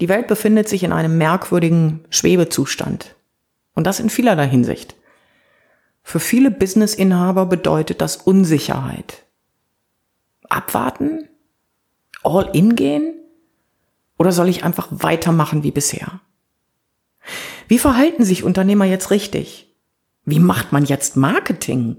Die 0.00 0.08
Welt 0.08 0.26
befindet 0.26 0.68
sich 0.68 0.82
in 0.82 0.92
einem 0.92 1.18
merkwürdigen 1.18 2.04
Schwebezustand. 2.10 3.14
Und 3.74 3.86
das 3.86 4.00
in 4.00 4.10
vielerlei 4.10 4.48
Hinsicht. 4.48 4.96
Für 6.02 6.20
viele 6.20 6.50
Businessinhaber 6.50 7.46
bedeutet 7.46 8.00
das 8.00 8.16
Unsicherheit. 8.16 9.24
Abwarten? 10.48 11.28
All 12.22 12.50
in 12.52 12.76
gehen? 12.76 13.14
Oder 14.18 14.32
soll 14.32 14.48
ich 14.48 14.64
einfach 14.64 14.88
weitermachen 14.90 15.62
wie 15.62 15.70
bisher? 15.70 16.20
Wie 17.68 17.78
verhalten 17.78 18.24
sich 18.24 18.44
Unternehmer 18.44 18.84
jetzt 18.84 19.10
richtig? 19.10 19.74
Wie 20.24 20.38
macht 20.38 20.72
man 20.72 20.84
jetzt 20.84 21.16
Marketing? 21.16 21.96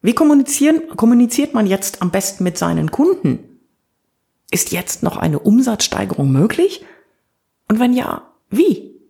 Wie 0.00 0.14
kommunizieren, 0.14 0.96
kommuniziert 0.96 1.54
man 1.54 1.66
jetzt 1.66 2.02
am 2.02 2.10
besten 2.10 2.44
mit 2.44 2.58
seinen 2.58 2.90
Kunden? 2.90 3.51
Ist 4.52 4.70
jetzt 4.70 5.02
noch 5.02 5.16
eine 5.16 5.38
Umsatzsteigerung 5.38 6.30
möglich? 6.30 6.84
Und 7.70 7.80
wenn 7.80 7.94
ja, 7.94 8.20
wie? 8.50 9.00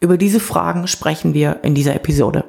Über 0.00 0.18
diese 0.18 0.40
Fragen 0.40 0.88
sprechen 0.88 1.32
wir 1.32 1.60
in 1.62 1.76
dieser 1.76 1.94
Episode. 1.94 2.42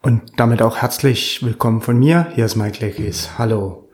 Und 0.00 0.22
damit 0.36 0.62
auch 0.62 0.76
herzlich 0.76 1.44
willkommen 1.44 1.80
von 1.80 1.98
mir. 1.98 2.28
Hier 2.36 2.44
ist 2.44 2.54
Mike 2.54 2.86
Leckis. 2.86 3.30
Hallo. 3.36 3.88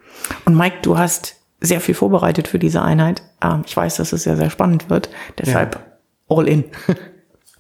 Und 0.44 0.54
Mike, 0.54 0.80
du 0.82 0.98
hast 0.98 1.36
sehr 1.62 1.80
viel 1.80 1.94
vorbereitet 1.94 2.46
für 2.46 2.58
diese 2.58 2.82
Einheit. 2.82 3.22
Ähm, 3.42 3.62
ich 3.64 3.74
weiß, 3.74 3.96
dass 3.96 4.12
es 4.12 4.24
sehr, 4.24 4.36
sehr 4.36 4.50
spannend 4.50 4.90
wird. 4.90 5.08
Deshalb 5.38 5.76
ja. 5.76 6.36
all 6.36 6.46
in. 6.46 6.64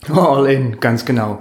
all 0.14 0.46
in, 0.46 0.78
ganz 0.78 1.06
genau. 1.06 1.40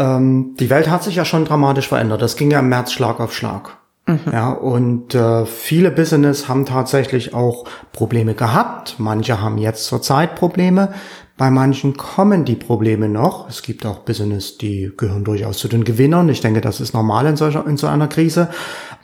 Ähm, 0.00 0.56
die 0.58 0.68
Welt 0.68 0.90
hat 0.90 1.04
sich 1.04 1.14
ja 1.14 1.24
schon 1.24 1.44
dramatisch 1.44 1.86
verändert. 1.86 2.22
Das 2.22 2.36
ging 2.36 2.50
ja 2.50 2.58
im 2.58 2.68
März 2.68 2.90
Schlag 2.90 3.20
auf 3.20 3.32
Schlag. 3.32 3.76
Mhm. 4.06 4.32
Ja, 4.32 4.52
und 4.52 5.14
äh, 5.14 5.46
viele 5.46 5.90
Business 5.90 6.48
haben 6.48 6.64
tatsächlich 6.64 7.34
auch 7.34 7.64
Probleme 7.92 8.34
gehabt. 8.34 8.96
Manche 8.98 9.40
haben 9.40 9.58
jetzt 9.58 9.86
zurzeit 9.86 10.36
Probleme. 10.36 10.94
Bei 11.36 11.50
manchen 11.50 11.96
kommen 11.96 12.44
die 12.44 12.54
Probleme 12.54 13.08
noch. 13.08 13.48
Es 13.48 13.62
gibt 13.62 13.84
auch 13.84 13.98
Business, 13.98 14.58
die 14.58 14.92
gehören 14.96 15.24
durchaus 15.24 15.58
zu 15.58 15.68
den 15.68 15.84
Gewinnern. 15.84 16.28
Ich 16.28 16.40
denke, 16.40 16.60
das 16.60 16.80
ist 16.80 16.94
normal 16.94 17.26
in, 17.26 17.36
solcher, 17.36 17.66
in 17.66 17.76
so 17.76 17.88
einer 17.88 18.08
Krise. 18.08 18.48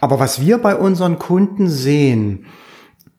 Aber 0.01 0.19
was 0.19 0.41
wir 0.41 0.59
bei 0.59 0.77
unseren 0.77 1.19
Kunden 1.19 1.69
sehen, 1.69 2.47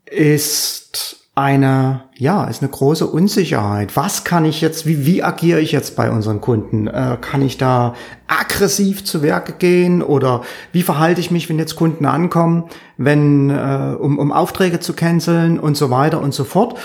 ist 0.06 1.23
eine, 1.36 2.04
ja, 2.16 2.46
ist 2.46 2.62
eine 2.62 2.70
große 2.70 3.08
Unsicherheit. 3.08 3.96
Was 3.96 4.24
kann 4.24 4.46
ich 4.46 4.62
jetzt, 4.62 4.86
wie, 4.86 5.06
wie 5.06 5.24
agiere 5.24 5.60
ich 5.60 5.72
jetzt 5.72 5.96
bei 5.96 6.12
unseren 6.12 6.42
Kunden? 6.42 6.88
Äh, 6.88 7.18
kann 7.22 7.42
ich 7.42 7.58
da 7.58 7.96
aggressiv 8.28 9.04
zu 9.04 9.24
Werke 9.24 9.54
gehen 9.54 10.04
oder 10.04 10.44
wie 10.72 10.84
verhalte 10.84 11.22
ich 11.22 11.32
mich, 11.32 11.50
wenn 11.50 11.58
jetzt 11.58 11.76
Kunden 11.76 12.06
ankommen, 12.06 12.66
wenn, 12.98 13.50
äh, 13.50 13.96
um, 14.00 14.20
um 14.20 14.32
Aufträge 14.32 14.80
zu 14.80 14.94
canceln 14.94 15.60
und 15.60 15.76
so 15.76 15.90
weiter 15.90 16.22
und 16.22 16.36
so 16.36 16.44
fort. 16.44 16.78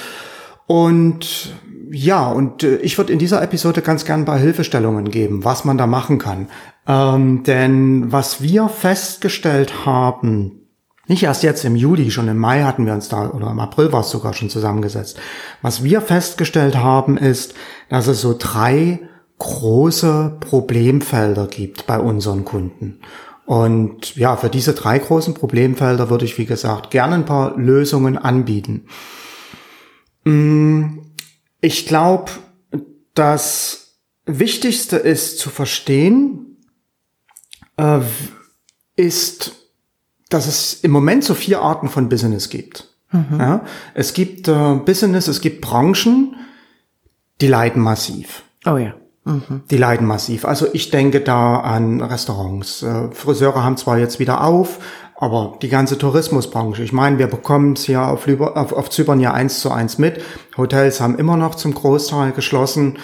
Und 0.66 1.52
ja, 1.90 2.28
und 2.28 2.62
äh, 2.62 2.76
ich 2.76 2.96
würde 2.96 3.12
in 3.12 3.18
dieser 3.18 3.42
Episode 3.42 3.82
ganz 3.82 4.06
gern 4.06 4.22
ein 4.22 4.26
paar 4.26 4.38
Hilfestellungen 4.38 5.10
geben, 5.10 5.44
was 5.44 5.66
man 5.66 5.76
da 5.76 5.86
machen 5.86 6.18
kann. 6.18 6.48
Ähm, 6.86 7.42
denn 7.42 8.12
was 8.12 8.42
wir 8.42 8.68
festgestellt 8.68 9.84
haben, 9.84 10.57
nicht 11.08 11.22
erst 11.22 11.42
jetzt 11.42 11.64
im 11.64 11.74
Juli, 11.74 12.10
schon 12.10 12.28
im 12.28 12.38
Mai 12.38 12.62
hatten 12.62 12.86
wir 12.86 12.92
uns 12.92 13.08
da, 13.08 13.30
oder 13.30 13.50
im 13.50 13.60
April 13.60 13.92
war 13.92 14.00
es 14.00 14.10
sogar 14.10 14.34
schon 14.34 14.50
zusammengesetzt. 14.50 15.18
Was 15.62 15.82
wir 15.82 16.00
festgestellt 16.00 16.76
haben, 16.76 17.16
ist, 17.16 17.54
dass 17.88 18.06
es 18.06 18.20
so 18.20 18.36
drei 18.38 19.00
große 19.38 20.36
Problemfelder 20.40 21.46
gibt 21.46 21.86
bei 21.86 21.98
unseren 21.98 22.44
Kunden. 22.44 23.00
Und 23.46 24.14
ja, 24.16 24.36
für 24.36 24.50
diese 24.50 24.74
drei 24.74 24.98
großen 24.98 25.32
Problemfelder 25.32 26.10
würde 26.10 26.26
ich, 26.26 26.36
wie 26.36 26.44
gesagt, 26.44 26.90
gerne 26.90 27.14
ein 27.14 27.24
paar 27.24 27.56
Lösungen 27.56 28.18
anbieten. 28.18 28.86
Mm, 30.24 30.98
ich 31.62 31.86
glaube, 31.86 32.30
das 33.14 33.96
Wichtigste 34.26 34.96
ist 34.96 35.38
zu 35.38 35.48
verstehen, 35.48 36.58
äh, 37.78 38.00
ist, 38.96 39.67
dass 40.28 40.46
es 40.46 40.74
im 40.82 40.90
Moment 40.90 41.24
so 41.24 41.34
vier 41.34 41.60
Arten 41.60 41.88
von 41.88 42.08
Business 42.08 42.50
gibt. 42.50 42.88
Mhm. 43.12 43.38
Ja, 43.38 43.64
es 43.94 44.12
gibt 44.12 44.48
äh, 44.48 44.74
Business, 44.84 45.28
es 45.28 45.40
gibt 45.40 45.62
Branchen, 45.62 46.36
die 47.40 47.48
leiden 47.48 47.82
massiv. 47.82 48.42
Oh 48.66 48.76
ja. 48.76 48.94
Mhm. 49.24 49.62
Die 49.70 49.76
leiden 49.76 50.06
massiv. 50.06 50.44
Also 50.44 50.66
ich 50.72 50.90
denke 50.90 51.20
da 51.20 51.60
an 51.60 52.00
Restaurants. 52.00 52.82
Äh, 52.82 53.10
Friseure 53.12 53.62
haben 53.62 53.76
zwar 53.76 53.98
jetzt 53.98 54.18
wieder 54.18 54.44
auf, 54.44 54.78
aber 55.16 55.58
die 55.62 55.68
ganze 55.68 55.98
Tourismusbranche, 55.98 56.82
ich 56.82 56.92
meine, 56.92 57.18
wir 57.18 57.26
bekommen 57.26 57.72
es 57.72 57.86
ja 57.86 58.08
auf, 58.08 58.28
auf, 58.28 58.72
auf 58.72 58.90
Zypern 58.90 59.20
ja 59.20 59.32
eins 59.32 59.60
zu 59.60 59.70
eins 59.70 59.98
mit. 59.98 60.22
Hotels 60.56 61.00
haben 61.00 61.18
immer 61.18 61.36
noch 61.36 61.54
zum 61.54 61.74
Großteil 61.74 62.32
geschlossen. 62.32 62.98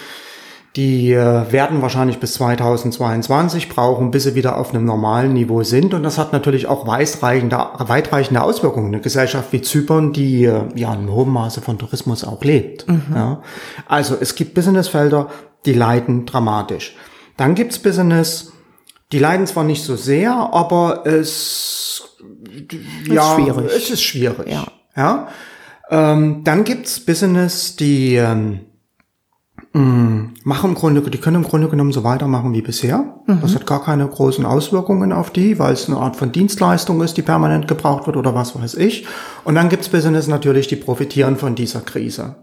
Die 0.75 1.13
äh, 1.13 1.51
werden 1.51 1.81
wahrscheinlich 1.81 2.19
bis 2.19 2.33
2022 2.33 3.69
brauchen, 3.69 4.11
bis 4.11 4.23
sie 4.23 4.35
wieder 4.35 4.57
auf 4.57 4.73
einem 4.73 4.83
normalen 4.83 5.31
Niveau 5.31 5.63
sind. 5.63 5.93
Und 5.93 6.03
das 6.03 6.17
hat 6.17 6.33
natürlich 6.33 6.67
auch 6.67 6.85
weitreichende, 6.85 8.41
Auswirkungen. 8.41 8.87
Eine 8.87 8.99
Gesellschaft 8.99 9.53
wie 9.53 9.61
Zypern, 9.61 10.11
die 10.11 10.43
äh, 10.43 10.63
ja 10.75 10.93
in 10.93 11.09
hohem 11.09 11.31
Maße 11.31 11.61
von 11.61 11.77
Tourismus 11.77 12.25
auch 12.25 12.43
lebt. 12.43 12.89
Mhm. 12.89 13.05
Ja. 13.15 13.41
Also 13.87 14.17
es 14.19 14.35
gibt 14.35 14.53
Businessfelder, 14.53 15.29
die 15.65 15.73
leiden 15.73 16.25
dramatisch. 16.25 16.97
Dann 17.37 17.55
gibt's 17.55 17.79
Business, 17.79 18.51
die 19.13 19.19
leiden 19.19 19.47
zwar 19.47 19.63
nicht 19.63 19.83
so 19.83 19.95
sehr, 19.95 20.33
aber 20.33 21.05
es, 21.05 22.17
ja, 23.07 23.21
ist 23.21 23.41
schwierig. 23.41 23.71
es 23.73 23.89
ist 23.91 24.03
schwierig. 24.03 24.47
Ja. 24.49 24.65
ja? 24.97 25.27
Ähm, 25.89 26.41
dann 26.43 26.65
gibt's 26.65 26.99
Business, 26.99 27.77
die 27.77 28.15
ähm, 28.15 28.64
Mm, 29.75 30.35
machen 30.45 30.69
im 30.69 30.75
Grunde, 30.75 31.01
die 31.01 31.17
können 31.17 31.35
im 31.35 31.43
Grunde 31.43 31.67
genommen 31.67 31.91
so 31.91 32.05
weitermachen 32.05 32.53
wie 32.53 32.61
bisher. 32.61 33.19
Mhm. 33.27 33.41
Das 33.41 33.55
hat 33.55 33.65
gar 33.65 33.83
keine 33.83 34.07
großen 34.07 34.45
Auswirkungen 34.45 35.11
auf 35.11 35.31
die, 35.31 35.59
weil 35.59 35.73
es 35.73 35.89
eine 35.89 35.97
Art 35.97 36.15
von 36.15 36.31
Dienstleistung 36.31 37.01
ist, 37.01 37.17
die 37.17 37.21
permanent 37.21 37.67
gebraucht 37.67 38.07
wird 38.07 38.15
oder 38.15 38.33
was 38.33 38.57
weiß 38.57 38.75
ich. 38.75 39.05
Und 39.43 39.55
dann 39.55 39.67
gibt's 39.67 39.89
Business 39.89 40.27
natürlich, 40.27 40.69
die 40.69 40.77
profitieren 40.77 41.35
von 41.35 41.55
dieser 41.55 41.81
Krise. 41.81 42.37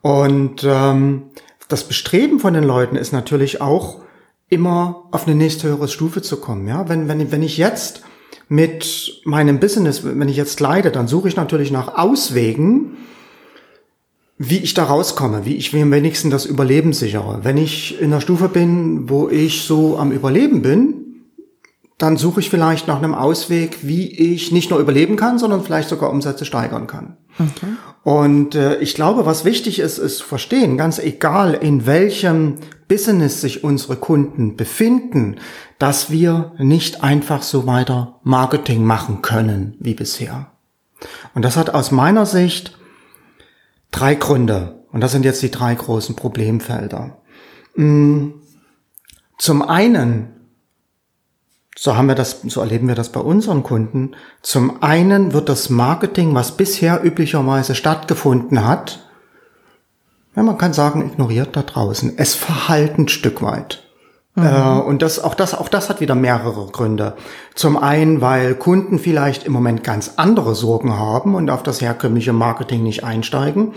Und 0.00 0.62
ähm, 0.64 1.30
das 1.66 1.82
Bestreben 1.82 2.38
von 2.38 2.54
den 2.54 2.62
Leuten 2.62 2.94
ist 2.94 3.12
natürlich 3.12 3.60
auch 3.60 3.96
immer 4.48 5.08
auf 5.10 5.26
eine 5.26 5.34
nächste 5.34 5.66
höhere 5.66 5.88
Stufe 5.88 6.22
zu 6.22 6.36
kommen. 6.36 6.68
Ja, 6.68 6.88
wenn 6.88 7.08
wenn 7.08 7.32
wenn 7.32 7.42
ich 7.42 7.58
jetzt 7.58 8.02
mit 8.48 9.22
meinem 9.24 9.58
Business, 9.58 10.04
wenn 10.04 10.28
ich 10.28 10.36
jetzt 10.36 10.60
leide, 10.60 10.92
dann 10.92 11.08
suche 11.08 11.26
ich 11.26 11.34
natürlich 11.34 11.72
nach 11.72 11.98
Auswegen, 11.98 12.96
wie 14.38 14.58
ich 14.58 14.74
da 14.74 14.84
rauskomme, 14.84 15.44
wie 15.44 15.56
ich 15.56 15.72
mir 15.72 15.82
am 15.82 15.90
wenigsten 15.90 16.30
das 16.30 16.46
Überleben 16.46 16.92
sichere. 16.92 17.40
Wenn 17.42 17.56
ich 17.56 18.00
in 18.00 18.10
der 18.12 18.20
Stufe 18.20 18.48
bin, 18.48 19.10
wo 19.10 19.28
ich 19.28 19.62
so 19.62 19.98
am 19.98 20.12
Überleben 20.12 20.62
bin, 20.62 21.08
dann 21.98 22.16
suche 22.16 22.38
ich 22.38 22.48
vielleicht 22.48 22.86
nach 22.86 22.98
einem 22.98 23.14
Ausweg, 23.14 23.78
wie 23.82 24.34
ich 24.34 24.52
nicht 24.52 24.70
nur 24.70 24.78
überleben 24.78 25.16
kann, 25.16 25.40
sondern 25.40 25.64
vielleicht 25.64 25.88
sogar 25.88 26.10
Umsätze 26.10 26.44
steigern 26.44 26.86
kann. 26.86 27.16
Okay. 27.40 27.66
Und 28.04 28.54
äh, 28.54 28.78
ich 28.78 28.94
glaube, 28.94 29.26
was 29.26 29.44
wichtig 29.44 29.80
ist, 29.80 29.98
ist 29.98 30.18
zu 30.18 30.24
verstehen, 30.24 30.78
ganz 30.78 31.00
egal 31.00 31.54
in 31.54 31.86
welchem 31.86 32.54
Business 32.86 33.40
sich 33.40 33.64
unsere 33.64 33.96
Kunden 33.96 34.56
befinden, 34.56 35.36
dass 35.80 36.10
wir 36.10 36.52
nicht 36.58 37.02
einfach 37.02 37.42
so 37.42 37.66
weiter 37.66 38.20
Marketing 38.22 38.84
machen 38.84 39.20
können 39.20 39.74
wie 39.80 39.94
bisher. 39.94 40.52
Und 41.34 41.44
das 41.44 41.56
hat 41.56 41.74
aus 41.74 41.90
meiner 41.90 42.26
Sicht 42.26 42.78
Drei 43.90 44.14
Gründe. 44.14 44.84
Und 44.92 45.00
das 45.00 45.12
sind 45.12 45.24
jetzt 45.24 45.42
die 45.42 45.50
drei 45.50 45.74
großen 45.74 46.16
Problemfelder. 46.16 47.18
Mm, 47.74 48.30
zum 49.38 49.62
einen, 49.62 50.34
so 51.76 51.96
haben 51.96 52.08
wir 52.08 52.14
das, 52.14 52.40
so 52.46 52.60
erleben 52.60 52.88
wir 52.88 52.94
das 52.94 53.12
bei 53.12 53.20
unseren 53.20 53.62
Kunden. 53.62 54.16
Zum 54.42 54.82
einen 54.82 55.32
wird 55.32 55.48
das 55.48 55.70
Marketing, 55.70 56.34
was 56.34 56.56
bisher 56.56 57.04
üblicherweise 57.04 57.74
stattgefunden 57.74 58.66
hat, 58.66 59.08
ja, 60.38 60.44
man 60.44 60.56
kann 60.56 60.72
sagen, 60.72 61.04
ignoriert 61.04 61.56
da 61.56 61.62
draußen. 61.62 62.16
Es 62.16 62.36
verhalten 62.36 63.08
Stück 63.08 63.42
weit. 63.42 63.87
Mhm. 64.38 64.46
Äh, 64.46 64.80
und 64.80 65.02
das, 65.02 65.22
auch 65.22 65.34
das, 65.34 65.54
auch 65.54 65.68
das 65.68 65.88
hat 65.88 66.00
wieder 66.00 66.14
mehrere 66.14 66.66
Gründe. 66.66 67.14
Zum 67.54 67.76
einen, 67.76 68.20
weil 68.20 68.54
Kunden 68.54 68.98
vielleicht 68.98 69.44
im 69.44 69.52
Moment 69.52 69.84
ganz 69.84 70.14
andere 70.16 70.54
Sorgen 70.54 70.98
haben 70.98 71.34
und 71.34 71.50
auf 71.50 71.62
das 71.62 71.80
herkömmliche 71.80 72.32
Marketing 72.32 72.82
nicht 72.82 73.04
einsteigen. 73.04 73.74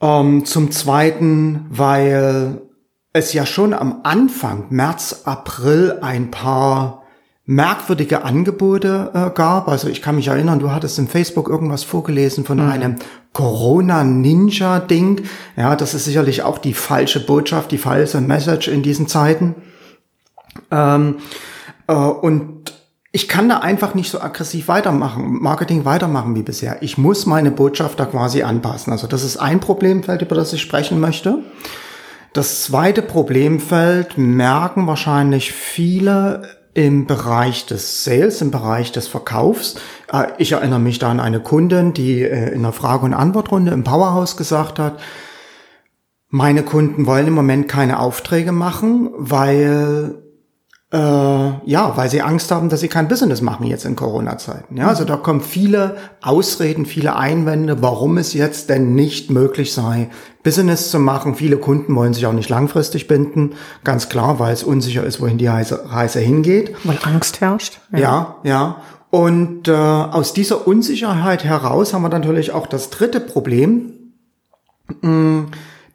Ähm, 0.00 0.44
zum 0.44 0.70
zweiten, 0.70 1.66
weil 1.70 2.62
es 3.12 3.32
ja 3.32 3.44
schon 3.44 3.74
am 3.74 4.00
Anfang, 4.04 4.66
März, 4.70 5.22
April, 5.24 5.98
ein 6.00 6.30
paar 6.30 7.01
merkwürdige 7.44 8.22
Angebote 8.24 9.10
äh, 9.14 9.30
gab. 9.34 9.68
Also 9.68 9.88
ich 9.88 10.00
kann 10.00 10.16
mich 10.16 10.28
erinnern, 10.28 10.60
du 10.60 10.70
hattest 10.70 10.98
im 10.98 11.08
Facebook 11.08 11.48
irgendwas 11.48 11.82
vorgelesen 11.82 12.44
von 12.44 12.58
mhm. 12.58 12.70
einem 12.70 12.96
Corona-Ninja-Ding. 13.32 15.22
Ja, 15.56 15.74
das 15.74 15.94
ist 15.94 16.04
sicherlich 16.04 16.42
auch 16.42 16.58
die 16.58 16.74
falsche 16.74 17.24
Botschaft, 17.24 17.72
die 17.72 17.78
falsche 17.78 18.20
Message 18.20 18.68
in 18.68 18.82
diesen 18.82 19.08
Zeiten. 19.08 19.56
Ähm, 20.70 21.16
äh, 21.88 21.94
und 21.94 22.72
ich 23.10 23.28
kann 23.28 23.48
da 23.48 23.58
einfach 23.58 23.94
nicht 23.94 24.10
so 24.10 24.20
aggressiv 24.20 24.68
weitermachen, 24.68 25.42
Marketing 25.42 25.84
weitermachen 25.84 26.34
wie 26.34 26.42
bisher. 26.42 26.82
Ich 26.82 26.96
muss 26.96 27.26
meine 27.26 27.50
Botschaft 27.50 28.00
da 28.00 28.06
quasi 28.06 28.42
anpassen. 28.42 28.92
Also 28.92 29.06
das 29.06 29.22
ist 29.22 29.36
ein 29.36 29.60
Problemfeld, 29.60 30.22
über 30.22 30.34
das 30.34 30.52
ich 30.52 30.62
sprechen 30.62 30.98
möchte. 30.98 31.40
Das 32.32 32.62
zweite 32.62 33.02
Problemfeld 33.02 34.16
merken 34.16 34.86
wahrscheinlich 34.86 35.52
viele 35.52 36.61
im 36.74 37.06
Bereich 37.06 37.66
des 37.66 38.04
Sales, 38.04 38.40
im 38.40 38.50
Bereich 38.50 38.92
des 38.92 39.06
Verkaufs. 39.06 39.76
Äh, 40.12 40.28
ich 40.38 40.52
erinnere 40.52 40.80
mich 40.80 40.98
da 40.98 41.10
an 41.10 41.20
eine 41.20 41.40
Kundin, 41.40 41.92
die 41.92 42.22
äh, 42.22 42.48
in 42.48 42.60
einer 42.60 42.72
Frage- 42.72 43.04
und 43.04 43.14
Antwortrunde 43.14 43.72
im 43.72 43.84
Powerhouse 43.84 44.36
gesagt 44.36 44.78
hat, 44.78 44.98
meine 46.34 46.62
Kunden 46.62 47.04
wollen 47.04 47.26
im 47.26 47.34
Moment 47.34 47.68
keine 47.68 47.98
Aufträge 47.98 48.52
machen, 48.52 49.10
weil 49.18 50.21
äh, 50.92 50.96
ja, 50.96 51.96
weil 51.96 52.10
sie 52.10 52.20
Angst 52.20 52.50
haben, 52.50 52.68
dass 52.68 52.80
sie 52.80 52.88
kein 52.88 53.08
Business 53.08 53.40
machen 53.40 53.64
jetzt 53.66 53.86
in 53.86 53.96
Corona-Zeiten. 53.96 54.76
Ja, 54.76 54.88
also 54.88 55.04
da 55.04 55.16
kommen 55.16 55.40
viele 55.40 55.96
Ausreden, 56.20 56.84
viele 56.84 57.16
Einwände, 57.16 57.80
warum 57.80 58.18
es 58.18 58.34
jetzt 58.34 58.68
denn 58.68 58.94
nicht 58.94 59.30
möglich 59.30 59.72
sei, 59.72 60.10
Business 60.42 60.90
zu 60.90 60.98
machen. 60.98 61.34
Viele 61.34 61.56
Kunden 61.56 61.96
wollen 61.96 62.12
sich 62.12 62.26
auch 62.26 62.34
nicht 62.34 62.50
langfristig 62.50 63.08
binden, 63.08 63.54
ganz 63.84 64.10
klar, 64.10 64.38
weil 64.38 64.52
es 64.52 64.64
unsicher 64.64 65.02
ist, 65.02 65.18
wohin 65.22 65.38
die 65.38 65.46
Reise, 65.46 66.20
hingeht. 66.20 66.74
Weil 66.84 66.98
Angst 67.04 67.40
herrscht. 67.40 67.80
Ja, 67.92 67.98
ja. 67.98 68.36
ja. 68.44 68.76
Und 69.08 69.68
äh, 69.68 69.72
aus 69.72 70.34
dieser 70.34 70.66
Unsicherheit 70.66 71.44
heraus 71.44 71.94
haben 71.94 72.02
wir 72.02 72.10
natürlich 72.10 72.52
auch 72.52 72.66
das 72.66 72.90
dritte 72.90 73.20
Problem, 73.20 73.92
mh, 75.00 75.46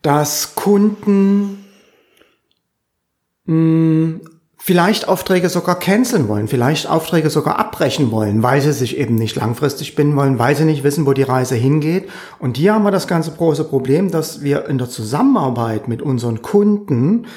dass 0.01 0.55
Kunden 0.55 1.65
mh, 3.45 4.21
vielleicht 4.67 5.07
Aufträge 5.07 5.47
sogar 5.47 5.79
canceln 5.79 6.27
wollen, 6.27 6.49
vielleicht 6.49 6.89
Aufträge 6.89 7.29
sogar 7.29 7.57
abbrechen 7.57 8.11
wollen, 8.11 8.43
weil 8.43 8.59
sie 8.59 8.73
sich 8.73 8.97
eben 8.97 9.15
nicht 9.15 9.37
langfristig 9.37 9.95
binden 9.95 10.17
wollen, 10.17 10.39
weil 10.39 10.57
sie 10.57 10.65
nicht 10.65 10.83
wissen, 10.83 11.05
wo 11.05 11.13
die 11.13 11.23
Reise 11.23 11.55
hingeht. 11.55 12.09
Und 12.37 12.57
hier 12.57 12.73
haben 12.73 12.83
wir 12.83 12.91
das 12.91 13.07
ganze 13.07 13.31
große 13.31 13.63
Problem, 13.63 14.11
dass 14.11 14.41
wir 14.41 14.65
in 14.67 14.77
der 14.77 14.89
Zusammenarbeit 14.89 15.87
mit 15.87 16.01
unseren 16.01 16.41
Kunden 16.41 17.27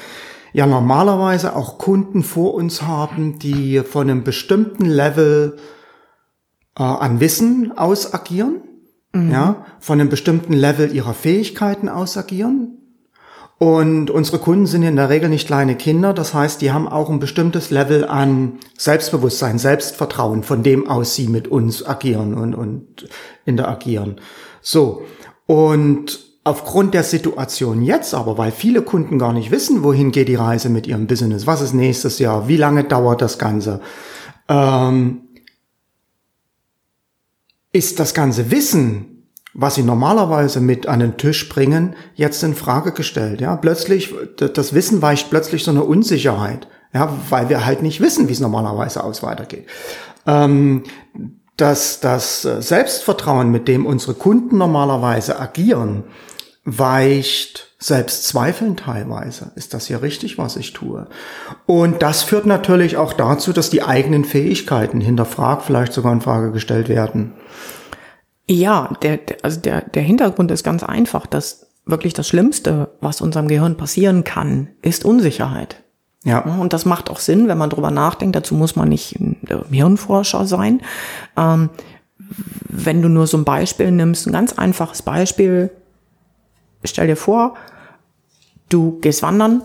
ja 0.51 0.67
normalerweise 0.67 1.55
auch 1.55 1.77
Kunden 1.77 2.23
vor 2.23 2.53
uns 2.53 2.81
haben, 2.81 3.39
die 3.39 3.79
von 3.79 4.09
einem 4.09 4.25
bestimmten 4.25 4.83
Level 4.83 5.55
äh, 6.77 6.83
an 6.83 7.21
Wissen 7.21 7.71
aus 7.77 8.13
agieren, 8.13 8.57
mhm. 9.13 9.31
ja, 9.31 9.65
von 9.79 10.01
einem 10.01 10.09
bestimmten 10.09 10.51
Level 10.51 10.93
ihrer 10.93 11.13
Fähigkeiten 11.13 11.87
aus 11.87 12.17
agieren, 12.17 12.80
und 13.61 14.09
unsere 14.09 14.39
Kunden 14.39 14.65
sind 14.65 14.81
in 14.81 14.95
der 14.95 15.09
Regel 15.09 15.29
nicht 15.29 15.45
kleine 15.45 15.75
Kinder, 15.75 16.15
das 16.15 16.33
heißt, 16.33 16.61
die 16.61 16.71
haben 16.71 16.87
auch 16.87 17.11
ein 17.11 17.19
bestimmtes 17.19 17.69
Level 17.69 18.07
an 18.07 18.53
Selbstbewusstsein, 18.75 19.59
Selbstvertrauen, 19.59 20.41
von 20.41 20.63
dem 20.63 20.89
aus 20.89 21.13
sie 21.13 21.27
mit 21.27 21.47
uns 21.47 21.85
agieren 21.85 22.33
und, 22.33 22.55
und 22.55 23.07
interagieren. 23.45 24.19
So. 24.63 25.03
Und 25.45 26.21
aufgrund 26.43 26.95
der 26.95 27.03
Situation 27.03 27.83
jetzt 27.83 28.15
aber, 28.15 28.39
weil 28.39 28.51
viele 28.51 28.81
Kunden 28.81 29.19
gar 29.19 29.31
nicht 29.31 29.51
wissen, 29.51 29.83
wohin 29.83 30.11
geht 30.11 30.29
die 30.29 30.33
Reise 30.33 30.69
mit 30.69 30.87
ihrem 30.87 31.05
Business, 31.05 31.45
was 31.45 31.61
ist 31.61 31.75
nächstes 31.75 32.17
Jahr, 32.17 32.47
wie 32.47 32.57
lange 32.57 32.85
dauert 32.85 33.21
das 33.21 33.37
Ganze, 33.37 33.79
ähm, 34.47 35.21
ist 37.71 37.99
das 37.99 38.15
ganze 38.15 38.49
Wissen 38.49 39.10
was 39.53 39.75
sie 39.75 39.83
normalerweise 39.83 40.61
mit 40.61 40.87
an 40.87 40.99
den 40.99 41.17
Tisch 41.17 41.49
bringen, 41.49 41.95
jetzt 42.15 42.43
in 42.43 42.55
Frage 42.55 42.91
gestellt. 42.91 43.41
Ja, 43.41 43.55
plötzlich, 43.55 44.13
das 44.37 44.73
Wissen 44.73 45.01
weicht 45.01 45.29
plötzlich 45.29 45.63
so 45.63 45.71
eine 45.71 45.83
Unsicherheit. 45.83 46.67
Ja, 46.93 47.17
weil 47.29 47.49
wir 47.49 47.65
halt 47.65 47.81
nicht 47.81 48.01
wissen, 48.01 48.27
wie 48.27 48.33
es 48.33 48.41
normalerweise 48.41 49.03
aus 49.03 49.23
weitergeht. 49.23 49.65
Ähm, 50.27 50.83
dass 51.55 51.99
das 51.99 52.41
Selbstvertrauen, 52.41 53.49
mit 53.49 53.67
dem 53.67 53.85
unsere 53.85 54.13
Kunden 54.13 54.57
normalerweise 54.57 55.39
agieren, 55.39 56.03
weicht 56.63 57.75
selbst 57.79 58.27
zweifeln 58.27 58.77
teilweise. 58.77 59.51
Ist 59.55 59.73
das 59.73 59.87
hier 59.87 60.01
richtig, 60.01 60.37
was 60.37 60.55
ich 60.55 60.73
tue? 60.73 61.07
Und 61.65 62.01
das 62.01 62.23
führt 62.23 62.45
natürlich 62.45 62.97
auch 62.97 63.13
dazu, 63.13 63.53
dass 63.53 63.69
die 63.69 63.83
eigenen 63.83 64.25
Fähigkeiten 64.25 65.01
hinterfragt, 65.01 65.63
vielleicht 65.63 65.93
sogar 65.93 66.13
in 66.13 66.21
Frage 66.21 66.51
gestellt 66.51 66.89
werden. 66.89 67.33
Ja, 68.47 68.89
der, 69.01 69.19
also 69.43 69.59
der, 69.59 69.81
der 69.81 70.03
Hintergrund 70.03 70.51
ist 70.51 70.63
ganz 70.63 70.83
einfach, 70.83 71.25
dass 71.25 71.67
wirklich 71.85 72.13
das 72.13 72.27
Schlimmste, 72.27 72.91
was 73.01 73.21
unserem 73.21 73.47
Gehirn 73.47 73.77
passieren 73.77 74.23
kann, 74.23 74.69
ist 74.81 75.05
Unsicherheit. 75.05 75.83
Ja. 76.23 76.39
Und 76.39 76.73
das 76.73 76.85
macht 76.85 77.09
auch 77.09 77.19
Sinn, 77.19 77.47
wenn 77.47 77.57
man 77.57 77.69
drüber 77.69 77.91
nachdenkt. 77.91 78.35
Dazu 78.35 78.55
muss 78.55 78.75
man 78.75 78.89
nicht 78.89 79.19
ein 79.19 79.37
Hirnforscher 79.71 80.45
sein. 80.45 80.81
Ähm, 81.35 81.69
wenn 82.69 83.01
du 83.01 83.09
nur 83.09 83.27
so 83.27 83.37
ein 83.37 83.43
Beispiel 83.43 83.91
nimmst, 83.91 84.27
ein 84.27 84.33
ganz 84.33 84.53
einfaches 84.53 85.01
Beispiel, 85.01 85.71
stell 86.83 87.07
dir 87.07 87.15
vor, 87.15 87.55
du 88.69 88.99
gehst 88.99 89.23
wandern 89.23 89.63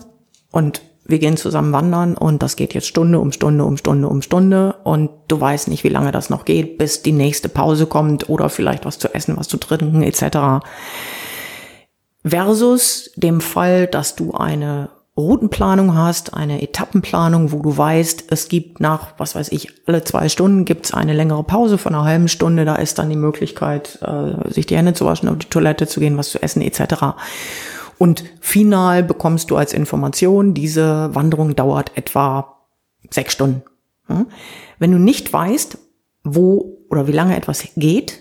und 0.51 0.81
wir 1.07 1.19
gehen 1.19 1.37
zusammen 1.37 1.71
wandern 1.71 2.15
und 2.15 2.43
das 2.43 2.55
geht 2.55 2.73
jetzt 2.73 2.87
Stunde 2.87 3.19
um 3.19 3.31
Stunde 3.31 3.63
um 3.63 3.77
Stunde 3.77 4.07
um 4.07 4.21
Stunde 4.21 4.75
und 4.83 5.09
du 5.27 5.39
weißt 5.39 5.69
nicht, 5.69 5.83
wie 5.83 5.89
lange 5.89 6.11
das 6.11 6.29
noch 6.29 6.45
geht, 6.45 6.77
bis 6.77 7.01
die 7.01 7.13
nächste 7.13 7.49
Pause 7.49 7.85
kommt 7.85 8.29
oder 8.29 8.49
vielleicht 8.49 8.85
was 8.85 8.99
zu 8.99 9.13
essen, 9.13 9.37
was 9.37 9.47
zu 9.47 9.57
trinken 9.57 10.03
etc. 10.03 10.65
Versus 12.25 13.11
dem 13.15 13.41
Fall, 13.41 13.87
dass 13.87 14.15
du 14.15 14.33
eine 14.33 14.89
Routenplanung 15.17 15.95
hast, 15.95 16.35
eine 16.35 16.61
Etappenplanung, 16.61 17.51
wo 17.51 17.59
du 17.59 17.75
weißt, 17.75 18.25
es 18.29 18.49
gibt 18.49 18.79
nach, 18.79 19.13
was 19.17 19.33
weiß 19.33 19.51
ich, 19.51 19.69
alle 19.87 20.03
zwei 20.03 20.29
Stunden 20.29 20.63
gibt's 20.63 20.93
eine 20.93 21.13
längere 21.13 21.43
Pause 21.43 21.79
von 21.79 21.95
einer 21.95 22.03
halben 22.03 22.27
Stunde, 22.27 22.65
da 22.65 22.75
ist 22.75 22.99
dann 22.99 23.09
die 23.09 23.15
Möglichkeit, 23.15 23.97
äh, 24.03 24.53
sich 24.53 24.67
die 24.67 24.77
Hände 24.77 24.93
zu 24.93 25.05
waschen, 25.05 25.27
auf 25.27 25.37
die 25.37 25.49
Toilette 25.49 25.87
zu 25.87 25.99
gehen, 25.99 26.17
was 26.17 26.29
zu 26.29 26.43
essen 26.43 26.61
etc. 26.61 27.15
Und 27.97 28.23
final 28.39 29.03
bekommst 29.03 29.49
du 29.49 29.57
als 29.57 29.73
Information, 29.73 30.53
diese 30.53 31.13
Wanderung 31.15 31.55
dauert 31.55 31.97
etwa 31.97 32.57
sechs 33.09 33.33
Stunden. 33.33 33.63
Wenn 34.79 34.91
du 34.91 34.99
nicht 34.99 35.31
weißt, 35.33 35.77
wo 36.23 36.77
oder 36.89 37.07
wie 37.07 37.13
lange 37.13 37.35
etwas 37.35 37.67
geht, 37.75 38.19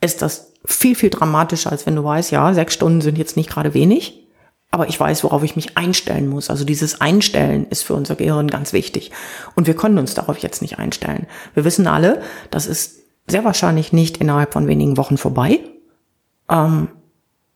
ist 0.00 0.22
das 0.22 0.52
viel, 0.64 0.94
viel 0.94 1.10
dramatischer, 1.10 1.72
als 1.72 1.86
wenn 1.86 1.96
du 1.96 2.04
weißt, 2.04 2.30
ja, 2.30 2.52
sechs 2.54 2.74
Stunden 2.74 3.00
sind 3.00 3.18
jetzt 3.18 3.36
nicht 3.36 3.50
gerade 3.50 3.74
wenig, 3.74 4.26
aber 4.70 4.88
ich 4.88 5.00
weiß, 5.00 5.24
worauf 5.24 5.42
ich 5.42 5.56
mich 5.56 5.76
einstellen 5.76 6.28
muss. 6.28 6.50
Also 6.50 6.64
dieses 6.64 7.00
Einstellen 7.00 7.66
ist 7.68 7.82
für 7.82 7.94
unser 7.94 8.16
Gehirn 8.16 8.48
ganz 8.48 8.72
wichtig. 8.72 9.10
Und 9.54 9.66
wir 9.66 9.74
können 9.74 9.98
uns 9.98 10.14
darauf 10.14 10.38
jetzt 10.38 10.60
nicht 10.60 10.78
einstellen. 10.78 11.26
Wir 11.54 11.64
wissen 11.64 11.86
alle, 11.86 12.20
das 12.50 12.66
ist 12.66 12.98
sehr 13.26 13.44
wahrscheinlich 13.44 13.92
nicht 13.92 14.18
innerhalb 14.18 14.52
von 14.52 14.66
wenigen 14.66 14.96
Wochen 14.96 15.16
vorbei. 15.16 15.60
Ähm, 16.50 16.88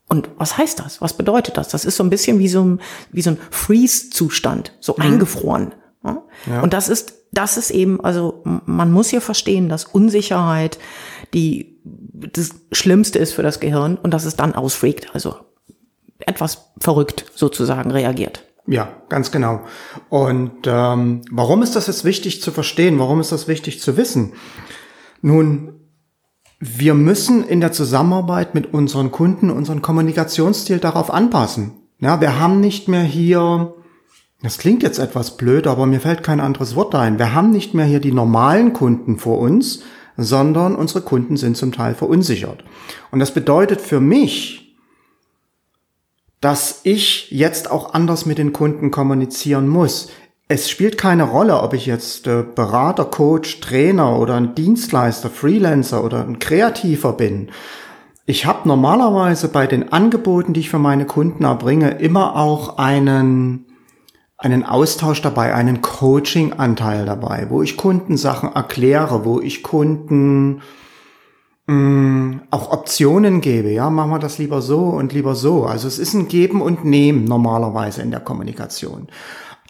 und 0.09 0.31
was 0.37 0.59
heißt 0.59 0.81
das? 0.81 1.01
Was 1.01 1.17
bedeutet 1.17 1.57
das? 1.57 1.69
Das 1.69 1.85
ist 1.85 1.97
so 1.97 2.05
ein 2.05 2.11
bisschen 2.11 2.39
wie 2.39 2.49
so 2.49 2.63
ein, 2.65 2.81
wie 3.11 3.23
so 3.23 3.31
ein 3.31 3.39
Freeze-Zustand, 3.51 4.73
so 4.81 4.95
mhm. 4.97 5.03
eingefroren. 5.03 5.75
Ja? 6.05 6.23
Ja. 6.47 6.63
Und 6.63 6.73
das 6.73 6.89
ist, 6.89 7.15
das 7.33 7.57
ist 7.57 7.71
eben, 7.71 8.01
also 8.05 8.43
man 8.45 8.93
muss 8.93 9.09
hier 9.09 9.21
verstehen, 9.21 9.69
dass 9.69 9.85
Unsicherheit 9.85 10.79
die 11.35 11.81
das 11.85 12.51
Schlimmste 12.73 13.19
ist 13.19 13.33
für 13.33 13.43
das 13.43 13.61
Gehirn 13.61 13.97
und 13.97 14.13
dass 14.13 14.25
es 14.25 14.37
dann 14.37 14.55
ausfreakt, 14.55 15.15
also 15.15 15.37
etwas 16.21 16.73
verrückt 16.79 17.33
sozusagen 17.35 17.91
reagiert. 17.91 18.45
Ja, 18.67 19.03
ganz 19.09 19.33
genau. 19.33 19.63
Und 20.09 20.67
ähm, 20.67 21.23
warum 21.31 21.63
ist 21.63 21.75
das 21.75 21.89
jetzt 21.89 22.05
wichtig 22.05 22.43
zu 22.43 22.53
verstehen? 22.53 23.01
Warum 23.01 23.21
ist 23.21 23.33
das 23.33 23.49
wichtig 23.49 23.81
zu 23.81 23.97
wissen? 23.97 24.35
Nun, 25.21 25.82
wir 26.65 26.95
müssen 26.95 27.43
in 27.43 27.61
der 27.61 27.73
Zusammenarbeit 27.73 28.55
mit 28.55 28.73
unseren 28.73 29.11
Kunden 29.11 29.51
unseren 29.51 29.83
Kommunikationsstil 29.83 30.79
darauf 30.79 31.13
anpassen. 31.13 31.73
Ja, 31.99 32.21
wir 32.21 32.39
haben 32.39 32.61
nicht 32.61 32.87
mehr 32.87 33.03
hier, 33.03 33.75
das 34.43 34.59
klingt 34.59 34.85
jetzt 34.85 35.01
etwas 35.01 35.37
blöd, 35.37 35.67
aber 35.67 35.87
mir 35.87 35.99
fällt 35.99 36.23
kein 36.23 36.39
anderes 36.39 36.77
Wort 36.77 36.95
ein. 36.95 37.19
Wir 37.19 37.35
haben 37.35 37.51
nicht 37.51 37.75
mehr 37.75 37.85
hier 37.85 37.99
die 37.99 38.13
normalen 38.13 38.73
Kunden 38.73 39.19
vor 39.19 39.41
uns, 39.41 39.83
sondern 40.17 40.77
unsere 40.77 41.01
Kunden 41.01 41.37
sind 41.37 41.57
zum 41.57 41.73
Teil 41.73 41.97
verunsichert. 41.97 42.63
Und 43.11 43.19
das 43.19 43.35
bedeutet 43.35 43.81
für 43.81 43.99
mich, 43.99 44.77
dass 46.41 46.83
ich 46.85 47.29
jetzt 47.33 47.73
auch 47.73 47.93
anders 47.93 48.25
mit 48.25 48.39
den 48.39 48.53
Kunden 48.53 48.93
kommunizieren 48.93 49.67
muss. 49.67 50.11
Es 50.49 50.69
spielt 50.69 50.99
keine 50.99 51.25
Rolle, 51.25 51.63
ob 51.63 51.73
ich 51.73 51.87
jetzt 51.87 52.27
äh, 52.27 52.43
Berater, 52.43 53.07
Coach, 53.07 53.61
Trainer 53.61 54.19
oder 54.19 54.35
ein 54.35 54.55
Dienstleister, 54.55 55.31
Freelancer 55.31 56.05
oder 56.05 56.25
ein 56.25 56.39
Kreativer 56.39 57.13
bin. 57.15 57.51
Ich 58.27 58.47
habe 58.47 58.69
normalerweise 58.69 59.49
bei 59.49 59.67
den 59.67 59.93
Angeboten, 59.93 60.53
die 60.53 60.61
ich 60.61 60.71
für 60.71 60.79
meine 60.79 61.07
Kunden 61.07 61.45
erbringe, 61.45 61.91
immer 61.99 62.37
auch 62.37 62.79
einen, 62.79 63.67
einen 64.37 64.65
Austausch 64.65 65.23
dabei, 65.23 65.55
einen 65.55 65.81
Coaching-Anteil 65.81 67.05
dabei, 67.05 67.47
wo 67.49 67.63
ich 67.63 67.77
Kunden 67.77 68.17
Sachen 68.17 68.53
erkläre, 68.53 69.25
wo 69.25 69.41
ich 69.41 69.63
Kunden 69.63 70.63
mh, 71.67 71.75
mm, 71.75 72.41
auch 72.51 72.71
Optionen 72.71 73.41
gebe. 73.41 73.71
Ja, 73.71 73.91
machen 73.91 74.11
wir 74.11 74.19
das 74.21 74.39
lieber 74.39 74.63
so 74.63 74.85
und 74.85 75.13
lieber 75.13 75.35
so. 75.35 75.65
Also 75.65 75.89
es 75.89 75.99
ist 75.99 76.15
ein 76.15 76.29
Geben 76.29 76.63
und 76.63 76.85
Nehmen 76.85 77.25
normalerweise 77.25 78.03
in 78.03 78.11
der 78.11 78.21
Kommunikation. 78.21 79.09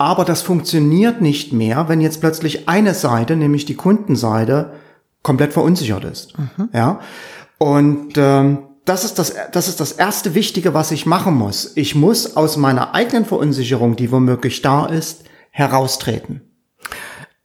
Aber 0.02 0.24
das 0.24 0.42
funktioniert 0.42 1.20
nicht 1.20 1.52
mehr, 1.52 1.88
wenn 1.88 2.00
jetzt 2.00 2.20
plötzlich 2.20 2.68
eine 2.68 2.92
Seite, 2.92 3.36
nämlich 3.36 3.66
die 3.66 3.76
Kundenseite, 3.76 4.72
komplett 5.22 5.52
verunsichert 5.52 6.02
ist. 6.02 6.36
Mhm. 6.36 6.70
Ja. 6.72 6.98
Und 7.58 8.14
ähm, 8.16 8.64
das 8.84 9.04
ist 9.04 9.20
das, 9.20 9.32
das 9.52 9.68
ist 9.68 9.78
das 9.78 9.92
erste 9.92 10.34
Wichtige, 10.34 10.74
was 10.74 10.90
ich 10.90 11.06
machen 11.06 11.34
muss. 11.34 11.76
Ich 11.76 11.94
muss 11.94 12.36
aus 12.36 12.56
meiner 12.56 12.96
eigenen 12.96 13.24
Verunsicherung, 13.24 13.94
die 13.94 14.10
womöglich 14.10 14.60
da 14.60 14.86
ist, 14.86 15.22
heraustreten. 15.52 16.50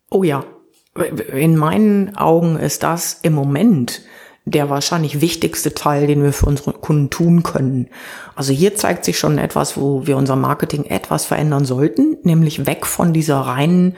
Oh 0.10 0.24
ja. 0.24 0.44
In 1.32 1.58
meinen 1.58 2.18
Augen 2.18 2.58
ist 2.58 2.82
das 2.82 3.20
im 3.22 3.34
Moment 3.34 4.02
der 4.48 4.70
wahrscheinlich 4.70 5.20
wichtigste 5.20 5.74
Teil, 5.74 6.08
den 6.08 6.24
wir 6.24 6.32
für 6.32 6.46
unsere 6.46 6.72
Kunden 6.72 7.10
tun 7.10 7.44
können. 7.44 7.90
Also 8.34 8.54
hier 8.54 8.76
zeigt 8.76 9.04
sich 9.04 9.20
schon 9.20 9.38
etwas, 9.40 9.76
wo 9.76 10.08
wir 10.08 10.16
unser 10.16 10.38
Marketing 10.38 10.86
etwas 10.86 11.26
verändern 11.26 11.66
sollten, 11.66 12.16
nämlich 12.24 12.66
weg 12.66 12.86
von 12.86 13.12
dieser 13.12 13.42
reinen, 13.42 13.96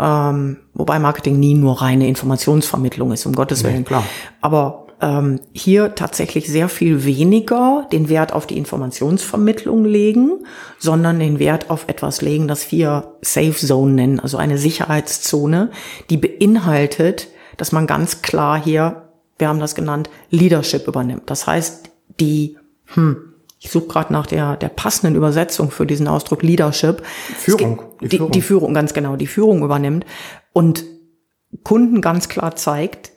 ähm, 0.00 0.56
wobei 0.72 0.98
Marketing 0.98 1.38
nie 1.38 1.54
nur 1.54 1.82
reine 1.82 2.08
Informationsvermittlung 2.08 3.12
ist, 3.12 3.26
um 3.26 3.34
Gottes 3.34 3.64
Willen. 3.64 3.78
Nee, 3.78 3.82
klar. 3.82 4.04
Aber 4.40 4.86
ähm, 5.02 5.40
hier 5.52 5.94
tatsächlich 5.94 6.48
sehr 6.48 6.70
viel 6.70 7.04
weniger 7.04 7.86
den 7.92 8.08
Wert 8.08 8.32
auf 8.32 8.46
die 8.46 8.56
Informationsvermittlung 8.56 9.84
legen, 9.84 10.46
sondern 10.78 11.20
den 11.20 11.38
Wert 11.38 11.68
auf 11.68 11.84
etwas 11.88 12.22
legen, 12.22 12.48
das 12.48 12.72
wir 12.72 13.12
Safe 13.20 13.52
Zone 13.52 13.92
nennen, 13.92 14.20
also 14.20 14.38
eine 14.38 14.56
Sicherheitszone, 14.56 15.70
die 16.08 16.16
beinhaltet, 16.16 17.28
dass 17.58 17.72
man 17.72 17.86
ganz 17.86 18.22
klar 18.22 18.62
hier 18.62 19.01
wir 19.42 19.48
haben 19.48 19.58
das 19.58 19.74
genannt, 19.74 20.08
Leadership 20.30 20.86
übernimmt. 20.86 21.28
Das 21.28 21.48
heißt, 21.48 21.90
die, 22.20 22.56
hm, 22.94 23.34
ich 23.58 23.70
suche 23.70 23.88
gerade 23.88 24.12
nach 24.12 24.26
der, 24.28 24.56
der 24.56 24.68
passenden 24.68 25.16
Übersetzung 25.16 25.72
für 25.72 25.84
diesen 25.84 26.06
Ausdruck 26.06 26.44
Leadership. 26.44 27.04
Führung. 27.04 27.82
Die, 28.00 28.08
die, 28.08 28.16
Führung. 28.18 28.30
die 28.30 28.40
Führung, 28.40 28.72
ganz 28.72 28.94
genau, 28.94 29.16
die 29.16 29.26
Führung 29.26 29.64
übernimmt 29.64 30.06
und 30.52 30.84
Kunden 31.64 32.00
ganz 32.00 32.28
klar 32.28 32.54
zeigt, 32.54 33.10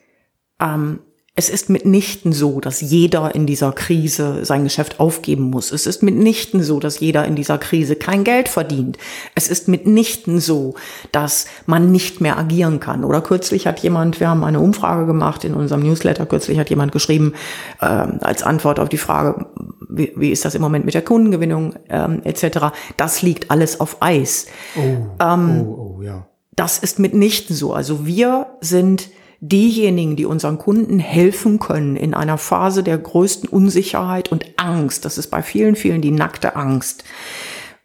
ähm, 0.60 1.00
es 1.38 1.50
ist 1.50 1.70
mitnichten 1.70 2.32
so, 2.32 2.62
dass 2.62 2.80
jeder 2.80 3.36
in 3.36 3.46
dieser 3.46 3.74
Krise 3.74 4.46
sein 4.46 4.63
Geschäft 4.63 5.01
aufgeben 5.01 5.50
muss. 5.50 5.74
Es 5.74 5.86
ist 5.86 6.01
mitnichten 6.01 6.63
so, 6.63 6.80
dass 6.80 7.01
jeder 7.01 7.25
in 7.25 7.36
dieser 7.36 7.58
Krise 7.58 7.98
kein 7.98 8.24
Geld 8.24 8.48
verdient. 8.48 8.98
Es 9.36 9.50
ist 9.50 9.68
mitnichten 9.68 10.39
so, 10.39 10.75
dass 11.12 11.46
man 11.65 11.92
nicht 11.92 12.22
mehr 12.22 12.38
agieren 12.38 12.80
kann. 12.80 13.04
Oder 13.04 13.20
kürzlich 13.20 13.68
hat 13.68 13.80
jemand, 13.80 14.22
wir 14.22 14.30
haben 14.30 14.46
eine 14.46 14.62
Umfrage 14.62 15.06
gemacht 15.06 15.44
in 15.44 15.56
unserem 15.56 15.84
Newsletter, 15.84 16.25
kürzlich 16.25 16.58
hat 16.58 16.70
jemand 16.70 16.94
geschrieben, 16.94 17.34
äh, 17.82 17.86
als 17.86 18.42
Antwort 18.42 18.80
auf 18.80 18.88
die 18.88 18.98
Frage, 18.98 19.46
wie, 19.89 20.13
wie 20.15 20.32
ist 20.32 20.46
das 20.46 20.56
im 20.56 20.62
Moment 20.62 20.86
mit 20.86 20.94
der 20.94 21.01
Kundengewinnung 21.01 21.75
ähm, 21.89 22.22
etc. 22.24 22.68
Das 22.96 23.22
liegt 23.22 23.51
alles 23.51 23.82
auf 23.82 23.98
Eis. 24.00 24.46
Oh, 24.77 24.80
ähm, 25.20 25.65
oh, 25.68 25.98
oh, 25.98 26.01
ja. 26.01 26.27
Das 26.56 26.77
ist 26.77 26.98
mitnichten 26.98 27.54
so. 27.54 27.74
Also 27.74 28.06
wir 28.06 28.48
sind 28.62 29.10
diejenigen, 29.50 30.16
die 30.16 30.25
unseren 30.25 30.58
Kunden 30.58 31.00
helfen 31.00 31.60
können 31.60 31.96
in 31.96 32.14
einer 32.14 32.38
Phase 32.38 32.84
der 32.84 32.98
größten 32.98 33.50
Unsicherheit 33.50 34.32
und 34.32 34.46
Angst, 34.58 35.06
das 35.06 35.18
ist 35.18 35.28
bei 35.28 35.42
vielen, 35.42 35.75
vielen 35.75 36.02
die 36.02 36.12
nackte 36.12 36.56
Angst, 36.56 37.04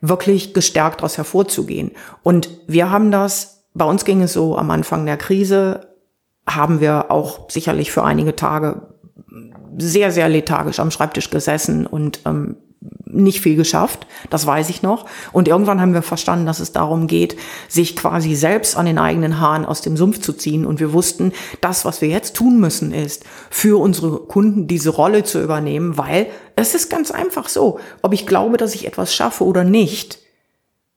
wirklich 0.01 0.55
gestärkt 0.55 1.01
daraus 1.01 1.19
hervorzugehen. 1.19 1.93
Und 2.23 2.49
wir 2.67 2.91
haben 2.91 3.11
das, 3.11 3.65
bei 3.75 3.85
uns 3.85 4.05
ging 4.05 4.23
es 4.23 4.33
so 4.33 4.57
am 4.57 4.71
Anfang 4.71 5.05
der 5.07 5.17
Krise, 5.17 5.89
haben 6.47 6.81
wir 6.81 7.11
auch 7.11 7.51
sicherlich 7.51 7.93
für 7.93 8.05
einige 8.05 8.35
Tage 8.35 8.95
sehr, 9.79 10.11
sehr 10.11 10.29
lethargisch 10.29 10.81
am 10.81 10.91
Schreibtisch 10.91 11.31
gesessen 11.31 11.87
und 11.87 12.21
ähm, 12.27 12.57
nicht 13.13 13.41
viel 13.41 13.57
geschafft, 13.57 14.07
das 14.31 14.47
weiß 14.47 14.71
ich 14.71 14.83
noch. 14.83 15.07
Und 15.33 15.49
irgendwann 15.49 15.81
haben 15.81 15.95
wir 15.95 16.03
verstanden, 16.03 16.47
dass 16.47 16.61
es 16.61 16.73
darum 16.73 17.07
geht, 17.07 17.37
sich 17.69 17.97
quasi 17.97 18.35
selbst 18.35 18.77
an 18.77 18.87
den 18.87 18.99
eigenen 18.99 19.41
Haaren 19.41 19.65
aus 19.65 19.81
dem 19.81 19.97
Sumpf 19.97 20.21
zu 20.21 20.33
ziehen. 20.33 20.67
Und 20.67 20.81
wir 20.81 20.93
wussten, 20.93 21.33
das, 21.61 21.85
was 21.85 22.01
wir 22.01 22.09
jetzt 22.09 22.37
tun 22.37 22.61
müssen, 22.61 22.93
ist, 22.93 23.25
für 23.51 23.81
unsere 23.81 24.19
Kunden 24.19 24.67
diese 24.67 24.91
Rolle 24.91 25.25
zu 25.25 25.43
übernehmen, 25.43 25.99
weil 25.99 26.27
es 26.57 26.75
ist 26.75 26.91
ganz 26.91 27.11
einfach 27.11 27.49
so, 27.49 27.81
ob 28.03 28.13
ich 28.13 28.27
glaube, 28.27 28.57
dass 28.57 28.75
ich 28.75 28.87
etwas 28.87 29.15
schaffe 29.15 29.45
oder 29.45 29.65
nicht, 29.65 30.19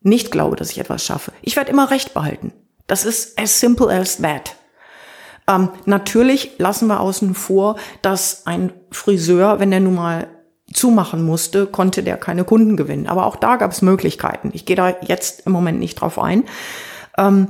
nicht 0.01 0.32
glaube, 0.32 0.55
dass 0.55 0.72
ich 0.72 0.79
etwas 0.79 1.03
schaffe. 1.03 1.32
Ich 1.41 1.55
werde 1.55 1.72
immer 1.72 1.89
Recht 1.89 2.13
behalten. 2.13 2.53
Das 2.88 3.05
ist 3.05 3.39
as 3.39 3.60
simple 3.60 3.88
as 3.88 4.17
that. 4.17 4.55
Ähm, 5.48 5.70
natürlich 5.86 6.51
lassen 6.58 6.88
wir 6.88 7.00
außen 7.00 7.36
vor, 7.36 7.77
dass 8.01 8.46
ein 8.46 8.72
Friseur, 8.91 9.60
wenn 9.60 9.72
er 9.72 9.79
nun 9.79 9.96
mal 9.96 10.27
zumachen 10.73 11.23
musste, 11.23 11.65
konnte 11.65 12.03
der 12.03 12.17
keine 12.17 12.43
Kunden 12.43 12.77
gewinnen. 12.77 13.07
Aber 13.07 13.25
auch 13.25 13.35
da 13.35 13.55
gab 13.55 13.71
es 13.71 13.81
Möglichkeiten. 13.81 14.51
Ich 14.53 14.65
gehe 14.65 14.75
da 14.75 14.95
jetzt 15.01 15.45
im 15.45 15.51
Moment 15.51 15.79
nicht 15.79 15.95
drauf 15.95 16.19
ein. 16.19 16.43
Ähm, 17.17 17.47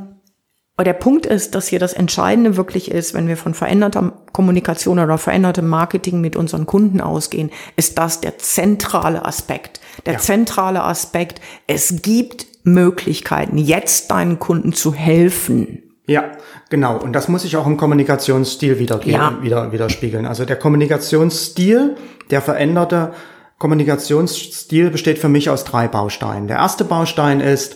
aber 0.75 0.85
der 0.85 0.93
Punkt 0.93 1.27
ist, 1.27 1.53
dass 1.53 1.67
hier 1.67 1.77
das 1.77 1.93
Entscheidende 1.93 2.57
wirklich 2.57 2.89
ist, 2.89 3.13
wenn 3.13 3.27
wir 3.27 3.37
von 3.37 3.53
veränderter 3.53 4.13
Kommunikation 4.31 4.97
oder 4.97 5.19
verändertem 5.19 5.67
Marketing 5.67 6.19
mit 6.19 6.35
unseren 6.35 6.65
Kunden 6.65 6.99
ausgehen, 6.99 7.51
ist 7.75 7.99
das 7.99 8.21
der 8.21 8.39
zentrale 8.39 9.23
Aspekt. 9.23 9.79
Der 10.07 10.13
ja. 10.13 10.19
zentrale 10.19 10.83
Aspekt, 10.83 11.41
es 11.67 12.01
gibt 12.01 12.47
Möglichkeiten, 12.63 13.59
jetzt 13.59 14.09
deinen 14.09 14.39
Kunden 14.39 14.73
zu 14.73 14.93
helfen. 14.93 15.83
Ja, 16.07 16.31
genau. 16.69 16.97
Und 16.97 17.13
das 17.13 17.27
muss 17.27 17.45
ich 17.45 17.55
auch 17.55 17.67
im 17.67 17.77
Kommunikationsstil 17.77 18.79
wieder, 18.79 18.99
ja. 19.05 19.37
wieder, 19.41 19.71
widerspiegeln. 19.71 20.25
Also 20.25 20.43
der 20.43 20.57
Kommunikationsstil, 20.57 21.95
der 22.33 22.41
veränderte 22.41 23.13
Kommunikationsstil 23.59 24.89
besteht 24.89 25.19
für 25.19 25.29
mich 25.29 25.51
aus 25.51 25.65
drei 25.65 25.87
Bausteinen. 25.87 26.47
Der 26.47 26.57
erste 26.57 26.83
Baustein 26.83 27.41
ist, 27.41 27.75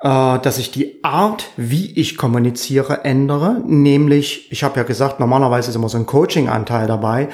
äh, 0.00 0.38
dass 0.40 0.58
ich 0.58 0.72
die 0.72 1.04
Art, 1.04 1.50
wie 1.56 1.92
ich 1.92 2.16
kommuniziere, 2.16 3.04
ändere. 3.04 3.62
Nämlich, 3.64 4.50
ich 4.50 4.64
habe 4.64 4.80
ja 4.80 4.82
gesagt, 4.82 5.20
normalerweise 5.20 5.70
ist 5.70 5.76
immer 5.76 5.88
so 5.88 5.98
ein 5.98 6.06
Coaching-Anteil 6.06 6.88
dabei. 6.88 7.28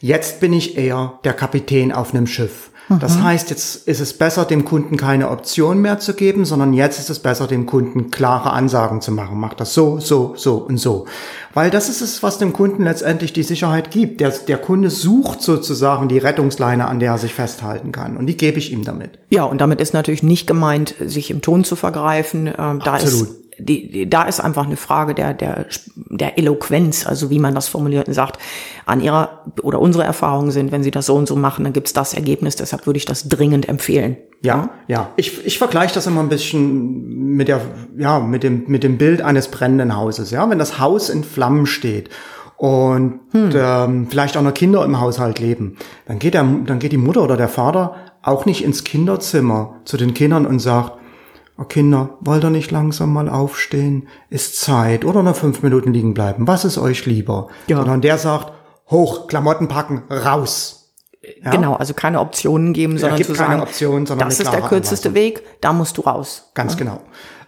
Jetzt 0.00 0.40
bin 0.40 0.54
ich 0.54 0.78
eher 0.78 1.18
der 1.24 1.34
Kapitän 1.34 1.92
auf 1.92 2.14
einem 2.14 2.26
Schiff. 2.26 2.70
Das 2.88 3.16
mhm. 3.16 3.24
heißt, 3.24 3.50
jetzt 3.50 3.88
ist 3.88 4.00
es 4.00 4.12
besser, 4.12 4.44
dem 4.44 4.64
Kunden 4.64 4.96
keine 4.96 5.30
Option 5.30 5.80
mehr 5.80 5.98
zu 5.98 6.14
geben, 6.14 6.44
sondern 6.44 6.74
jetzt 6.74 6.98
ist 6.98 7.08
es 7.08 7.18
besser, 7.18 7.46
dem 7.46 7.64
Kunden 7.64 8.10
klare 8.10 8.52
Ansagen 8.52 9.00
zu 9.00 9.10
machen. 9.10 9.38
Mach 9.40 9.54
das 9.54 9.72
so, 9.72 10.00
so, 10.00 10.34
so 10.36 10.56
und 10.56 10.76
so. 10.76 11.06
Weil 11.54 11.70
das 11.70 11.88
ist 11.88 12.02
es, 12.02 12.22
was 12.22 12.38
dem 12.38 12.52
Kunden 12.52 12.84
letztendlich 12.84 13.32
die 13.32 13.42
Sicherheit 13.42 13.90
gibt. 13.90 14.20
Der, 14.20 14.30
der 14.30 14.58
Kunde 14.58 14.90
sucht 14.90 15.40
sozusagen 15.40 16.08
die 16.08 16.18
Rettungsleine, 16.18 16.86
an 16.86 17.00
der 17.00 17.12
er 17.12 17.18
sich 17.18 17.32
festhalten 17.32 17.90
kann. 17.90 18.16
Und 18.16 18.26
die 18.26 18.36
gebe 18.36 18.58
ich 18.58 18.72
ihm 18.72 18.84
damit. 18.84 19.18
Ja, 19.30 19.44
und 19.44 19.60
damit 19.60 19.80
ist 19.80 19.94
natürlich 19.94 20.22
nicht 20.22 20.46
gemeint, 20.46 20.94
sich 21.00 21.30
im 21.30 21.40
Ton 21.40 21.64
zu 21.64 21.76
vergreifen. 21.76 22.48
Ähm, 22.48 22.80
da 22.84 22.94
Absolut. 22.94 23.28
ist 23.28 23.43
die, 23.58 23.90
die, 23.90 24.10
da 24.10 24.24
ist 24.24 24.40
einfach 24.40 24.66
eine 24.66 24.76
Frage 24.76 25.14
der, 25.14 25.34
der, 25.34 25.66
der 25.94 26.38
Eloquenz, 26.38 27.06
also 27.06 27.30
wie 27.30 27.38
man 27.38 27.54
das 27.54 27.68
formuliert 27.68 28.08
und 28.08 28.14
sagt, 28.14 28.38
an 28.86 29.00
ihrer 29.00 29.44
oder 29.62 29.80
unsere 29.80 30.04
Erfahrungen 30.04 30.50
sind, 30.50 30.72
wenn 30.72 30.82
sie 30.82 30.90
das 30.90 31.06
so 31.06 31.14
und 31.14 31.28
so 31.28 31.36
machen, 31.36 31.64
dann 31.64 31.72
gibt's 31.72 31.92
das 31.92 32.14
Ergebnis, 32.14 32.56
deshalb 32.56 32.86
würde 32.86 32.96
ich 32.96 33.04
das 33.04 33.28
dringend 33.28 33.68
empfehlen. 33.68 34.16
Ja, 34.42 34.70
ja. 34.88 35.10
Ich, 35.16 35.46
ich 35.46 35.58
vergleiche 35.58 35.94
das 35.94 36.06
immer 36.06 36.20
ein 36.20 36.28
bisschen 36.28 37.36
mit 37.36 37.48
der, 37.48 37.60
ja, 37.96 38.20
mit 38.20 38.42
dem, 38.42 38.64
mit 38.66 38.82
dem 38.82 38.98
Bild 38.98 39.22
eines 39.22 39.48
brennenden 39.48 39.96
Hauses. 39.96 40.30
Ja, 40.30 40.48
wenn 40.50 40.58
das 40.58 40.78
Haus 40.78 41.08
in 41.08 41.24
Flammen 41.24 41.66
steht 41.66 42.10
und 42.56 43.20
hm. 43.32 43.50
ähm, 43.54 44.06
vielleicht 44.10 44.36
auch 44.36 44.42
noch 44.42 44.54
Kinder 44.54 44.84
im 44.84 45.00
Haushalt 45.00 45.38
leben, 45.38 45.76
dann 46.06 46.18
geht 46.18 46.34
der, 46.34 46.42
dann 46.42 46.78
geht 46.78 46.92
die 46.92 46.98
Mutter 46.98 47.22
oder 47.22 47.36
der 47.36 47.48
Vater 47.48 47.94
auch 48.22 48.46
nicht 48.46 48.64
ins 48.64 48.84
Kinderzimmer 48.84 49.80
zu 49.84 49.96
den 49.96 50.14
Kindern 50.14 50.46
und 50.46 50.58
sagt, 50.58 50.92
Oh 51.56 51.64
Kinder, 51.64 52.18
wollt 52.20 52.44
ihr 52.44 52.50
nicht 52.50 52.70
langsam 52.72 53.12
mal 53.12 53.28
aufstehen? 53.28 54.08
Ist 54.28 54.60
Zeit. 54.60 55.04
Oder 55.04 55.22
noch 55.22 55.36
fünf 55.36 55.62
Minuten 55.62 55.92
liegen 55.92 56.12
bleiben. 56.12 56.48
Was 56.48 56.64
ist 56.64 56.78
euch 56.78 57.06
lieber? 57.06 57.48
Ja. 57.68 57.76
Sondern 57.76 58.00
der 58.00 58.18
sagt, 58.18 58.52
hoch, 58.90 59.28
Klamotten 59.28 59.68
packen, 59.68 60.02
raus. 60.10 60.92
Ja? 61.42 61.52
Genau, 61.52 61.74
also 61.74 61.94
keine 61.94 62.20
Optionen 62.20 62.72
geben, 62.72 62.98
sondern 62.98 63.22
zu 63.22 63.34
sagen, 63.34 63.60
Option, 63.60 64.04
sondern 64.04 64.28
das 64.28 64.40
ist 64.40 64.52
der 64.52 64.62
kürzeste 64.62 65.08
Anweisung. 65.08 65.26
Weg, 65.26 65.42
da 65.60 65.72
musst 65.72 65.96
du 65.96 66.02
raus. 66.02 66.50
Ganz 66.54 66.72
ja? 66.72 66.78
genau. 66.78 67.00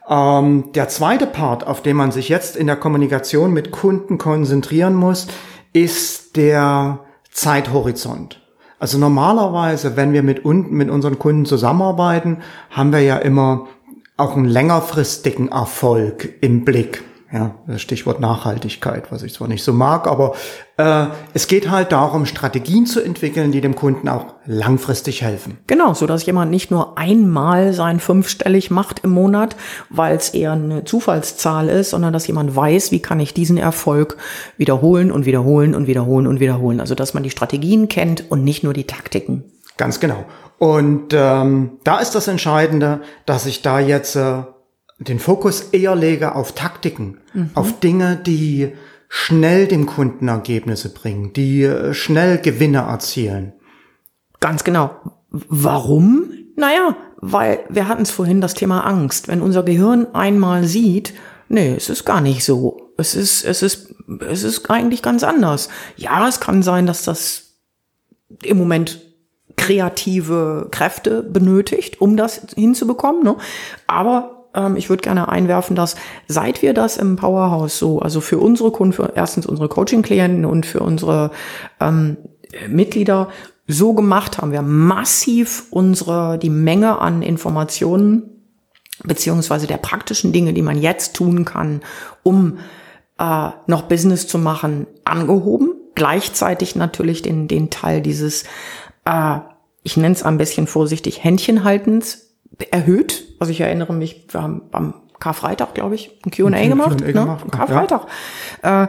Ähm, 0.08 0.70
der 0.74 0.88
zweite 0.88 1.26
Part, 1.26 1.66
auf 1.66 1.82
den 1.82 1.96
man 1.96 2.12
sich 2.12 2.28
jetzt 2.28 2.56
in 2.56 2.68
der 2.68 2.76
Kommunikation 2.76 3.52
mit 3.52 3.72
Kunden 3.72 4.18
konzentrieren 4.18 4.94
muss, 4.94 5.26
ist 5.72 6.36
der 6.36 7.00
Zeithorizont. 7.32 8.40
Also 8.78 8.98
normalerweise, 8.98 9.96
wenn 9.96 10.12
wir 10.12 10.22
mit, 10.22 10.44
mit 10.44 10.90
unseren 10.90 11.18
Kunden 11.18 11.44
zusammenarbeiten, 11.44 12.38
haben 12.70 12.92
wir 12.92 13.00
ja 13.00 13.16
immer 13.16 13.66
auch 14.16 14.36
einen 14.36 14.46
längerfristigen 14.46 15.48
Erfolg 15.48 16.34
im 16.40 16.64
Blick. 16.64 17.02
Ja, 17.32 17.56
das 17.66 17.82
Stichwort 17.82 18.20
Nachhaltigkeit, 18.20 19.10
was 19.10 19.24
ich 19.24 19.34
zwar 19.34 19.48
nicht 19.48 19.64
so 19.64 19.72
mag, 19.72 20.06
aber 20.06 20.36
äh, 20.76 21.06
es 21.34 21.48
geht 21.48 21.68
halt 21.68 21.90
darum, 21.90 22.24
Strategien 22.24 22.86
zu 22.86 23.02
entwickeln, 23.02 23.50
die 23.50 23.60
dem 23.60 23.74
Kunden 23.74 24.08
auch 24.08 24.34
langfristig 24.46 25.22
helfen. 25.22 25.58
Genau, 25.66 25.92
so 25.92 26.06
dass 26.06 26.24
jemand 26.24 26.52
nicht 26.52 26.70
nur 26.70 26.96
einmal 26.96 27.72
sein 27.72 27.98
fünfstellig 27.98 28.70
macht 28.70 29.00
im 29.02 29.10
Monat, 29.10 29.56
weil 29.90 30.16
es 30.16 30.30
eher 30.30 30.52
eine 30.52 30.84
Zufallszahl 30.84 31.68
ist, 31.68 31.90
sondern 31.90 32.12
dass 32.12 32.28
jemand 32.28 32.54
weiß, 32.54 32.92
wie 32.92 33.02
kann 33.02 33.18
ich 33.18 33.34
diesen 33.34 33.56
Erfolg 33.56 34.16
wiederholen 34.56 35.10
und 35.10 35.26
wiederholen 35.26 35.74
und 35.74 35.88
wiederholen 35.88 36.28
und 36.28 36.38
wiederholen. 36.38 36.78
Also 36.78 36.94
dass 36.94 37.12
man 37.12 37.24
die 37.24 37.30
Strategien 37.30 37.88
kennt 37.88 38.30
und 38.30 38.44
nicht 38.44 38.62
nur 38.62 38.72
die 38.72 38.84
Taktiken. 38.84 39.42
Ganz 39.76 40.00
genau. 40.00 40.24
Und 40.58 41.12
ähm, 41.12 41.78
da 41.84 41.98
ist 41.98 42.14
das 42.14 42.28
Entscheidende, 42.28 43.02
dass 43.26 43.46
ich 43.46 43.62
da 43.62 43.78
jetzt 43.78 44.16
äh, 44.16 44.42
den 44.98 45.18
Fokus 45.18 45.60
eher 45.72 45.94
lege 45.94 46.34
auf 46.34 46.52
Taktiken, 46.52 47.18
mhm. 47.34 47.50
auf 47.54 47.78
Dinge, 47.80 48.16
die 48.16 48.72
schnell 49.08 49.66
dem 49.66 49.86
Kunden 49.86 50.28
Ergebnisse 50.28 50.92
bringen, 50.92 51.32
die 51.32 51.62
äh, 51.62 51.92
schnell 51.94 52.38
Gewinne 52.38 52.78
erzielen. 52.78 53.52
Ganz 54.40 54.64
genau. 54.64 54.96
Warum? 55.30 56.30
Naja, 56.56 56.96
weil 57.18 57.60
wir 57.68 57.88
hatten 57.88 58.02
es 58.02 58.10
vorhin 58.10 58.40
das 58.40 58.54
Thema 58.54 58.80
Angst. 58.80 59.28
Wenn 59.28 59.42
unser 59.42 59.62
Gehirn 59.62 60.14
einmal 60.14 60.64
sieht, 60.64 61.12
nee, 61.48 61.74
es 61.74 61.90
ist 61.90 62.04
gar 62.04 62.20
nicht 62.20 62.44
so. 62.44 62.92
Es 62.96 63.14
ist, 63.14 63.44
es 63.44 63.62
ist, 63.62 63.94
es 64.26 64.42
ist 64.42 64.70
eigentlich 64.70 65.02
ganz 65.02 65.22
anders. 65.22 65.68
Ja, 65.96 66.26
es 66.26 66.40
kann 66.40 66.62
sein, 66.62 66.86
dass 66.86 67.02
das 67.02 67.58
im 68.42 68.56
Moment 68.56 69.05
kreative 69.56 70.68
Kräfte 70.70 71.22
benötigt, 71.22 72.00
um 72.00 72.16
das 72.16 72.42
hinzubekommen. 72.54 73.22
Ne? 73.22 73.36
Aber 73.86 74.36
ähm, 74.54 74.76
ich 74.76 74.88
würde 74.88 75.02
gerne 75.02 75.28
einwerfen, 75.28 75.76
dass 75.76 75.96
seit 76.26 76.62
wir 76.62 76.74
das 76.74 76.96
im 76.96 77.16
Powerhouse 77.16 77.78
so, 77.78 78.00
also 78.00 78.20
für 78.20 78.38
unsere 78.38 78.70
Kunden, 78.70 78.92
für 78.92 79.12
erstens 79.14 79.46
unsere 79.46 79.68
Coaching-Klienten 79.68 80.44
und 80.44 80.66
für 80.66 80.80
unsere 80.80 81.30
ähm, 81.80 82.16
Mitglieder 82.68 83.28
so 83.66 83.94
gemacht 83.94 84.38
haben, 84.38 84.52
wir 84.52 84.62
massiv 84.62 85.66
unsere, 85.70 86.38
die 86.38 86.50
Menge 86.50 86.98
an 86.98 87.22
Informationen 87.22 88.30
beziehungsweise 89.04 89.66
der 89.66 89.76
praktischen 89.76 90.32
Dinge, 90.32 90.54
die 90.54 90.62
man 90.62 90.80
jetzt 90.80 91.14
tun 91.14 91.44
kann, 91.44 91.82
um 92.22 92.58
äh, 93.18 93.50
noch 93.66 93.82
Business 93.82 94.26
zu 94.26 94.38
machen, 94.38 94.86
angehoben. 95.04 95.74
Gleichzeitig 95.94 96.76
natürlich 96.76 97.22
den, 97.22 97.48
den 97.48 97.70
Teil 97.70 98.00
dieses, 98.00 98.44
äh, 99.06 99.38
ich 99.82 99.96
nenne 99.96 100.14
es 100.14 100.22
ein 100.22 100.36
bisschen 100.36 100.66
vorsichtig, 100.66 101.22
Händchenhaltens 101.22 102.34
erhöht. 102.70 103.24
Also 103.38 103.52
ich 103.52 103.60
erinnere 103.60 103.92
mich, 103.92 104.26
wir 104.30 104.42
haben 104.42 104.62
am 104.72 104.94
Karfreitag, 105.20 105.74
glaube 105.74 105.94
ich, 105.94 106.10
ein 106.24 106.30
Q&A 106.30 106.66
gemacht. 106.66 107.00
Ne? 107.00 107.12
gemacht. 107.12 107.50
Karfreitag. 107.50 108.06
Ja. 108.62 108.84
Äh, 108.84 108.88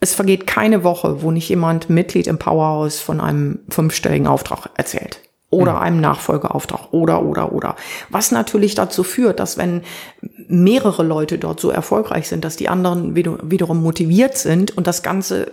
es 0.00 0.14
vergeht 0.14 0.46
keine 0.46 0.84
Woche, 0.84 1.22
wo 1.22 1.30
nicht 1.30 1.48
jemand 1.48 1.90
Mitglied 1.90 2.28
im 2.28 2.38
Powerhouse 2.38 3.00
von 3.00 3.20
einem 3.20 3.60
fünfstelligen 3.68 4.28
Auftrag 4.28 4.70
erzählt. 4.76 5.20
Oder 5.50 5.74
mhm. 5.74 5.78
einem 5.78 6.00
Nachfolgeauftrag. 6.00 6.92
Oder, 6.92 7.24
oder, 7.24 7.52
oder. 7.52 7.74
Was 8.10 8.30
natürlich 8.30 8.74
dazu 8.74 9.02
führt, 9.02 9.40
dass 9.40 9.56
wenn 9.56 9.82
mehrere 10.46 11.02
Leute 11.02 11.38
dort 11.38 11.58
so 11.58 11.70
erfolgreich 11.70 12.28
sind, 12.28 12.44
dass 12.44 12.56
die 12.56 12.68
anderen 12.68 13.16
wiederum 13.16 13.82
motiviert 13.82 14.36
sind 14.36 14.76
und 14.76 14.86
das 14.86 15.02
Ganze 15.02 15.52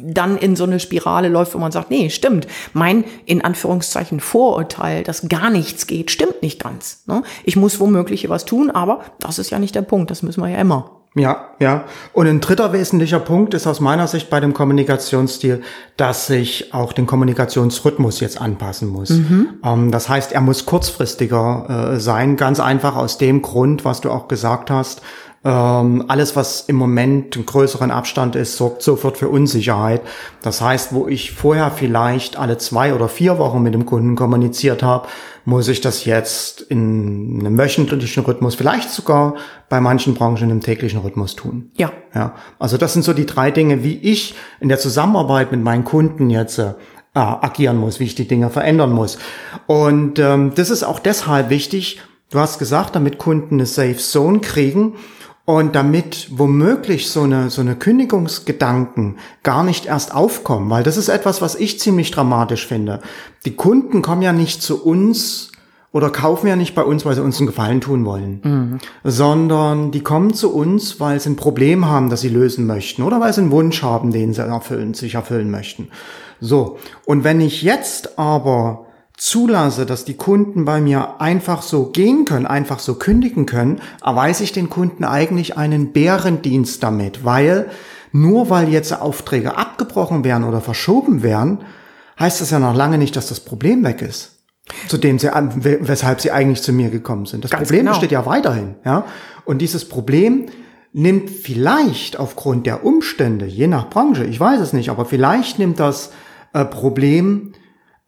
dann 0.00 0.36
in 0.36 0.56
so 0.56 0.64
eine 0.64 0.80
Spirale 0.80 1.28
läuft, 1.28 1.54
wo 1.54 1.58
man 1.58 1.72
sagt, 1.72 1.90
nee, 1.90 2.10
stimmt, 2.10 2.46
mein 2.72 3.04
in 3.26 3.44
Anführungszeichen 3.44 4.20
Vorurteil, 4.20 5.02
dass 5.04 5.28
gar 5.28 5.50
nichts 5.50 5.86
geht, 5.86 6.10
stimmt 6.10 6.42
nicht 6.42 6.62
ganz. 6.62 7.02
Ne? 7.06 7.22
Ich 7.44 7.56
muss 7.56 7.78
womöglich 7.78 8.22
hier 8.22 8.30
was 8.30 8.44
tun, 8.44 8.70
aber 8.70 9.02
das 9.20 9.38
ist 9.38 9.50
ja 9.50 9.58
nicht 9.58 9.74
der 9.74 9.82
Punkt, 9.82 10.10
das 10.10 10.22
müssen 10.22 10.42
wir 10.42 10.48
ja 10.48 10.58
immer. 10.58 11.02
Ja, 11.14 11.50
ja. 11.60 11.84
Und 12.14 12.26
ein 12.26 12.40
dritter 12.40 12.72
wesentlicher 12.72 13.20
Punkt 13.20 13.52
ist 13.52 13.66
aus 13.66 13.80
meiner 13.80 14.06
Sicht 14.06 14.30
bei 14.30 14.40
dem 14.40 14.54
Kommunikationsstil, 14.54 15.62
dass 15.98 16.30
ich 16.30 16.72
auch 16.72 16.94
den 16.94 17.06
Kommunikationsrhythmus 17.06 18.20
jetzt 18.20 18.40
anpassen 18.40 18.88
muss. 18.88 19.10
Mhm. 19.10 19.60
Ähm, 19.62 19.90
das 19.90 20.08
heißt, 20.08 20.32
er 20.32 20.40
muss 20.40 20.64
kurzfristiger 20.64 21.92
äh, 21.92 22.00
sein, 22.00 22.38
ganz 22.38 22.60
einfach 22.60 22.96
aus 22.96 23.18
dem 23.18 23.42
Grund, 23.42 23.84
was 23.84 24.00
du 24.00 24.10
auch 24.10 24.26
gesagt 24.26 24.70
hast. 24.70 25.02
Ähm, 25.44 26.04
alles, 26.06 26.36
was 26.36 26.62
im 26.62 26.76
Moment 26.76 27.34
einen 27.34 27.46
größeren 27.46 27.90
Abstand 27.90 28.36
ist, 28.36 28.56
sorgt 28.56 28.82
sofort 28.82 29.16
für 29.18 29.28
Unsicherheit. 29.28 30.02
Das 30.40 30.60
heißt, 30.60 30.94
wo 30.94 31.08
ich 31.08 31.32
vorher 31.32 31.72
vielleicht 31.72 32.36
alle 32.36 32.58
zwei 32.58 32.94
oder 32.94 33.08
vier 33.08 33.38
Wochen 33.38 33.60
mit 33.60 33.74
dem 33.74 33.84
Kunden 33.84 34.14
kommuniziert 34.14 34.84
habe, 34.84 35.08
muss 35.44 35.66
ich 35.66 35.80
das 35.80 36.04
jetzt 36.04 36.60
in 36.60 37.40
einem 37.40 37.58
wöchentlichen 37.58 38.24
Rhythmus, 38.24 38.54
vielleicht 38.54 38.90
sogar 38.90 39.34
bei 39.68 39.80
manchen 39.80 40.14
Branchen 40.14 40.50
im 40.50 40.60
täglichen 40.60 41.00
Rhythmus 41.00 41.34
tun. 41.34 41.70
Ja. 41.76 41.90
Ja. 42.14 42.34
Also 42.60 42.76
das 42.76 42.92
sind 42.92 43.02
so 43.02 43.12
die 43.12 43.26
drei 43.26 43.50
Dinge, 43.50 43.82
wie 43.82 43.96
ich 43.96 44.36
in 44.60 44.68
der 44.68 44.78
Zusammenarbeit 44.78 45.50
mit 45.50 45.62
meinen 45.62 45.84
Kunden 45.84 46.30
jetzt 46.30 46.58
äh, 46.58 46.74
agieren 47.14 47.78
muss, 47.78 47.98
wie 47.98 48.04
ich 48.04 48.14
die 48.14 48.28
Dinge 48.28 48.48
verändern 48.48 48.92
muss. 48.92 49.18
Und 49.66 50.20
ähm, 50.20 50.52
das 50.54 50.70
ist 50.70 50.84
auch 50.84 51.00
deshalb 51.00 51.50
wichtig, 51.50 52.00
du 52.30 52.38
hast 52.38 52.58
gesagt, 52.58 52.94
damit 52.94 53.18
Kunden 53.18 53.56
eine 53.56 53.66
Safe 53.66 53.96
Zone 53.96 54.38
kriegen, 54.40 54.94
und 55.44 55.74
damit 55.74 56.28
womöglich 56.30 57.10
so 57.10 57.22
eine, 57.22 57.50
so 57.50 57.60
eine 57.60 57.74
Kündigungsgedanken 57.74 59.16
gar 59.42 59.64
nicht 59.64 59.86
erst 59.86 60.14
aufkommen, 60.14 60.70
weil 60.70 60.84
das 60.84 60.96
ist 60.96 61.08
etwas, 61.08 61.42
was 61.42 61.56
ich 61.56 61.80
ziemlich 61.80 62.10
dramatisch 62.10 62.66
finde. 62.66 63.00
Die 63.44 63.56
Kunden 63.56 64.02
kommen 64.02 64.22
ja 64.22 64.32
nicht 64.32 64.62
zu 64.62 64.84
uns 64.84 65.50
oder 65.90 66.10
kaufen 66.10 66.46
ja 66.46 66.56
nicht 66.56 66.74
bei 66.74 66.82
uns, 66.82 67.04
weil 67.04 67.14
sie 67.14 67.22
uns 67.22 67.38
einen 67.38 67.48
Gefallen 67.48 67.80
tun 67.80 68.04
wollen, 68.04 68.40
mhm. 68.42 68.78
sondern 69.04 69.90
die 69.90 70.00
kommen 70.00 70.32
zu 70.32 70.54
uns, 70.54 71.00
weil 71.00 71.20
sie 71.20 71.30
ein 71.30 71.36
Problem 71.36 71.86
haben, 71.86 72.08
das 72.08 72.22
sie 72.22 72.28
lösen 72.28 72.66
möchten 72.66 73.02
oder 73.02 73.20
weil 73.20 73.32
sie 73.32 73.42
einen 73.42 73.50
Wunsch 73.50 73.82
haben, 73.82 74.12
den 74.12 74.32
sie 74.32 74.42
erfüllen, 74.42 74.94
sich 74.94 75.14
erfüllen 75.14 75.50
möchten. 75.50 75.88
So. 76.40 76.78
Und 77.04 77.24
wenn 77.24 77.40
ich 77.40 77.62
jetzt 77.62 78.18
aber 78.18 78.86
zulasse, 79.22 79.86
dass 79.86 80.04
die 80.04 80.16
Kunden 80.16 80.64
bei 80.64 80.80
mir 80.80 81.20
einfach 81.20 81.62
so 81.62 81.86
gehen 81.86 82.24
können, 82.24 82.44
einfach 82.44 82.80
so 82.80 82.96
kündigen 82.96 83.46
können, 83.46 83.80
erweise 84.04 84.42
ich 84.42 84.50
den 84.50 84.68
Kunden 84.68 85.04
eigentlich 85.04 85.56
einen 85.56 85.92
Bärendienst 85.92 86.82
damit, 86.82 87.24
weil 87.24 87.70
nur 88.10 88.50
weil 88.50 88.68
jetzt 88.68 88.92
Aufträge 88.92 89.56
abgebrochen 89.56 90.24
werden 90.24 90.42
oder 90.42 90.60
verschoben 90.60 91.22
werden, 91.22 91.60
heißt 92.18 92.40
das 92.40 92.50
ja 92.50 92.58
noch 92.58 92.74
lange 92.74 92.98
nicht, 92.98 93.14
dass 93.14 93.28
das 93.28 93.38
Problem 93.38 93.84
weg 93.84 94.02
ist. 94.02 94.40
Zu 94.88 94.98
dem 94.98 95.20
sie, 95.20 95.28
weshalb 95.28 96.20
sie 96.20 96.32
eigentlich 96.32 96.62
zu 96.62 96.72
mir 96.72 96.90
gekommen 96.90 97.26
sind. 97.26 97.44
Das 97.44 97.52
Ganz 97.52 97.68
Problem 97.68 97.82
genau. 97.82 97.92
besteht 97.92 98.10
ja 98.10 98.26
weiterhin, 98.26 98.74
ja. 98.84 99.04
Und 99.44 99.58
dieses 99.58 99.88
Problem 99.88 100.46
nimmt 100.92 101.30
vielleicht 101.30 102.18
aufgrund 102.18 102.66
der 102.66 102.84
Umstände, 102.84 103.46
je 103.46 103.68
nach 103.68 103.88
Branche, 103.88 104.24
ich 104.24 104.40
weiß 104.40 104.60
es 104.60 104.72
nicht, 104.72 104.90
aber 104.90 105.04
vielleicht 105.04 105.60
nimmt 105.60 105.78
das 105.78 106.10
äh, 106.54 106.64
Problem 106.64 107.52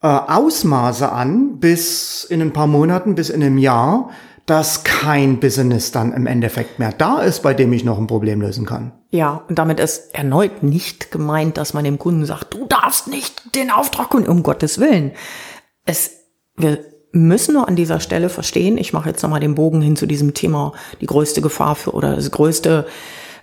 äh, 0.05 0.07
Ausmaße 0.07 1.11
an, 1.11 1.57
bis 1.57 2.25
in 2.25 2.39
ein 2.39 2.53
paar 2.53 2.67
Monaten, 2.67 3.15
bis 3.15 3.31
in 3.31 3.41
einem 3.41 3.57
Jahr, 3.57 4.11
dass 4.45 4.83
kein 4.83 5.39
Business 5.39 5.91
dann 5.91 6.13
im 6.13 6.27
Endeffekt 6.27 6.77
mehr 6.77 6.91
da 6.91 7.21
ist, 7.21 7.41
bei 7.41 7.55
dem 7.55 7.73
ich 7.73 7.83
noch 7.83 7.97
ein 7.97 8.05
Problem 8.05 8.39
lösen 8.39 8.67
kann. 8.67 8.91
Ja, 9.09 9.41
und 9.49 9.57
damit 9.57 9.79
ist 9.79 10.13
erneut 10.13 10.61
nicht 10.61 11.09
gemeint, 11.09 11.57
dass 11.57 11.73
man 11.73 11.83
dem 11.83 11.97
Kunden 11.97 12.23
sagt, 12.23 12.53
du 12.53 12.67
darfst 12.67 13.07
nicht 13.07 13.55
den 13.55 13.71
Auftrag 13.71 14.13
und 14.13 14.27
um 14.27 14.43
Gottes 14.43 14.79
Willen. 14.79 15.11
Es, 15.85 16.11
wir 16.55 16.77
müssen 17.11 17.55
nur 17.55 17.67
an 17.67 17.75
dieser 17.75 17.99
Stelle 17.99 18.29
verstehen, 18.29 18.77
ich 18.77 18.93
mache 18.93 19.09
jetzt 19.09 19.23
nochmal 19.23 19.39
den 19.39 19.55
Bogen 19.55 19.81
hin 19.81 19.95
zu 19.95 20.05
diesem 20.05 20.35
Thema, 20.35 20.73
die 21.01 21.07
größte 21.07 21.41
Gefahr 21.41 21.73
für 21.73 21.95
oder 21.95 22.15
das 22.15 22.29
größte 22.29 22.85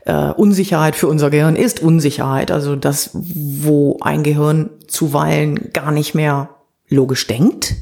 äh, 0.05 0.31
Unsicherheit 0.31 0.97
für 0.97 1.09
unser 1.09 1.31
Gehirn 1.31 1.57
ist 1.57 1.81
Unsicherheit. 1.81 2.51
Also 2.51 2.77
das, 2.77 3.11
wo 3.13 3.99
ein 4.01 4.23
Gehirn 4.23 4.71
zuweilen 4.87 5.73
gar 5.73 5.93
nicht 5.93 6.15
mehr 6.15 6.51
logisch 6.89 7.27
denkt. 7.27 7.75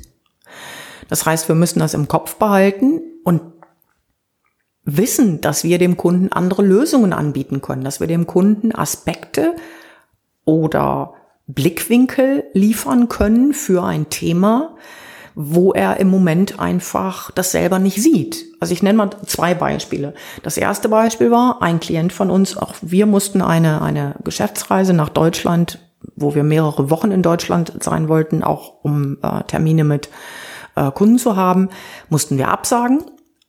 Das 1.08 1.26
heißt, 1.26 1.48
wir 1.48 1.54
müssen 1.54 1.80
das 1.80 1.94
im 1.94 2.08
Kopf 2.08 2.36
behalten 2.36 3.00
und 3.24 3.42
wissen, 4.84 5.40
dass 5.40 5.64
wir 5.64 5.78
dem 5.78 5.96
Kunden 5.96 6.32
andere 6.32 6.62
Lösungen 6.62 7.12
anbieten 7.12 7.60
können, 7.60 7.84
dass 7.84 8.00
wir 8.00 8.06
dem 8.06 8.26
Kunden 8.26 8.74
Aspekte 8.74 9.56
oder 10.44 11.14
Blickwinkel 11.46 12.44
liefern 12.52 13.08
können 13.08 13.52
für 13.52 13.82
ein 13.82 14.08
Thema, 14.08 14.76
wo 15.34 15.72
er 15.72 15.98
im 15.98 16.08
Moment 16.08 16.58
einfach 16.58 17.30
das 17.30 17.52
selber 17.52 17.78
nicht 17.78 18.02
sieht. 18.02 18.46
Also 18.60 18.72
ich 18.72 18.82
nenne 18.82 18.98
mal 18.98 19.10
zwei 19.26 19.54
Beispiele. 19.54 20.14
Das 20.42 20.56
erste 20.56 20.88
Beispiel 20.88 21.30
war 21.30 21.62
ein 21.62 21.80
Klient 21.80 22.12
von 22.12 22.30
uns, 22.30 22.56
auch 22.56 22.74
wir 22.82 23.06
mussten 23.06 23.42
eine, 23.42 23.82
eine 23.82 24.16
Geschäftsreise 24.24 24.92
nach 24.92 25.08
Deutschland, 25.08 25.78
wo 26.16 26.34
wir 26.34 26.42
mehrere 26.42 26.90
Wochen 26.90 27.10
in 27.10 27.22
Deutschland 27.22 27.72
sein 27.80 28.08
wollten, 28.08 28.42
auch 28.42 28.82
um 28.82 29.18
äh, 29.22 29.42
Termine 29.44 29.84
mit 29.84 30.08
äh, 30.76 30.90
Kunden 30.90 31.18
zu 31.18 31.36
haben, 31.36 31.68
mussten 32.08 32.38
wir 32.38 32.48
absagen. 32.48 33.02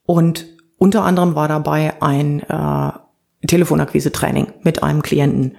Und 0.06 0.46
unter 0.78 1.04
anderem 1.04 1.36
war 1.36 1.48
dabei 1.48 2.02
ein 2.02 2.42
äh, 2.42 2.92
Telefonakquise-Training 3.48 4.54
mit 4.64 4.84
einem 4.84 5.02
Klienten. 5.02 5.58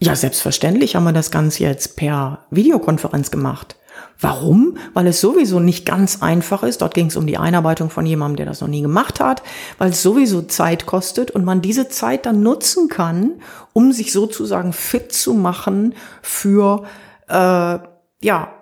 Ja, 0.00 0.14
selbstverständlich 0.14 0.96
haben 0.96 1.04
wir 1.04 1.12
das 1.12 1.30
Ganze 1.30 1.64
jetzt 1.64 1.96
per 1.96 2.46
Videokonferenz 2.50 3.30
gemacht. 3.30 3.77
Warum? 4.20 4.76
Weil 4.94 5.06
es 5.06 5.20
sowieso 5.20 5.60
nicht 5.60 5.86
ganz 5.86 6.22
einfach 6.22 6.64
ist. 6.64 6.82
Dort 6.82 6.94
ging 6.94 7.06
es 7.06 7.16
um 7.16 7.26
die 7.26 7.38
Einarbeitung 7.38 7.88
von 7.88 8.04
jemandem, 8.04 8.36
der 8.36 8.46
das 8.46 8.60
noch 8.60 8.68
nie 8.68 8.82
gemacht 8.82 9.20
hat, 9.20 9.42
weil 9.78 9.90
es 9.90 10.02
sowieso 10.02 10.42
Zeit 10.42 10.86
kostet 10.86 11.30
und 11.30 11.44
man 11.44 11.62
diese 11.62 11.88
Zeit 11.88 12.26
dann 12.26 12.42
nutzen 12.42 12.88
kann, 12.88 13.40
um 13.72 13.92
sich 13.92 14.12
sozusagen 14.12 14.72
fit 14.72 15.12
zu 15.12 15.34
machen 15.34 15.94
für 16.20 16.84
äh, 17.28 17.78
ja 18.20 18.54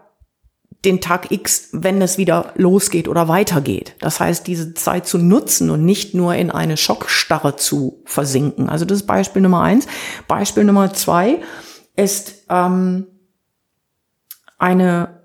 den 0.85 1.01
Tag 1.01 1.33
X, 1.33 1.71
wenn 1.73 2.01
es 2.03 2.19
wieder 2.19 2.53
losgeht 2.55 3.09
oder 3.09 3.27
weitergeht. 3.27 3.97
Das 3.99 4.21
heißt, 4.21 4.47
diese 4.47 4.75
Zeit 4.75 5.07
zu 5.07 5.19
nutzen 5.19 5.71
und 5.71 5.85
nicht 5.85 6.15
nur 6.15 6.35
in 6.35 6.51
eine 6.51 6.77
Schockstarre 6.77 7.57
zu 7.57 8.03
versinken. 8.05 8.69
Also 8.69 8.85
das 8.85 9.01
ist 9.01 9.07
Beispiel 9.07 9.43
Nummer 9.43 9.63
eins. 9.63 9.87
Beispiel 10.29 10.65
Nummer 10.65 10.93
zwei 10.93 11.41
ist 11.97 12.45
ähm, 12.51 13.07
eine 14.59 15.16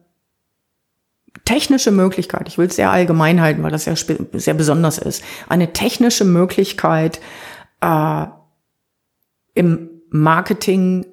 technische 1.46 1.92
Möglichkeit, 1.92 2.48
ich 2.48 2.58
will 2.58 2.68
es 2.68 2.76
sehr 2.76 2.92
allgemein 2.92 3.42
halten, 3.42 3.64
weil 3.64 3.72
das 3.72 3.86
ja 3.86 3.96
sehr 4.34 4.54
besonders 4.54 4.98
ist, 4.98 5.24
eine 5.50 5.74
technische 5.74 6.26
Möglichkeit, 6.26 7.20
äh, 7.82 8.26
im 9.54 9.90
Marketing 10.10 11.06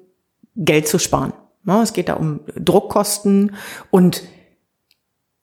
Geld 0.55 0.87
zu 0.87 0.99
sparen. 0.99 1.33
Ne, 1.63 1.81
es 1.81 1.93
geht 1.93 2.09
da 2.09 2.13
um 2.13 2.41
Druckkosten 2.55 3.55
und 3.91 4.23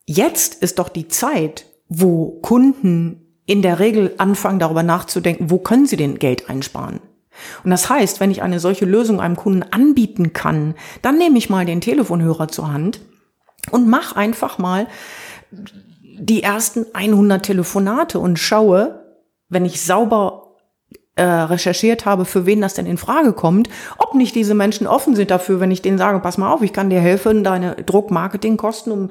jetzt 0.07 0.63
ist 0.63 0.79
doch 0.79 0.89
die 0.89 1.09
Zeit, 1.09 1.67
wo 1.89 2.41
Kunden 2.41 3.23
in 3.47 3.63
der 3.63 3.79
Regel 3.79 4.15
anfangen 4.19 4.59
darüber 4.59 4.83
nachzudenken, 4.83 5.51
wo 5.51 5.59
können 5.59 5.87
sie 5.87 5.97
denn 5.97 6.19
Geld 6.19 6.51
einsparen? 6.51 7.01
Und 7.65 7.71
das 7.71 7.89
heißt, 7.91 8.19
wenn 8.19 8.31
ich 8.31 8.43
eine 8.43 8.61
solche 8.61 8.87
Lösung 8.87 9.21
einem 9.21 9.37
Kunden 9.37 9.63
anbieten 9.63 10.33
kann, 10.33 10.75
dann 11.03 11.19
nehme 11.19 11.39
ich 11.39 11.51
mal 11.51 11.67
den 11.67 11.81
Telefonhörer 11.81 12.49
zur 12.49 12.73
Hand 12.73 13.01
und 13.71 13.89
mach 13.89 14.17
einfach 14.17 14.59
mal 14.59 14.87
die 16.19 16.43
ersten 16.43 16.87
100 16.93 17.45
Telefonate 17.45 18.19
und 18.19 18.39
schaue, 18.39 19.05
wenn 19.49 19.65
ich 19.65 19.83
sauber 19.83 20.47
äh, 21.17 21.25
recherchiert 21.25 22.05
habe, 22.05 22.25
für 22.25 22.47
wen 22.47 22.61
das 22.61 22.75
denn 22.75 22.87
in 22.87 22.99
Frage 22.99 23.33
kommt, 23.33 23.69
ob 23.97 24.15
nicht 24.15 24.35
diese 24.35 24.55
Menschen 24.55 24.87
offen 24.87 25.17
sind 25.17 25.31
dafür, 25.31 25.61
wenn 25.61 25.71
ich 25.71 25.83
denen 25.83 25.99
sage, 25.99 26.21
pass 26.21 26.39
mal 26.39 26.53
auf, 26.53 26.63
ich 26.63 26.73
kann 26.73 26.91
dir 26.91 27.01
helfen, 27.01 27.43
deine 27.43 27.75
Druckmarketingkosten 27.77 28.93
um 28.93 29.11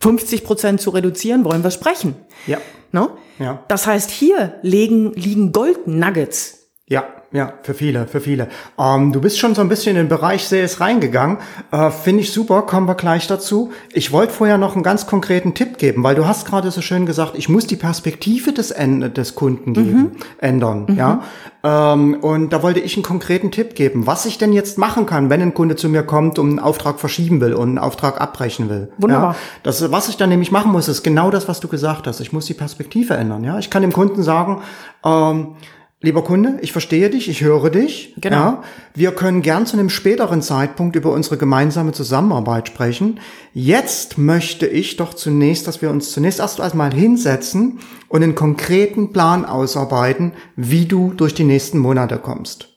50 0.00 0.44
Prozent 0.44 0.80
zu 0.80 0.90
reduzieren, 0.90 1.44
wollen 1.44 1.64
wir 1.64 1.70
sprechen. 1.70 2.14
Ja. 2.46 2.58
No? 2.92 3.02
Ne? 3.38 3.46
Ja. 3.46 3.64
Das 3.68 3.86
heißt, 3.86 4.10
hier 4.10 4.54
liegen, 4.62 5.12
liegen 5.14 5.52
Gold 5.52 5.86
Nuggets. 5.86 6.68
Ja, 6.86 7.04
ja, 7.32 7.52
für 7.62 7.74
viele, 7.74 8.08
für 8.08 8.20
viele. 8.20 8.48
Ähm, 8.76 9.12
du 9.12 9.20
bist 9.20 9.38
schon 9.38 9.54
so 9.54 9.60
ein 9.60 9.68
bisschen 9.68 9.96
in 9.96 10.02
den 10.02 10.08
Bereich 10.08 10.48
Sales 10.48 10.80
reingegangen. 10.80 11.38
Äh, 11.70 11.90
Finde 11.90 12.22
ich 12.22 12.32
super, 12.32 12.62
kommen 12.62 12.88
wir 12.88 12.96
gleich 12.96 13.28
dazu. 13.28 13.70
Ich 13.92 14.10
wollte 14.10 14.32
vorher 14.32 14.58
noch 14.58 14.74
einen 14.74 14.82
ganz 14.82 15.06
konkreten 15.06 15.54
Tipp 15.54 15.78
geben, 15.78 16.02
weil 16.02 16.16
du 16.16 16.26
hast 16.26 16.46
gerade 16.46 16.70
so 16.72 16.80
schön 16.80 17.06
gesagt, 17.06 17.32
ich 17.36 17.48
muss 17.48 17.68
die 17.68 17.76
Perspektive 17.76 18.52
des, 18.52 18.74
des 18.74 19.34
Kunden 19.36 19.74
geben, 19.74 19.98
mhm. 19.98 20.12
ändern. 20.38 20.86
Mhm. 20.88 20.96
Ja, 20.96 21.22
ähm, 21.62 22.14
Und 22.14 22.52
da 22.52 22.62
wollte 22.64 22.80
ich 22.80 22.96
einen 22.96 23.04
konkreten 23.04 23.52
Tipp 23.52 23.76
geben, 23.76 24.08
was 24.08 24.26
ich 24.26 24.38
denn 24.38 24.52
jetzt 24.52 24.76
machen 24.76 25.06
kann, 25.06 25.30
wenn 25.30 25.40
ein 25.40 25.54
Kunde 25.54 25.76
zu 25.76 25.88
mir 25.88 26.02
kommt 26.02 26.38
und 26.38 26.48
einen 26.48 26.58
Auftrag 26.58 26.98
verschieben 26.98 27.40
will 27.40 27.54
und 27.54 27.68
einen 27.68 27.78
Auftrag 27.78 28.20
abbrechen 28.20 28.68
will. 28.68 28.90
Wunderbar. 28.98 29.32
Ja? 29.32 29.38
Das, 29.62 29.92
was 29.92 30.08
ich 30.08 30.16
dann 30.16 30.30
nämlich 30.30 30.50
machen 30.50 30.72
muss, 30.72 30.88
ist 30.88 31.04
genau 31.04 31.30
das, 31.30 31.46
was 31.46 31.60
du 31.60 31.68
gesagt 31.68 32.08
hast. 32.08 32.20
Ich 32.20 32.32
muss 32.32 32.46
die 32.46 32.54
Perspektive 32.54 33.14
ändern. 33.14 33.44
Ja, 33.44 33.58
Ich 33.58 33.70
kann 33.70 33.82
dem 33.82 33.92
Kunden 33.92 34.22
sagen, 34.22 34.62
ähm, 35.04 35.54
Lieber 36.02 36.24
Kunde, 36.24 36.58
ich 36.62 36.72
verstehe 36.72 37.10
dich, 37.10 37.28
ich 37.28 37.42
höre 37.42 37.68
dich. 37.68 38.14
Genau. 38.16 38.36
Ja, 38.36 38.62
wir 38.94 39.12
können 39.12 39.42
gern 39.42 39.66
zu 39.66 39.76
einem 39.76 39.90
späteren 39.90 40.40
Zeitpunkt 40.40 40.96
über 40.96 41.12
unsere 41.12 41.36
gemeinsame 41.36 41.92
Zusammenarbeit 41.92 42.68
sprechen. 42.68 43.20
Jetzt 43.52 44.16
möchte 44.16 44.66
ich 44.66 44.96
doch 44.96 45.12
zunächst, 45.12 45.66
dass 45.66 45.82
wir 45.82 45.90
uns 45.90 46.12
zunächst 46.12 46.40
erst 46.40 46.58
einmal 46.58 46.94
hinsetzen 46.94 47.80
und 48.08 48.22
einen 48.22 48.34
konkreten 48.34 49.12
Plan 49.12 49.44
ausarbeiten, 49.44 50.32
wie 50.56 50.86
du 50.86 51.12
durch 51.14 51.34
die 51.34 51.44
nächsten 51.44 51.78
Monate 51.78 52.16
kommst. 52.16 52.68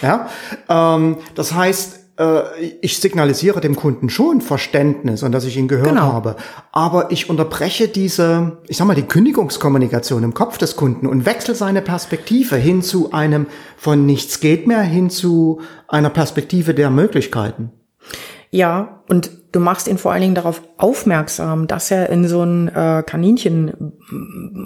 Ja, 0.00 0.28
ähm, 0.68 1.16
das 1.34 1.54
heißt, 1.54 2.03
ich 2.80 2.98
signalisiere 2.98 3.60
dem 3.60 3.74
Kunden 3.74 4.08
schon 4.08 4.40
Verständnis 4.40 5.24
und 5.24 5.32
dass 5.32 5.44
ich 5.44 5.56
ihn 5.56 5.66
gehört 5.66 5.88
genau. 5.88 6.12
habe. 6.12 6.36
Aber 6.70 7.10
ich 7.10 7.28
unterbreche 7.28 7.88
diese, 7.88 8.58
ich 8.68 8.76
sag 8.76 8.86
mal, 8.86 8.94
die 8.94 9.02
Kündigungskommunikation 9.02 10.22
im 10.22 10.32
Kopf 10.32 10.56
des 10.56 10.76
Kunden 10.76 11.08
und 11.08 11.26
wechsle 11.26 11.56
seine 11.56 11.82
Perspektive 11.82 12.54
hin 12.54 12.82
zu 12.82 13.12
einem 13.12 13.46
von 13.76 14.06
nichts 14.06 14.38
geht 14.38 14.68
mehr 14.68 14.82
hin 14.82 15.10
zu 15.10 15.60
einer 15.88 16.10
Perspektive 16.10 16.72
der 16.72 16.90
Möglichkeiten. 16.90 17.72
Ja, 18.54 19.00
und 19.08 19.32
du 19.50 19.58
machst 19.58 19.88
ihn 19.88 19.98
vor 19.98 20.12
allen 20.12 20.20
Dingen 20.20 20.36
darauf 20.36 20.62
aufmerksam, 20.76 21.66
dass 21.66 21.90
er 21.90 22.08
in 22.08 22.28
so 22.28 22.44
ein 22.44 22.68
äh, 22.68 23.02
Kaninchen 23.04 23.92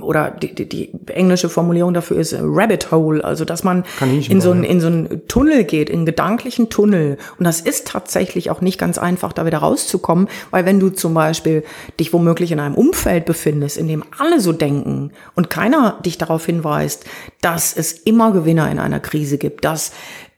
oder 0.03 0.31
die, 0.31 0.55
die, 0.55 0.69
die 0.69 0.93
englische 1.07 1.49
Formulierung 1.49 1.95
dafür 1.95 2.19
ist 2.19 2.37
Rabbit 2.39 2.91
Hole, 2.91 3.25
also 3.25 3.47
dass 3.47 3.65
man 3.65 3.85
in 4.29 4.43
so, 4.43 4.51
ein, 4.51 4.63
in 4.63 4.83
so 4.83 4.89
einen 4.89 5.27
Tunnel 5.27 5.65
geht, 5.65 5.89
in 5.89 6.01
einen 6.01 6.05
gedanklichen 6.05 6.69
Tunnel. 6.69 7.17
Und 7.39 7.47
das 7.47 7.63
ist 7.63 7.89
tatsächlich 7.89 8.51
auch 8.51 8.61
nicht 8.61 8.79
ganz 8.79 8.99
einfach, 8.99 9.33
da 9.33 9.47
wieder 9.47 9.57
rauszukommen, 9.57 10.29
weil 10.51 10.67
wenn 10.67 10.81
du 10.81 10.91
zum 10.91 11.15
Beispiel 11.15 11.65
dich 11.99 12.13
womöglich 12.13 12.53
in 12.53 12.61
einem 12.61 12.75
Umfeld 12.75 13.25
befindest, 13.25 13.79
in 13.79 13.89
dem 13.89 14.05
alle 14.19 14.43
so 14.43 14.53
denken 14.53 15.13
und 15.35 15.49
keiner 15.49 15.99
dich 16.05 16.19
darauf 16.19 16.45
hinweist, 16.45 17.07
dass 17.41 17.75
es 17.75 17.93
immer 17.95 18.33
Gewinner 18.33 18.71
in 18.71 18.81
einer 18.81 19.01
Krise 19.01 19.39
gibt, 19.39 19.65
dass 19.65 19.93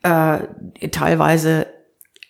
äh, 0.05 0.39
teilweise 0.93 1.67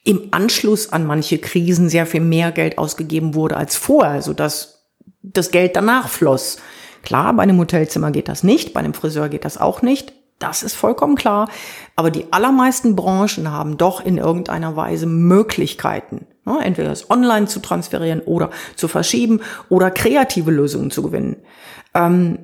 im 0.04 0.28
Anschluss 0.30 0.92
an 0.92 1.06
manche 1.06 1.38
Krisen 1.38 1.88
sehr 1.88 2.06
viel 2.06 2.20
mehr 2.20 2.52
Geld 2.52 2.78
ausgegeben 2.78 3.34
wurde 3.34 3.56
als 3.56 3.76
vorher, 3.76 4.22
so 4.22 4.32
dass 4.32 4.88
das 5.22 5.50
Geld 5.50 5.76
danach 5.76 6.08
floss. 6.08 6.58
Klar, 7.02 7.32
bei 7.34 7.42
einem 7.42 7.58
Hotelzimmer 7.58 8.10
geht 8.10 8.28
das 8.28 8.42
nicht, 8.42 8.72
bei 8.72 8.80
einem 8.80 8.94
Friseur 8.94 9.28
geht 9.28 9.44
das 9.44 9.58
auch 9.58 9.82
nicht. 9.82 10.12
Das 10.38 10.62
ist 10.62 10.74
vollkommen 10.74 11.16
klar. 11.16 11.50
Aber 11.96 12.10
die 12.10 12.32
allermeisten 12.32 12.96
Branchen 12.96 13.50
haben 13.50 13.76
doch 13.76 14.04
in 14.04 14.16
irgendeiner 14.16 14.74
Weise 14.74 15.06
Möglichkeiten, 15.06 16.26
ne, 16.46 16.58
entweder 16.62 16.88
das 16.88 17.10
online 17.10 17.46
zu 17.46 17.60
transferieren 17.60 18.20
oder 18.20 18.50
zu 18.74 18.88
verschieben 18.88 19.40
oder 19.68 19.90
kreative 19.90 20.50
Lösungen 20.50 20.90
zu 20.90 21.02
gewinnen. 21.02 21.36
Ähm, 21.94 22.38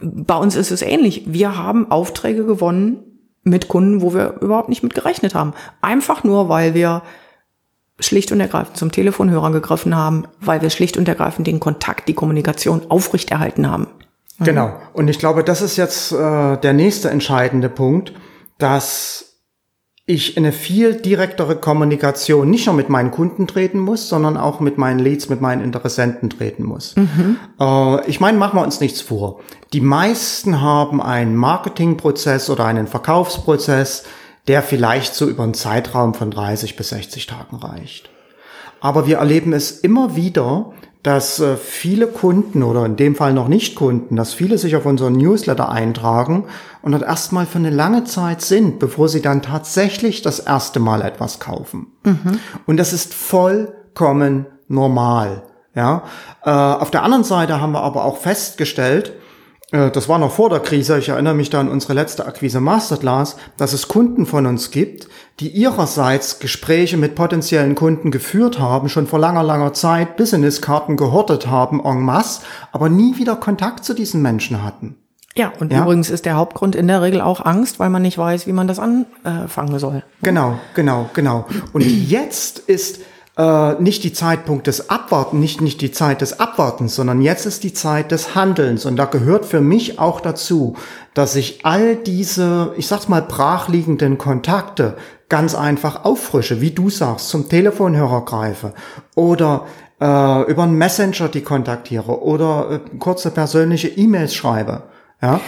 bei 0.00 0.36
uns 0.36 0.54
ist 0.54 0.70
es 0.70 0.82
ähnlich. 0.82 1.24
Wir 1.26 1.56
haben 1.56 1.90
Aufträge 1.90 2.44
gewonnen, 2.44 3.09
mit 3.42 3.68
Kunden, 3.68 4.02
wo 4.02 4.14
wir 4.14 4.34
überhaupt 4.40 4.68
nicht 4.68 4.82
mit 4.82 4.94
gerechnet 4.94 5.34
haben. 5.34 5.54
Einfach 5.80 6.24
nur, 6.24 6.48
weil 6.48 6.74
wir 6.74 7.02
schlicht 7.98 8.32
und 8.32 8.40
ergreifend 8.40 8.76
zum 8.76 8.92
Telefonhörer 8.92 9.50
gegriffen 9.52 9.96
haben, 9.96 10.24
weil 10.40 10.62
wir 10.62 10.70
schlicht 10.70 10.96
und 10.96 11.08
ergreifend 11.08 11.46
den 11.46 11.60
Kontakt, 11.60 12.08
die 12.08 12.14
Kommunikation 12.14 12.82
aufrechterhalten 12.88 13.70
haben. 13.70 13.88
Genau. 14.38 14.72
Und 14.94 15.08
ich 15.08 15.18
glaube, 15.18 15.44
das 15.44 15.60
ist 15.60 15.76
jetzt 15.76 16.12
äh, 16.12 16.56
der 16.56 16.72
nächste 16.72 17.10
entscheidende 17.10 17.68
Punkt, 17.68 18.14
dass 18.58 19.29
ich 20.10 20.36
in 20.36 20.44
eine 20.44 20.52
viel 20.52 20.94
direktere 20.94 21.54
Kommunikation 21.56 22.50
nicht 22.50 22.66
nur 22.66 22.74
mit 22.74 22.88
meinen 22.88 23.12
Kunden 23.12 23.46
treten 23.46 23.78
muss, 23.78 24.08
sondern 24.08 24.36
auch 24.36 24.58
mit 24.58 24.76
meinen 24.76 24.98
Leads, 24.98 25.28
mit 25.28 25.40
meinen 25.40 25.62
Interessenten 25.62 26.30
treten 26.30 26.64
muss. 26.64 26.96
Mhm. 26.96 27.36
Äh, 27.60 28.08
ich 28.08 28.18
meine, 28.18 28.36
machen 28.36 28.58
wir 28.58 28.64
uns 28.64 28.80
nichts 28.80 29.00
vor. 29.00 29.40
Die 29.72 29.80
meisten 29.80 30.60
haben 30.60 31.00
einen 31.00 31.36
Marketingprozess 31.36 32.50
oder 32.50 32.64
einen 32.64 32.88
Verkaufsprozess, 32.88 34.02
der 34.48 34.62
vielleicht 34.62 35.14
so 35.14 35.28
über 35.28 35.44
einen 35.44 35.54
Zeitraum 35.54 36.14
von 36.14 36.32
30 36.32 36.76
bis 36.76 36.88
60 36.88 37.26
Tagen 37.26 37.56
reicht. 37.56 38.10
Aber 38.80 39.06
wir 39.06 39.18
erleben 39.18 39.52
es 39.52 39.70
immer 39.70 40.16
wieder, 40.16 40.72
dass 41.02 41.40
äh, 41.40 41.56
viele 41.56 42.08
Kunden 42.08 42.62
oder 42.62 42.84
in 42.84 42.96
dem 42.96 43.14
Fall 43.14 43.32
noch 43.32 43.48
nicht 43.48 43.74
Kunden, 43.76 44.16
dass 44.16 44.34
viele 44.34 44.58
sich 44.58 44.76
auf 44.76 44.86
unseren 44.86 45.14
Newsletter 45.14 45.70
eintragen 45.70 46.44
und 46.82 46.92
dort 46.92 47.04
erstmal 47.04 47.46
für 47.46 47.58
eine 47.58 47.70
lange 47.70 48.04
Zeit 48.04 48.42
sind, 48.42 48.78
bevor 48.78 49.08
sie 49.08 49.22
dann 49.22 49.42
tatsächlich 49.42 50.22
das 50.22 50.38
erste 50.40 50.80
Mal 50.80 51.02
etwas 51.02 51.40
kaufen. 51.40 51.88
Mhm. 52.04 52.40
Und 52.66 52.76
das 52.76 52.92
ist 52.92 53.14
vollkommen 53.14 54.46
normal. 54.68 55.42
Ja, 55.74 56.02
äh, 56.44 56.50
auf 56.50 56.90
der 56.90 57.04
anderen 57.04 57.24
Seite 57.24 57.60
haben 57.60 57.72
wir 57.72 57.82
aber 57.82 58.04
auch 58.04 58.16
festgestellt, 58.16 59.12
äh, 59.72 59.90
das 59.90 60.08
war 60.08 60.18
noch 60.18 60.32
vor 60.32 60.50
der 60.50 60.60
Krise, 60.60 60.98
ich 60.98 61.08
erinnere 61.08 61.34
mich 61.34 61.50
da 61.50 61.60
an 61.60 61.68
unsere 61.68 61.94
letzte 61.94 62.26
Akquise 62.26 62.60
Masterclass, 62.60 63.36
dass 63.56 63.72
es 63.72 63.88
Kunden 63.88 64.26
von 64.26 64.46
uns 64.46 64.70
gibt, 64.70 65.08
die 65.38 65.48
ihrerseits 65.48 66.38
Gespräche 66.38 66.96
mit 66.96 67.14
potenziellen 67.14 67.74
Kunden 67.74 68.10
geführt 68.10 68.58
haben, 68.58 68.88
schon 68.88 69.06
vor 69.06 69.18
langer, 69.18 69.42
langer 69.42 69.72
Zeit 69.72 70.16
Businesskarten 70.16 70.96
gehortet 70.96 71.46
haben 71.46 71.80
en 71.84 72.02
masse, 72.02 72.42
aber 72.72 72.88
nie 72.88 73.16
wieder 73.16 73.36
Kontakt 73.36 73.84
zu 73.84 73.94
diesen 73.94 74.22
Menschen 74.22 74.62
hatten. 74.62 74.96
Ja, 75.36 75.52
und 75.60 75.72
ja? 75.72 75.82
übrigens 75.82 76.10
ist 76.10 76.26
der 76.26 76.34
Hauptgrund 76.34 76.74
in 76.74 76.88
der 76.88 77.02
Regel 77.02 77.20
auch 77.20 77.44
Angst, 77.44 77.78
weil 77.78 77.88
man 77.88 78.02
nicht 78.02 78.18
weiß, 78.18 78.46
wie 78.46 78.52
man 78.52 78.66
das 78.66 78.78
anfangen 78.78 79.78
soll. 79.78 80.02
Genau, 80.22 80.58
genau, 80.74 81.08
genau. 81.14 81.46
Und 81.72 81.82
jetzt 81.82 82.58
ist 82.58 83.00
äh, 83.36 83.80
nicht 83.80 84.02
die 84.02 84.12
Zeitpunkt 84.12 84.66
des 84.66 84.90
Abwarten, 84.90 85.38
nicht, 85.38 85.60
nicht 85.60 85.80
die 85.80 85.92
Zeit 85.92 86.20
des 86.20 86.40
Abwartens, 86.40 86.96
sondern 86.96 87.22
jetzt 87.22 87.46
ist 87.46 87.62
die 87.62 87.72
Zeit 87.72 88.10
des 88.10 88.34
Handelns. 88.34 88.84
Und 88.84 88.96
da 88.96 89.04
gehört 89.04 89.46
für 89.46 89.60
mich 89.60 90.00
auch 90.00 90.20
dazu, 90.20 90.76
dass 91.14 91.36
ich 91.36 91.64
all 91.64 91.94
diese, 91.94 92.74
ich 92.76 92.88
sag's 92.88 93.08
mal, 93.08 93.22
brachliegenden 93.22 94.18
Kontakte 94.18 94.96
ganz 95.28 95.54
einfach 95.54 96.04
auffrische, 96.04 96.60
wie 96.60 96.72
du 96.72 96.90
sagst, 96.90 97.28
zum 97.28 97.48
Telefonhörer 97.48 98.24
greife 98.24 98.74
oder 99.14 99.64
äh, 100.00 100.50
über 100.50 100.64
einen 100.64 100.76
Messenger 100.76 101.28
die 101.28 101.42
kontaktiere 101.42 102.22
oder 102.22 102.70
äh, 102.70 102.98
kurze 102.98 103.30
persönliche 103.30 103.88
E-Mails 103.88 104.34
schreibe. 104.34 104.82
Ja. 105.22 105.40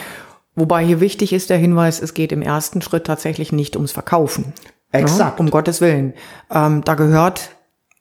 Wobei 0.55 0.85
hier 0.85 1.01
wichtig 1.01 1.33
ist 1.33 1.51
der 1.51 1.59
Hinweis, 1.59 2.01
es 2.01 2.15
geht 2.15 2.33
im 2.33 2.43
ersten 2.43 2.83
Schritt 2.83 3.05
tatsächlich 3.05 3.53
nicht 3.53 3.77
ums 3.77 3.93
Verkaufen. 3.93 4.53
Exakt. 4.93 5.39
Ja, 5.39 5.41
um 5.41 5.51
Gottes 5.51 5.81
Willen. 5.81 6.13
Ähm, 6.51 6.83
da 6.85 6.95
gehört 6.95 7.51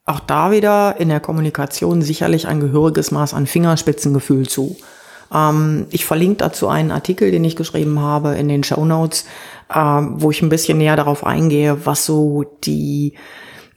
auch 0.05 0.19
da 0.19 0.51
wieder 0.51 0.99
in 0.99 1.09
der 1.09 1.21
Kommunikation 1.21 2.01
sicherlich 2.01 2.47
ein 2.47 2.59
gehöriges 2.59 3.11
Maß 3.11 3.33
an 3.33 3.47
Fingerspitzengefühl 3.47 4.49
zu. 4.49 4.75
Ähm, 5.33 5.87
ich 5.91 6.05
verlinke 6.05 6.37
dazu 6.37 6.67
einen 6.67 6.91
Artikel, 6.91 7.31
den 7.31 7.43
ich 7.45 7.55
geschrieben 7.55 7.99
habe 7.99 8.35
in 8.35 8.49
den 8.49 8.63
Show 8.63 8.83
Notes, 8.83 9.25
ähm, 9.73 10.15
wo 10.21 10.31
ich 10.31 10.41
ein 10.41 10.49
bisschen 10.49 10.77
näher 10.77 10.97
darauf 10.97 11.25
eingehe, 11.25 11.85
was 11.85 12.05
so 12.05 12.43
die, 12.63 13.13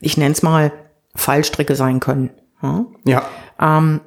ich 0.01 0.17
nenne 0.17 0.33
es 0.33 0.43
mal, 0.43 0.73
Fallstricke 1.15 1.75
sein 1.75 2.01
können. 2.01 2.31
Ja. 2.61 2.85
ja. 3.05 3.23
Ähm, 3.59 4.01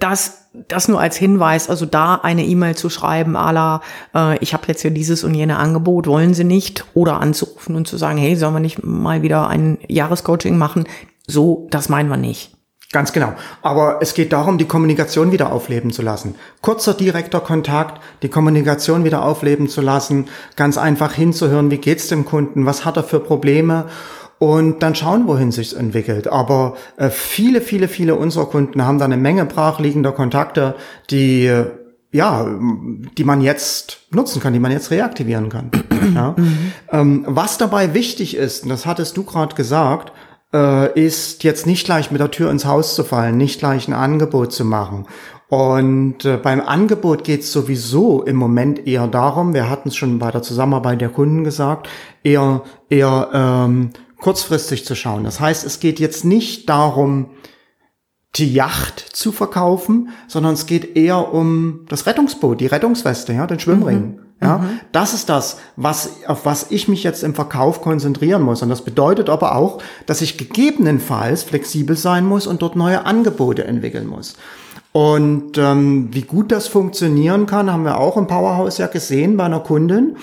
das, 0.00 0.43
das 0.68 0.88
nur 0.88 1.00
als 1.00 1.16
Hinweis, 1.16 1.68
also 1.68 1.84
da 1.84 2.14
eine 2.16 2.44
E-Mail 2.44 2.76
zu 2.76 2.88
schreiben, 2.88 3.36
ala, 3.36 3.80
äh, 4.14 4.38
ich 4.38 4.54
habe 4.54 4.64
jetzt 4.68 4.82
hier 4.82 4.92
dieses 4.92 5.24
und 5.24 5.34
jene 5.34 5.56
Angebot, 5.56 6.06
wollen 6.06 6.34
Sie 6.34 6.44
nicht? 6.44 6.84
Oder 6.94 7.20
anzurufen 7.20 7.74
und 7.74 7.88
zu 7.88 7.96
sagen, 7.96 8.18
hey, 8.18 8.36
sollen 8.36 8.54
wir 8.54 8.60
nicht 8.60 8.84
mal 8.84 9.22
wieder 9.22 9.48
ein 9.48 9.78
Jahrescoaching 9.88 10.56
machen? 10.56 10.84
So, 11.26 11.66
das 11.70 11.88
meinen 11.88 12.08
wir 12.08 12.16
nicht. 12.16 12.54
Ganz 12.92 13.12
genau. 13.12 13.32
Aber 13.60 13.98
es 14.02 14.14
geht 14.14 14.32
darum, 14.32 14.56
die 14.56 14.66
Kommunikation 14.66 15.32
wieder 15.32 15.50
aufleben 15.50 15.90
zu 15.90 16.00
lassen. 16.00 16.36
Kurzer 16.60 16.94
direkter 16.94 17.40
Kontakt, 17.40 18.00
die 18.22 18.28
Kommunikation 18.28 19.02
wieder 19.02 19.24
aufleben 19.24 19.68
zu 19.68 19.80
lassen, 19.80 20.28
ganz 20.54 20.78
einfach 20.78 21.12
hinzuhören, 21.12 21.72
wie 21.72 21.78
geht's 21.78 22.06
dem 22.06 22.24
Kunden, 22.24 22.66
was 22.66 22.84
hat 22.84 22.96
er 22.96 23.02
für 23.02 23.18
Probleme 23.18 23.86
und 24.38 24.82
dann 24.82 24.94
schauen, 24.94 25.26
wohin 25.26 25.52
sich's 25.52 25.72
entwickelt. 25.72 26.28
Aber 26.28 26.76
äh, 26.96 27.10
viele, 27.10 27.60
viele, 27.60 27.88
viele 27.88 28.16
unserer 28.16 28.46
Kunden 28.46 28.84
haben 28.84 28.98
da 28.98 29.04
eine 29.04 29.16
Menge 29.16 29.44
brachliegender 29.44 30.12
Kontakte, 30.12 30.74
die 31.10 31.46
äh, 31.46 31.66
ja, 32.14 32.46
die 33.18 33.24
man 33.24 33.40
jetzt 33.40 34.02
nutzen 34.12 34.40
kann, 34.40 34.52
die 34.52 34.60
man 34.60 34.70
jetzt 34.70 34.92
reaktivieren 34.92 35.48
kann. 35.48 35.72
ja. 36.14 36.34
Mhm. 36.36 36.72
Ähm, 36.92 37.24
was 37.26 37.58
dabei 37.58 37.92
wichtig 37.92 38.36
ist, 38.36 38.62
und 38.62 38.68
das 38.68 38.86
hattest 38.86 39.16
du 39.16 39.24
gerade 39.24 39.56
gesagt, 39.56 40.12
äh, 40.54 40.98
ist 40.98 41.42
jetzt 41.42 41.66
nicht 41.66 41.84
gleich 41.84 42.12
mit 42.12 42.20
der 42.20 42.30
Tür 42.30 42.52
ins 42.52 42.66
Haus 42.66 42.94
zu 42.94 43.02
fallen, 43.02 43.36
nicht 43.36 43.58
gleich 43.58 43.88
ein 43.88 43.94
Angebot 43.94 44.52
zu 44.52 44.64
machen. 44.64 45.06
Und 45.48 46.24
äh, 46.24 46.36
beim 46.36 46.60
Angebot 46.60 47.24
geht 47.24 47.40
es 47.40 47.52
sowieso 47.52 48.22
im 48.22 48.36
Moment 48.36 48.86
eher 48.86 49.08
darum, 49.08 49.52
wir 49.52 49.68
hatten 49.68 49.88
es 49.88 49.96
schon 49.96 50.20
bei 50.20 50.30
der 50.30 50.42
Zusammenarbeit 50.42 51.00
der 51.00 51.10
Kunden 51.10 51.42
gesagt, 51.42 51.88
eher 52.22 52.62
eher 52.88 53.28
ähm, 53.32 53.90
kurzfristig 54.24 54.86
zu 54.86 54.94
schauen. 54.94 55.22
Das 55.22 55.38
heißt, 55.38 55.66
es 55.66 55.80
geht 55.80 56.00
jetzt 56.00 56.24
nicht 56.24 56.70
darum, 56.70 57.26
die 58.36 58.54
Yacht 58.54 58.98
zu 58.98 59.32
verkaufen, 59.32 60.08
sondern 60.28 60.54
es 60.54 60.64
geht 60.64 60.96
eher 60.96 61.34
um 61.34 61.84
das 61.90 62.06
Rettungsboot, 62.06 62.58
die 62.58 62.66
Rettungsweste, 62.66 63.34
ja, 63.34 63.46
den 63.46 63.60
Schwimmring. 63.60 63.98
Mhm. 63.98 64.18
Ja, 64.42 64.58
mhm. 64.58 64.80
das 64.92 65.12
ist 65.12 65.28
das, 65.28 65.58
was, 65.76 66.24
auf 66.26 66.46
was 66.46 66.70
ich 66.70 66.88
mich 66.88 67.04
jetzt 67.04 67.22
im 67.22 67.34
Verkauf 67.34 67.82
konzentrieren 67.82 68.40
muss. 68.40 68.62
Und 68.62 68.70
das 68.70 68.82
bedeutet 68.82 69.28
aber 69.28 69.56
auch, 69.56 69.82
dass 70.06 70.22
ich 70.22 70.38
gegebenenfalls 70.38 71.42
flexibel 71.42 71.94
sein 71.94 72.24
muss 72.24 72.46
und 72.46 72.62
dort 72.62 72.76
neue 72.76 73.04
Angebote 73.04 73.64
entwickeln 73.64 74.06
muss. 74.06 74.36
Und 74.92 75.58
ähm, 75.58 76.08
wie 76.12 76.22
gut 76.22 76.50
das 76.50 76.66
funktionieren 76.66 77.44
kann, 77.44 77.70
haben 77.70 77.84
wir 77.84 77.98
auch 77.98 78.16
im 78.16 78.26
Powerhouse 78.26 78.78
ja 78.78 78.86
gesehen 78.86 79.36
bei 79.36 79.44
einer 79.44 79.60
Kundin, 79.60 80.16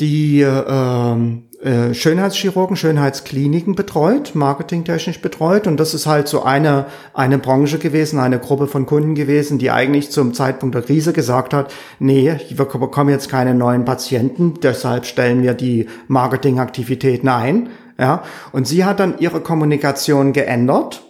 die 0.00 0.40
ähm, 0.40 1.47
äh, 1.60 1.92
Schönheitschirurgen, 1.92 2.76
Schönheitskliniken 2.76 3.74
betreut, 3.74 4.36
marketingtechnisch 4.36 5.20
betreut. 5.20 5.66
Und 5.66 5.78
das 5.78 5.92
ist 5.92 6.06
halt 6.06 6.28
so 6.28 6.44
eine, 6.44 6.86
eine 7.14 7.38
Branche 7.38 7.78
gewesen, 7.78 8.20
eine 8.20 8.38
Gruppe 8.38 8.68
von 8.68 8.86
Kunden 8.86 9.16
gewesen, 9.16 9.58
die 9.58 9.72
eigentlich 9.72 10.10
zum 10.10 10.34
Zeitpunkt 10.34 10.76
der 10.76 10.82
Krise 10.82 11.12
gesagt 11.12 11.52
hat, 11.52 11.74
nee, 11.98 12.36
wir 12.48 12.56
bekommen 12.64 13.10
jetzt 13.10 13.28
keine 13.28 13.54
neuen 13.54 13.84
Patienten, 13.84 14.54
deshalb 14.62 15.04
stellen 15.04 15.42
wir 15.42 15.54
die 15.54 15.88
Marketingaktivitäten 16.06 17.28
ein. 17.28 17.70
Ja, 17.98 18.22
und 18.52 18.68
sie 18.68 18.84
hat 18.84 19.00
dann 19.00 19.18
ihre 19.18 19.40
Kommunikation 19.40 20.32
geändert 20.32 21.07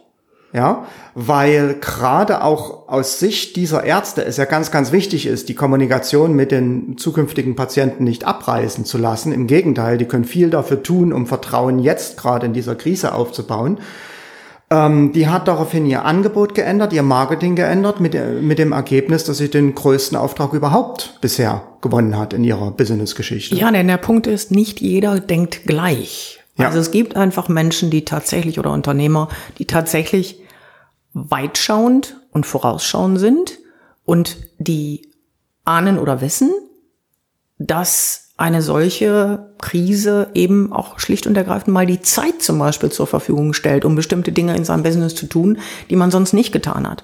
ja, 0.53 0.87
weil 1.15 1.75
gerade 1.75 2.43
auch 2.43 2.89
aus 2.89 3.19
Sicht 3.19 3.57
dieser 3.57 3.85
Ärzte 3.85 4.25
es 4.25 4.39
ja 4.39 4.47
ganz, 4.47 4.71
ganz 4.71 4.93
wichtig 4.93 5.27
ist, 5.27 5.51
die 5.51 5.55
Kommunikation 5.55 6.35
mit 6.35 6.53
den 6.53 6.97
zukünftigen 6.97 7.55
Patienten 7.55 8.05
nicht 8.05 8.25
abreißen 8.25 8.87
zu 8.87 8.97
lassen. 8.97 9.33
Im 9.33 9.47
Gegenteil, 9.47 9.99
die 9.99 10.07
können 10.07 10.25
viel 10.25 10.49
dafür 10.49 10.83
tun, 10.83 11.13
um 11.13 11.27
Vertrauen 11.27 11.79
jetzt 11.79 12.17
gerade 12.17 12.47
in 12.47 12.55
dieser 12.55 12.77
Krise 12.77 13.15
aufzubauen. 13.15 13.79
Ähm, 14.71 15.13
die 15.13 15.29
hat 15.29 15.49
daraufhin 15.49 15.87
ihr 15.87 16.05
Angebot 16.05 16.55
geändert, 16.55 16.93
ihr 16.93 17.03
Marketing 17.03 17.55
geändert, 17.55 18.01
mit, 18.01 18.15
mit 18.43 18.59
dem 18.59 18.73
Ergebnis, 18.73 19.25
dass 19.25 19.39
sie 19.39 19.51
den 19.51 19.75
größten 19.75 20.17
Auftrag 20.17 20.53
überhaupt 20.53 21.19
bisher 21.21 21.63
gewonnen 21.81 22.19
hat 22.19 22.33
in 22.33 22.45
ihrer 22.45 22.71
Business-Geschichte. 22.71 23.55
Ja, 23.55 23.71
denn 23.71 23.89
der 23.89 23.97
Punkt 23.99 24.27
ist, 24.27 24.51
nicht 24.51 24.81
jeder 24.81 25.21
denkt 25.21 25.65
gleich. 25.65 26.38
Ja. 26.59 26.67
Also 26.67 26.79
es 26.81 26.91
gibt 26.91 27.17
einfach 27.17 27.49
Menschen, 27.49 27.91
die 27.91 28.05
tatsächlich 28.05 28.59
oder 28.59 28.73
Unternehmer, 28.73 29.29
die 29.59 29.67
tatsächlich 29.67 30.43
weitschauend 31.13 32.21
und 32.33 32.47
vorausschauend 32.47 33.19
sind 33.19 33.59
und 34.05 34.37
die 34.59 35.09
ahnen 35.65 35.99
oder 35.99 36.21
wissen, 36.21 36.51
dass 37.59 38.29
eine 38.37 38.63
solche 38.63 39.53
Krise 39.61 40.29
eben 40.35 40.73
auch 40.73 41.01
schlicht 41.01 41.27
und 41.27 41.37
ergreifend 41.37 41.75
mal 41.75 41.87
die 41.87 42.01
Zeit 42.03 42.41
zum 42.41 42.59
Beispiel 42.59 42.91
zur 42.91 43.09
Verfügung 43.09 43.53
stellt, 43.53 43.85
um 43.85 43.97
bestimmte 43.97 44.31
Dinge 44.31 44.57
in 44.57 44.65
seinem 44.65 44.85
Business 44.85 45.17
zu 45.17 45.27
tun, 45.27 45.59
die 45.91 45.97
man 45.97 46.13
sonst 46.13 46.33
nicht 46.33 46.53
getan 46.53 46.89
hat. 46.89 47.03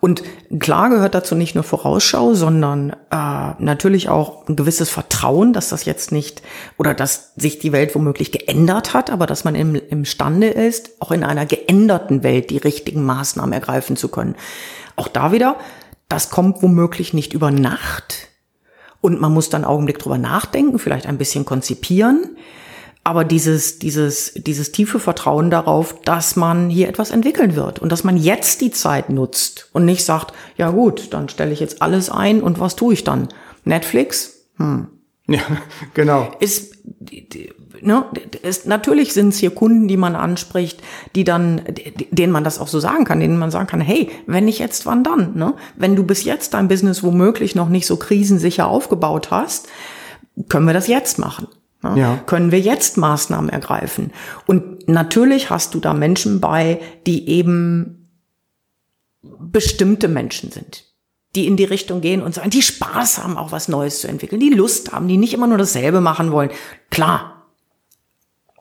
Und 0.00 0.22
klar 0.60 0.90
gehört 0.90 1.14
dazu 1.14 1.34
nicht 1.34 1.56
nur 1.56 1.64
Vorausschau, 1.64 2.34
sondern 2.34 2.90
äh, 3.10 3.54
natürlich 3.58 4.08
auch 4.08 4.46
ein 4.48 4.54
gewisses 4.54 4.90
Vertrauen, 4.90 5.52
dass 5.52 5.70
das 5.70 5.84
jetzt 5.84 6.12
nicht 6.12 6.42
oder 6.76 6.94
dass 6.94 7.32
sich 7.36 7.58
die 7.58 7.72
Welt 7.72 7.94
womöglich 7.96 8.30
geändert 8.30 8.94
hat, 8.94 9.10
aber 9.10 9.26
dass 9.26 9.44
man 9.44 9.56
im, 9.56 9.74
imstande 9.74 10.48
ist, 10.48 10.90
auch 11.00 11.10
in 11.10 11.24
einer 11.24 11.46
geänderten 11.46 12.22
Welt 12.22 12.50
die 12.50 12.58
richtigen 12.58 13.04
Maßnahmen 13.04 13.52
ergreifen 13.52 13.96
zu 13.96 14.08
können. 14.08 14.36
Auch 14.94 15.08
da 15.08 15.32
wieder, 15.32 15.56
das 16.08 16.30
kommt 16.30 16.62
womöglich 16.62 17.12
nicht 17.12 17.32
über 17.32 17.50
Nacht. 17.50 18.28
Und 19.00 19.20
man 19.20 19.32
muss 19.32 19.50
dann 19.50 19.64
einen 19.64 19.72
Augenblick 19.72 19.98
drüber 19.98 20.18
nachdenken, 20.18 20.78
vielleicht 20.78 21.06
ein 21.06 21.18
bisschen 21.18 21.44
konzipieren 21.44 22.36
aber 23.08 23.24
dieses, 23.24 23.78
dieses, 23.78 24.34
dieses 24.34 24.70
tiefe 24.70 25.00
Vertrauen 25.00 25.48
darauf, 25.50 25.98
dass 26.02 26.36
man 26.36 26.68
hier 26.68 26.88
etwas 26.88 27.10
entwickeln 27.10 27.56
wird 27.56 27.78
und 27.78 27.90
dass 27.90 28.04
man 28.04 28.18
jetzt 28.18 28.60
die 28.60 28.70
Zeit 28.70 29.08
nutzt 29.08 29.70
und 29.72 29.86
nicht 29.86 30.04
sagt, 30.04 30.34
ja 30.58 30.68
gut, 30.68 31.14
dann 31.14 31.30
stelle 31.30 31.52
ich 31.52 31.58
jetzt 31.58 31.80
alles 31.80 32.10
ein 32.10 32.42
und 32.42 32.60
was 32.60 32.76
tue 32.76 32.92
ich 32.92 33.04
dann? 33.04 33.28
Netflix? 33.64 34.40
Hm. 34.58 34.88
Ja, 35.26 35.40
genau. 35.94 36.30
Ist, 36.38 36.74
ne, 37.80 38.04
ist, 38.42 38.66
natürlich 38.66 39.14
sind 39.14 39.30
es 39.30 39.38
hier 39.38 39.54
Kunden, 39.54 39.88
die 39.88 39.96
man 39.96 40.14
anspricht, 40.14 40.82
die 41.14 41.24
dann, 41.24 41.62
denen 42.10 42.32
man 42.32 42.44
das 42.44 42.58
auch 42.58 42.68
so 42.68 42.78
sagen 42.78 43.06
kann, 43.06 43.20
denen 43.20 43.38
man 43.38 43.50
sagen 43.50 43.68
kann, 43.68 43.80
hey, 43.80 44.10
wenn 44.26 44.44
nicht 44.44 44.58
jetzt, 44.58 44.84
wann 44.84 45.02
dann? 45.02 45.34
Ne? 45.34 45.54
Wenn 45.76 45.96
du 45.96 46.04
bis 46.04 46.24
jetzt 46.24 46.52
dein 46.52 46.68
Business 46.68 47.02
womöglich 47.02 47.54
noch 47.54 47.70
nicht 47.70 47.86
so 47.86 47.96
krisensicher 47.96 48.68
aufgebaut 48.68 49.30
hast, 49.30 49.66
können 50.50 50.66
wir 50.66 50.74
das 50.74 50.88
jetzt 50.88 51.18
machen. 51.18 51.48
Ja. 51.82 52.16
Können 52.26 52.50
wir 52.50 52.60
jetzt 52.60 52.96
Maßnahmen 52.96 53.50
ergreifen? 53.50 54.12
Und 54.46 54.88
natürlich 54.88 55.50
hast 55.50 55.74
du 55.74 55.80
da 55.80 55.94
Menschen 55.94 56.40
bei, 56.40 56.80
die 57.06 57.28
eben 57.28 58.10
bestimmte 59.22 60.08
Menschen 60.08 60.50
sind, 60.50 60.84
die 61.36 61.46
in 61.46 61.56
die 61.56 61.64
Richtung 61.64 62.00
gehen 62.00 62.22
und 62.22 62.34
sagen, 62.34 62.50
die 62.50 62.62
Spaß 62.62 63.18
haben, 63.18 63.36
auch 63.36 63.52
was 63.52 63.68
Neues 63.68 64.00
zu 64.00 64.08
entwickeln, 64.08 64.40
die 64.40 64.50
Lust 64.50 64.92
haben, 64.92 65.08
die 65.08 65.16
nicht 65.16 65.34
immer 65.34 65.46
nur 65.46 65.58
dasselbe 65.58 66.00
machen 66.00 66.32
wollen. 66.32 66.50
Klar. 66.90 67.46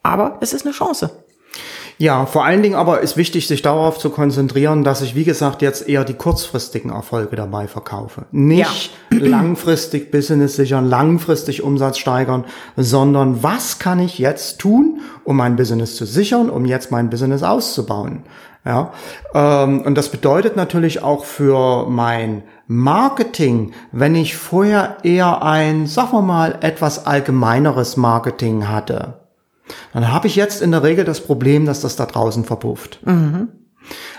Aber 0.03 0.37
es 0.41 0.53
ist 0.53 0.65
eine 0.65 0.73
Chance. 0.73 1.23
Ja, 1.99 2.27
vor 2.27 2.45
allen 2.45 2.61
Dingen 2.61 2.75
aber 2.75 3.01
ist 3.01 3.17
wichtig, 3.17 3.47
sich 3.47 3.63
darauf 3.63 3.97
zu 3.97 4.11
konzentrieren, 4.11 4.83
dass 4.83 5.01
ich, 5.01 5.15
wie 5.15 5.23
gesagt, 5.23 5.63
jetzt 5.63 5.89
eher 5.89 6.03
die 6.03 6.13
kurzfristigen 6.13 6.91
Erfolge 6.91 7.35
dabei 7.35 7.67
verkaufe. 7.67 8.25
Nicht 8.31 8.91
ja. 9.11 9.17
langfristig 9.19 10.11
Business 10.11 10.55
sichern, 10.55 10.87
langfristig 10.87 11.63
Umsatz 11.63 11.97
steigern, 11.97 12.45
sondern 12.75 13.41
was 13.41 13.79
kann 13.79 13.99
ich 13.99 14.19
jetzt 14.19 14.59
tun, 14.59 15.01
um 15.23 15.37
mein 15.37 15.55
Business 15.55 15.95
zu 15.95 16.05
sichern, 16.05 16.51
um 16.51 16.65
jetzt 16.65 16.91
mein 16.91 17.09
Business 17.09 17.41
auszubauen. 17.41 18.23
Ja, 18.63 18.91
ähm, 19.33 19.81
und 19.81 19.95
das 19.95 20.09
bedeutet 20.09 20.55
natürlich 20.55 21.01
auch 21.01 21.23
für 21.23 21.87
mein 21.89 22.43
Marketing, 22.67 23.71
wenn 23.93 24.13
ich 24.13 24.35
vorher 24.35 24.97
eher 25.03 25.41
ein, 25.41 25.87
sagen 25.87 26.11
wir 26.11 26.21
mal, 26.21 26.57
etwas 26.61 27.05
allgemeineres 27.05 27.95
Marketing 27.95 28.67
hatte, 28.67 29.26
dann 29.93 30.11
habe 30.11 30.27
ich 30.27 30.35
jetzt 30.35 30.61
in 30.61 30.71
der 30.71 30.83
Regel 30.83 31.05
das 31.05 31.21
Problem, 31.21 31.65
dass 31.65 31.81
das 31.81 31.95
da 31.95 32.05
draußen 32.05 32.45
verpufft. 32.45 32.99
Mhm. 33.05 33.49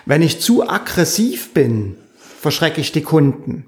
Wenn 0.06 0.22
ich 0.22 0.40
zu 0.40 0.68
aggressiv 0.68 1.52
bin, 1.52 1.96
verschrecke 2.40 2.80
ich 2.80 2.92
die 2.92 3.02
Kunden. 3.02 3.66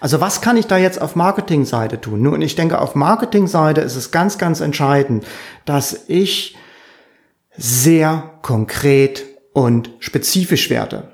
Also 0.00 0.20
was 0.20 0.40
kann 0.40 0.56
ich 0.56 0.66
da 0.66 0.76
jetzt 0.76 1.00
auf 1.00 1.16
Marketingseite 1.16 2.00
tun? 2.00 2.22
Nun, 2.22 2.42
ich 2.42 2.56
denke, 2.56 2.80
auf 2.80 2.94
Marketingseite 2.94 3.80
ist 3.80 3.96
es 3.96 4.10
ganz, 4.10 4.38
ganz 4.38 4.60
entscheidend, 4.60 5.24
dass 5.64 6.04
ich 6.08 6.56
sehr 7.56 8.30
konkret 8.42 9.24
und 9.52 9.90
spezifisch 9.98 10.70
werde. 10.70 11.08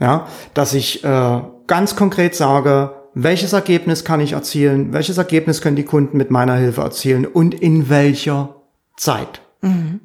Ja, 0.00 0.28
dass 0.54 0.74
ich 0.74 1.02
äh, 1.02 1.42
ganz 1.66 1.96
konkret 1.96 2.34
sage, 2.34 2.97
welches 3.20 3.52
Ergebnis 3.52 4.04
kann 4.04 4.20
ich 4.20 4.32
erzielen, 4.32 4.92
welches 4.92 5.18
Ergebnis 5.18 5.60
können 5.60 5.76
die 5.76 5.84
Kunden 5.84 6.16
mit 6.16 6.30
meiner 6.30 6.54
Hilfe 6.54 6.82
erzielen 6.82 7.26
und 7.26 7.52
in 7.54 7.88
welcher 7.88 8.54
Zeit. 8.96 9.40
Mhm. 9.60 10.00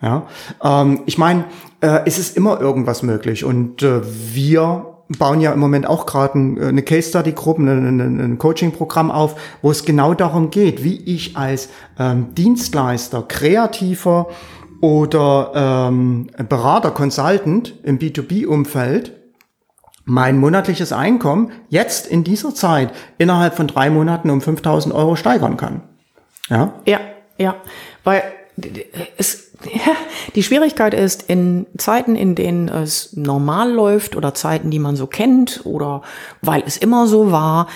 Ja, 0.00 0.26
ähm, 0.62 1.02
ich 1.06 1.18
meine, 1.18 1.44
äh, 1.80 2.00
es 2.06 2.18
ist 2.18 2.36
immer 2.36 2.60
irgendwas 2.60 3.02
möglich 3.02 3.44
und 3.44 3.82
äh, 3.82 4.00
wir 4.04 4.86
bauen 5.18 5.40
ja 5.40 5.52
im 5.52 5.60
Moment 5.60 5.86
auch 5.86 6.06
gerade 6.06 6.38
ein, 6.38 6.62
eine 6.62 6.82
Case 6.82 7.10
Study 7.10 7.32
Gruppe, 7.32 7.62
ein, 7.62 8.00
ein, 8.00 8.20
ein 8.20 8.38
Coaching 8.38 8.72
Programm 8.72 9.10
auf, 9.10 9.38
wo 9.62 9.70
es 9.70 9.84
genau 9.84 10.14
darum 10.14 10.50
geht, 10.50 10.82
wie 10.82 10.96
ich 10.96 11.36
als 11.36 11.68
ähm, 11.98 12.34
Dienstleister, 12.34 13.22
Kreativer 13.22 14.28
oder 14.80 15.52
ähm, 15.88 16.28
Berater, 16.48 16.90
Consultant 16.90 17.74
im 17.82 17.98
B2B 17.98 18.46
Umfeld 18.46 19.15
mein 20.06 20.38
monatliches 20.38 20.92
Einkommen 20.92 21.50
jetzt 21.68 22.06
in 22.06 22.24
dieser 22.24 22.54
Zeit 22.54 22.92
innerhalb 23.18 23.54
von 23.54 23.66
drei 23.66 23.90
Monaten 23.90 24.30
um 24.30 24.40
5000 24.40 24.94
Euro 24.94 25.16
steigern 25.16 25.56
kann. 25.56 25.82
Ja, 26.48 26.74
ja, 26.86 27.00
ja, 27.36 27.56
weil 28.04 28.22
es, 29.18 29.50
ja, 29.64 29.92
die 30.36 30.44
Schwierigkeit 30.44 30.94
ist, 30.94 31.24
in 31.28 31.66
Zeiten, 31.76 32.14
in 32.14 32.36
denen 32.36 32.68
es 32.68 33.14
normal 33.16 33.70
läuft 33.72 34.16
oder 34.16 34.32
Zeiten, 34.32 34.70
die 34.70 34.78
man 34.78 34.94
so 34.94 35.08
kennt 35.08 35.62
oder 35.64 36.02
weil 36.40 36.62
es 36.64 36.76
immer 36.76 37.08
so 37.08 37.32
war, 37.32 37.66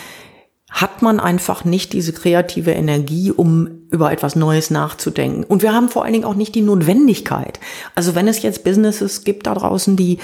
hat 0.71 1.03
man 1.03 1.19
einfach 1.19 1.65
nicht 1.65 1.93
diese 1.93 2.13
kreative 2.13 2.71
Energie, 2.71 3.33
um 3.33 3.81
über 3.91 4.13
etwas 4.13 4.37
Neues 4.37 4.71
nachzudenken. 4.71 5.43
Und 5.45 5.63
wir 5.63 5.75
haben 5.75 5.89
vor 5.89 6.05
allen 6.05 6.13
Dingen 6.13 6.25
auch 6.25 6.37
nicht 6.37 6.55
die 6.55 6.63
Notwendigkeit. 6.63 7.59
Also 7.97 8.15
wenn 8.15 8.29
es 8.29 8.43
jetzt 8.43 8.63
Businesses 8.63 9.25
gibt 9.25 9.47
da 9.49 9.55
draußen, 9.55 9.97
die 9.97 10.19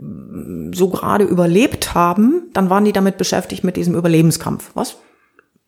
mm, 0.00 0.72
so 0.72 0.88
gerade 0.90 1.24
überlebt 1.24 1.94
haben, 1.94 2.50
dann 2.52 2.68
waren 2.68 2.84
die 2.84 2.92
damit 2.92 3.16
beschäftigt 3.16 3.62
mit 3.62 3.76
diesem 3.76 3.94
Überlebenskampf. 3.94 4.72
Was 4.74 4.96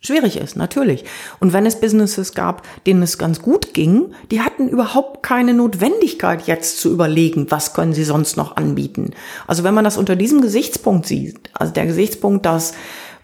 schwierig 0.01 0.37
ist, 0.37 0.57
natürlich. 0.57 1.05
Und 1.39 1.53
wenn 1.53 1.65
es 1.65 1.81
Businesses 1.81 2.35
gab, 2.35 2.63
denen 2.87 3.03
es 3.03 3.19
ganz 3.19 3.41
gut 3.41 3.73
ging, 3.73 4.13
die 4.33 4.41
hatten 4.41 4.69
überhaupt 4.69 5.23
keine 5.23 5.55
Notwendigkeit, 5.55 6.47
jetzt 6.47 6.81
zu 6.81 6.93
überlegen, 6.93 7.51
was 7.51 7.73
können 7.73 7.95
sie 7.95 8.05
sonst 8.05 8.37
noch 8.37 8.57
anbieten. 8.57 9.13
Also 9.47 9.63
wenn 9.65 9.75
man 9.75 9.85
das 9.85 9.97
unter 9.97 10.17
diesem 10.17 10.41
Gesichtspunkt 10.41 11.07
sieht, 11.07 11.51
also 11.55 11.73
der 11.73 11.87
Gesichtspunkt, 11.87 12.45
dass 12.45 12.75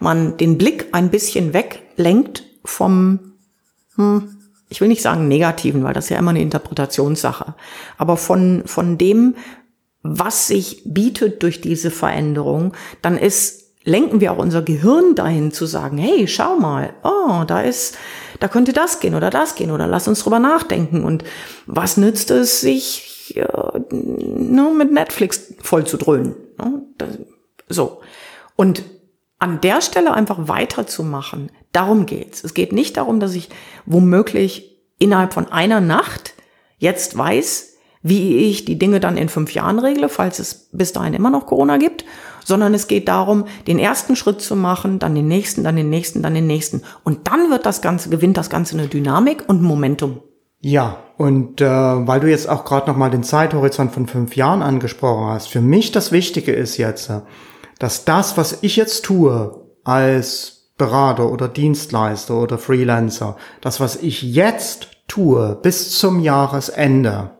man 0.01 0.37
den 0.37 0.57
Blick 0.57 0.87
ein 0.91 1.09
bisschen 1.09 1.53
weglenkt 1.53 2.43
vom, 2.63 3.33
hm, 3.95 4.37
ich 4.69 4.81
will 4.81 4.87
nicht 4.87 5.01
sagen 5.01 5.27
negativen, 5.27 5.83
weil 5.83 5.93
das 5.93 6.05
ist 6.05 6.09
ja 6.09 6.19
immer 6.19 6.31
eine 6.31 6.41
Interpretationssache, 6.41 7.55
aber 7.97 8.17
von, 8.17 8.63
von 8.65 8.97
dem, 8.97 9.35
was 10.03 10.47
sich 10.47 10.81
bietet 10.85 11.43
durch 11.43 11.61
diese 11.61 11.91
Veränderung, 11.91 12.73
dann 13.01 13.17
ist, 13.17 13.61
lenken 13.83 14.21
wir 14.21 14.31
auch 14.31 14.37
unser 14.37 14.61
Gehirn 14.61 15.15
dahin 15.15 15.51
zu 15.51 15.65
sagen, 15.65 15.97
hey, 15.97 16.27
schau 16.27 16.57
mal, 16.57 16.93
oh, 17.03 17.43
da 17.45 17.61
ist, 17.61 17.97
da 18.39 18.47
könnte 18.47 18.73
das 18.73 18.99
gehen 18.99 19.15
oder 19.15 19.29
das 19.29 19.55
gehen 19.55 19.71
oder 19.71 19.87
lass 19.87 20.07
uns 20.07 20.19
drüber 20.19 20.39
nachdenken 20.39 21.03
und 21.03 21.23
was 21.67 21.97
nützt 21.97 22.31
es, 22.31 22.61
sich 22.61 23.35
äh, 23.35 23.45
nur 23.91 24.73
mit 24.73 24.91
Netflix 24.91 25.53
voll 25.61 25.85
zu 25.85 25.97
dröhnen. 25.97 26.35
Ne? 26.57 26.81
So. 27.69 28.01
Und 28.55 28.83
an 29.41 29.59
der 29.59 29.81
Stelle 29.81 30.13
einfach 30.13 30.47
weiterzumachen, 30.47 31.51
darum 31.71 32.05
geht's. 32.05 32.43
Es 32.43 32.53
geht 32.53 32.71
nicht 32.73 32.97
darum, 32.97 33.19
dass 33.19 33.33
ich 33.33 33.49
womöglich 33.87 34.77
innerhalb 34.99 35.33
von 35.33 35.51
einer 35.51 35.81
Nacht 35.81 36.35
jetzt 36.77 37.17
weiß, 37.17 37.73
wie 38.03 38.37
ich 38.37 38.65
die 38.65 38.77
Dinge 38.77 38.99
dann 38.99 39.17
in 39.17 39.29
fünf 39.29 39.53
Jahren 39.53 39.79
regle, 39.79 40.09
falls 40.09 40.37
es 40.37 40.69
bis 40.71 40.93
dahin 40.93 41.15
immer 41.15 41.31
noch 41.31 41.47
Corona 41.47 41.77
gibt, 41.77 42.05
sondern 42.45 42.75
es 42.75 42.87
geht 42.87 43.07
darum, 43.07 43.45
den 43.65 43.79
ersten 43.79 44.15
Schritt 44.15 44.41
zu 44.41 44.55
machen, 44.55 44.99
dann 44.99 45.15
den 45.15 45.27
nächsten, 45.27 45.63
dann 45.63 45.75
den 45.75 45.89
nächsten, 45.89 46.21
dann 46.21 46.35
den 46.35 46.47
nächsten. 46.47 46.83
Und 47.03 47.27
dann 47.27 47.49
wird 47.49 47.65
das 47.65 47.81
Ganze, 47.81 48.09
gewinnt 48.09 48.37
das 48.37 48.51
Ganze 48.51 48.77
eine 48.77 48.87
Dynamik 48.87 49.43
und 49.47 49.63
Momentum. 49.63 50.21
Ja, 50.59 50.97
und 51.17 51.61
äh, 51.61 51.65
weil 51.65 52.19
du 52.19 52.29
jetzt 52.29 52.47
auch 52.47 52.63
gerade 52.63 52.89
nochmal 52.91 53.09
den 53.09 53.23
Zeithorizont 53.23 53.91
von 53.91 54.05
fünf 54.05 54.35
Jahren 54.35 54.61
angesprochen 54.61 55.25
hast, 55.31 55.47
für 55.47 55.61
mich 55.61 55.91
das 55.91 56.11
Wichtige 56.11 56.51
ist 56.51 56.77
jetzt, 56.77 57.11
dass 57.81 58.05
das, 58.05 58.37
was 58.37 58.59
ich 58.61 58.75
jetzt 58.75 59.05
tue 59.05 59.59
als 59.83 60.69
Berater 60.77 61.31
oder 61.31 61.47
Dienstleister 61.47 62.35
oder 62.35 62.59
Freelancer, 62.59 63.37
das, 63.59 63.79
was 63.79 63.95
ich 63.95 64.21
jetzt 64.21 64.87
tue 65.07 65.57
bis 65.63 65.97
zum 65.97 66.19
Jahresende, 66.19 67.31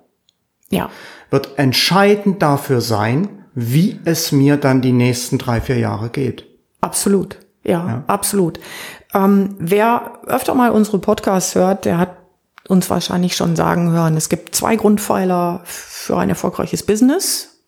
ja. 0.71 0.89
wird 1.29 1.59
entscheidend 1.59 2.41
dafür 2.41 2.81
sein, 2.81 3.45
wie 3.53 3.99
es 4.03 4.31
mir 4.31 4.57
dann 4.57 4.81
die 4.81 4.93
nächsten 4.93 5.37
drei, 5.37 5.61
vier 5.61 5.77
Jahre 5.77 6.09
geht. 6.09 6.47
Absolut. 6.81 7.37
Ja, 7.63 7.87
ja. 7.87 8.03
absolut. 8.07 8.59
Ähm, 9.13 9.55
wer 9.59 10.21
öfter 10.25 10.55
mal 10.55 10.71
unsere 10.71 10.97
Podcasts 10.97 11.53
hört, 11.53 11.85
der 11.85 11.99
hat 11.99 12.17
uns 12.67 12.89
wahrscheinlich 12.89 13.35
schon 13.35 13.55
sagen 13.55 13.91
hören, 13.91 14.17
es 14.17 14.27
gibt 14.27 14.55
zwei 14.55 14.75
Grundpfeiler 14.75 15.61
für 15.65 16.17
ein 16.17 16.29
erfolgreiches 16.29 16.83
Business. 16.83 17.59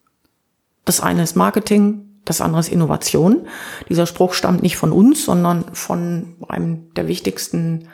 Das 0.86 1.01
eine 1.01 1.21
ist 1.21 1.36
Marketing, 1.36 2.12
das 2.25 2.41
andere 2.41 2.62
ist 2.62 2.69
Innovation. 2.69 3.47
Dieser 3.89 4.05
Spruch 4.05 4.33
stammt 4.33 4.63
nicht 4.63 4.77
von 4.77 4.91
uns, 4.91 5.25
sondern 5.25 5.65
von 5.73 6.36
einem 6.47 6.93
der 6.93 7.07
wichtigsten 7.07 7.89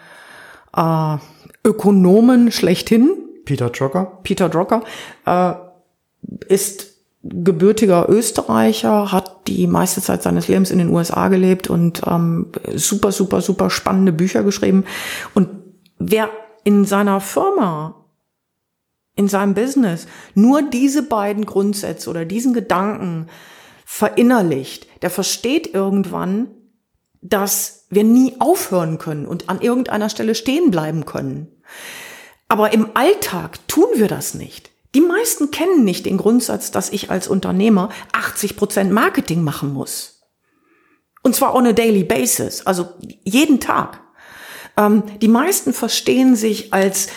äh, 0.75 1.17
Ökonomen 1.63 2.51
schlechthin. 2.51 3.09
Peter 3.45 3.69
Drucker. 3.69 4.19
Peter 4.23 4.49
Drucker 4.49 4.83
äh, 5.25 5.53
ist 6.47 6.89
gebürtiger 7.23 8.07
Österreicher, 8.07 9.11
hat 9.11 9.47
die 9.47 9.67
meiste 9.67 10.01
Zeit 10.01 10.23
seines 10.23 10.47
Lebens 10.47 10.71
in 10.71 10.77
den 10.77 10.89
USA 10.89 11.27
gelebt 11.27 11.69
und 11.69 12.01
ähm, 12.07 12.47
super, 12.75 13.11
super, 13.11 13.41
super 13.41 13.69
spannende 13.69 14.13
Bücher 14.13 14.43
geschrieben. 14.43 14.85
Und 15.33 15.49
wer 15.97 16.29
in 16.63 16.85
seiner 16.85 17.19
Firma 17.19 17.95
in 19.15 19.27
seinem 19.27 19.53
Business 19.53 20.07
nur 20.33 20.61
diese 20.61 21.03
beiden 21.03 21.45
Grundsätze 21.45 22.09
oder 22.09 22.23
diesen 22.23 22.53
Gedanken 22.53 23.27
verinnerlicht, 23.91 24.85
der 25.01 25.09
versteht 25.09 25.73
irgendwann, 25.73 26.51
dass 27.21 27.87
wir 27.89 28.03
nie 28.03 28.35
aufhören 28.39 28.99
können 28.99 29.25
und 29.25 29.49
an 29.49 29.61
irgendeiner 29.61 30.09
Stelle 30.09 30.35
stehen 30.35 30.69
bleiben 30.69 31.05
können. 31.05 31.47
Aber 32.47 32.71
im 32.71 32.91
Alltag 32.93 33.67
tun 33.67 33.87
wir 33.95 34.07
das 34.07 34.35
nicht. 34.35 34.69
Die 34.93 35.01
meisten 35.01 35.49
kennen 35.49 35.85
nicht 35.85 36.05
den 36.05 36.17
Grundsatz, 36.17 36.69
dass 36.69 36.91
ich 36.91 37.09
als 37.09 37.27
Unternehmer 37.27 37.89
80 38.11 38.57
Prozent 38.57 38.91
Marketing 38.91 39.43
machen 39.43 39.73
muss. 39.73 40.21
Und 41.23 41.35
zwar 41.35 41.55
on 41.55 41.65
a 41.65 41.73
daily 41.73 42.03
basis, 42.03 42.67
also 42.67 42.89
jeden 43.23 43.59
Tag. 43.59 44.01
Ähm, 44.77 45.01
die 45.19 45.27
meisten 45.27 45.73
verstehen 45.73 46.35
sich 46.35 46.73
als 46.73 47.07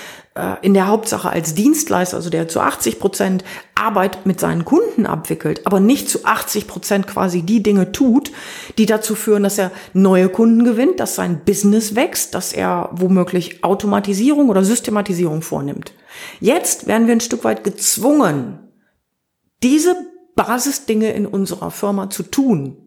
in 0.63 0.73
der 0.73 0.87
Hauptsache 0.87 1.29
als 1.29 1.55
Dienstleister, 1.55 2.17
also 2.17 2.31
der 2.31 2.49
zu 2.49 2.61
80 2.61 2.99
Prozent 2.99 3.45
Arbeit 3.75 4.25
mit 4.25 4.41
seinen 4.41 4.65
Kunden 4.65 5.05
abwickelt, 5.05 5.67
aber 5.67 5.79
nicht 5.79 6.09
zu 6.09 6.25
80 6.25 6.67
Prozent 6.67 7.07
quasi 7.07 7.43
die 7.43 7.63
Dinge 7.63 7.93
tut, 7.93 8.33
die 8.79 8.87
dazu 8.87 9.15
führen, 9.15 9.43
dass 9.43 9.59
er 9.59 9.73
neue 9.93 10.31
Kunden 10.31 10.65
gewinnt, 10.65 11.01
dass 11.01 11.17
sein 11.17 11.43
Business 11.45 11.97
wächst, 11.97 12.35
dass 12.35 12.55
er 12.55 12.89
womöglich 12.93 13.63
Automatisierung 13.63 14.49
oder 14.49 14.65
Systematisierung 14.65 15.43
vornimmt. 15.43 15.93
Jetzt 16.41 16.87
werden 16.87 17.07
wir 17.07 17.15
ein 17.15 17.21
Stück 17.21 17.45
weit 17.45 17.63
gezwungen, 17.63 18.59
diese 19.63 19.95
Basisdinge 20.35 21.13
in 21.13 21.27
unserer 21.27 21.71
Firma 21.71 22.09
zu 22.09 22.23
tun. 22.23 22.79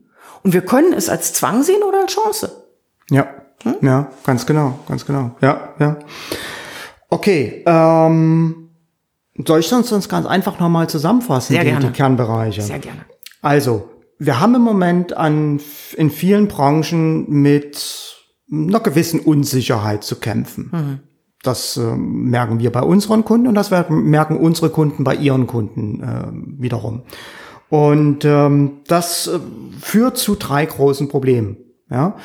Und 0.41 0.53
wir 0.53 0.62
können 0.62 0.93
es 0.93 1.10
als 1.10 1.34
Zwang 1.34 1.62
sehen 1.62 1.84
oder 1.84 2.01
als 2.01 2.13
Chance. 2.13 2.63
Ja, 3.12 3.27
hm? 3.62 3.75
ja, 3.81 4.10
ganz 4.25 4.47
genau, 4.47 4.79
ganz 4.88 5.05
genau. 5.05 5.36
Ja, 5.41 5.75
ja. 5.79 5.97
Okay, 7.15 7.63
ähm, 7.65 8.71
soll 9.45 9.62
ich 9.62 9.67
sonst 9.67 9.89
uns 9.93 10.10
ganz 10.10 10.25
einfach 10.25 10.60
nochmal 10.60 10.89
zusammenfassen, 10.89 11.54
Sehr 11.54 11.63
die, 11.63 11.69
gerne. 11.69 11.86
die 11.86 11.91
Kernbereiche? 11.93 12.62
Sehr 12.62 12.80
gerne. 12.80 13.06
Also, 13.41 13.89
wir 14.19 14.42
haben 14.42 14.54
im 14.56 14.62
Moment 14.62 15.15
an, 15.15 15.62
in 15.96 16.10
vielen 16.10 16.50
Branchen 16.50 17.29
mit 17.29 18.17
einer 18.52 18.81
gewissen 18.81 19.21
Unsicherheit 19.21 20.04
zu 20.04 20.17
kämpfen. 20.17 20.69
Mhm. 20.73 21.00
Das 21.42 21.77
äh, 21.77 21.96
merken 21.96 22.60
wir 22.60 22.71
bei 22.73 22.81
unseren 22.81 23.23
Kunden 23.23 23.48
und 23.48 23.56
das 23.56 23.71
merken 23.71 24.37
unsere 24.37 24.69
Kunden 24.69 25.06
bei 25.06 25.15
ihren 25.15 25.48
Kunden 25.48 26.04
äh, 26.04 26.62
wiederum. 26.62 27.04
Und 27.69 28.25
ähm, 28.25 28.81
das 28.87 29.27
äh, 29.27 29.39
führt 29.79 30.17
zu 30.17 30.35
drei 30.35 30.65
großen 30.65 31.08
Problemen. 31.08 31.56
Ja? 31.89 32.17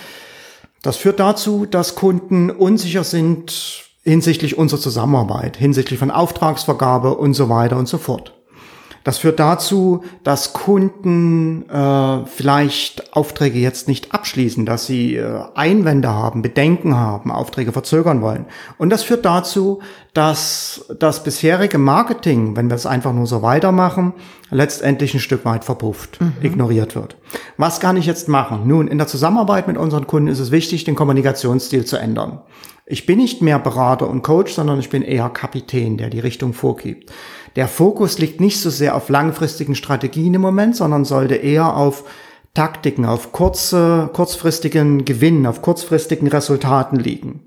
Das 0.83 0.97
führt 0.97 1.21
dazu, 1.21 1.65
dass 1.65 1.95
Kunden 1.95 2.51
unsicher 2.51 3.05
sind, 3.05 3.90
hinsichtlich 4.03 4.57
unserer 4.57 4.81
Zusammenarbeit, 4.81 5.57
hinsichtlich 5.57 5.99
von 5.99 6.11
Auftragsvergabe 6.11 7.17
und 7.17 7.35
so 7.35 7.49
weiter 7.49 7.77
und 7.77 7.89
so 7.89 7.99
fort. 7.99 8.35
Das 9.03 9.17
führt 9.17 9.41
dazu, 9.41 10.05
dass 10.25 10.53
Kunden 10.53 11.69
äh, 11.71 12.27
vielleicht 12.27 13.15
Aufträge 13.15 13.59
jetzt 13.59 13.89
nicht 13.89 14.13
abschließen, 14.13 14.67
dass 14.67 14.85
sie 14.85 15.17
äh, 15.17 15.43
Einwände 15.55 16.11
haben, 16.11 16.43
Bedenken 16.43 16.97
haben, 16.97 17.31
Aufträge 17.31 17.73
verzögern 17.73 18.21
wollen. 18.21 18.45
Und 18.77 18.91
das 18.91 19.03
führt 19.03 19.25
dazu, 19.25 19.81
dass 20.13 20.85
das 20.99 21.25
bisherige 21.25 21.79
Marketing, 21.79 22.57
wenn 22.57 22.69
wir 22.69 22.75
es 22.75 22.85
einfach 22.85 23.15
nur 23.15 23.27
so 23.27 23.41
weitermachen, 23.41 24.13
letztendlich 24.51 25.15
ein 25.15 25.21
Stück 25.21 25.47
weit 25.47 25.65
verpufft, 25.65 26.21
mhm. 26.21 26.35
ignoriert 26.43 26.95
wird. 26.95 27.17
Was 27.57 27.81
kann 27.81 27.97
ich 27.97 28.05
jetzt 28.05 28.29
machen? 28.29 28.67
Nun, 28.67 28.87
in 28.87 28.99
der 28.99 29.07
Zusammenarbeit 29.07 29.67
mit 29.67 29.79
unseren 29.79 30.07
Kunden 30.07 30.29
ist 30.29 30.41
es 30.41 30.51
wichtig, 30.51 30.85
den 30.85 30.95
Kommunikationsstil 30.95 31.87
zu 31.87 31.97
ändern. 31.97 32.41
Ich 32.91 33.07
bin 33.07 33.19
nicht 33.19 33.41
mehr 33.41 33.61
Berater 33.61 34.09
und 34.11 34.23
Coach, 34.23 34.53
sondern 34.53 34.81
ich 34.81 34.91
bin 34.91 35.03
eher 35.03 35.29
Kapitän, 35.29 35.97
der 35.97 36.11
die 36.11 36.19
Richtung 36.19 36.53
vorgibt. 36.53 37.13
Der 37.55 37.69
Fokus 37.69 38.19
liegt 38.19 38.41
nicht 38.41 38.61
so 38.61 38.69
sehr 38.69 38.97
auf 38.97 39.09
langfristigen 39.09 39.77
Strategien 39.77 40.35
im 40.35 40.41
Moment, 40.41 40.75
sondern 40.75 41.05
sollte 41.05 41.37
eher 41.37 41.77
auf 41.77 42.05
Taktiken, 42.53 43.05
auf 43.05 43.31
kurze, 43.31 44.11
kurzfristigen 44.13 45.05
Gewinnen, 45.05 45.47
auf 45.47 45.63
kurzfristigen 45.63 46.27
Resultaten 46.27 46.97
liegen. 46.97 47.41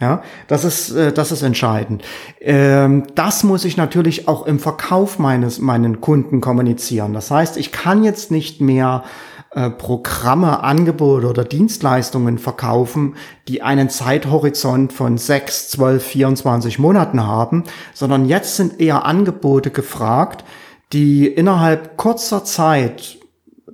Ja, 0.00 0.22
das 0.46 0.64
ist, 0.64 0.90
äh, 0.90 1.12
das 1.12 1.32
ist 1.32 1.42
entscheidend. 1.42 2.02
Ähm, 2.40 3.04
das 3.14 3.42
muss 3.44 3.64
ich 3.64 3.76
natürlich 3.76 4.26
auch 4.28 4.46
im 4.46 4.58
Verkauf 4.58 5.18
meines, 5.18 5.60
meinen 5.60 6.00
Kunden 6.00 6.40
kommunizieren. 6.40 7.14
Das 7.14 7.30
heißt, 7.30 7.56
ich 7.56 7.72
kann 7.72 8.04
jetzt 8.04 8.30
nicht 8.30 8.60
mehr 8.60 9.04
äh, 9.50 9.70
Programme, 9.70 10.62
Angebote 10.62 11.26
oder 11.26 11.44
Dienstleistungen 11.44 12.38
verkaufen, 12.38 13.16
die 13.48 13.62
einen 13.62 13.88
Zeithorizont 13.88 14.92
von 14.92 15.16
6, 15.16 15.70
12, 15.70 16.04
24 16.04 16.78
Monaten 16.78 17.26
haben, 17.26 17.64
sondern 17.94 18.26
jetzt 18.26 18.56
sind 18.56 18.78
eher 18.78 19.06
Angebote 19.06 19.70
gefragt, 19.70 20.44
die 20.92 21.26
innerhalb 21.26 21.96
kurzer 21.96 22.44
Zeit, 22.44 23.18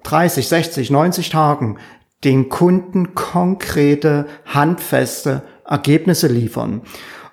30, 0.04 0.46
60, 0.48 0.90
90 0.90 1.30
Tagen, 1.30 1.78
den 2.22 2.48
Kunden 2.48 3.14
konkrete, 3.14 4.26
handfeste 4.46 5.42
Ergebnisse 5.66 6.28
liefern. 6.28 6.82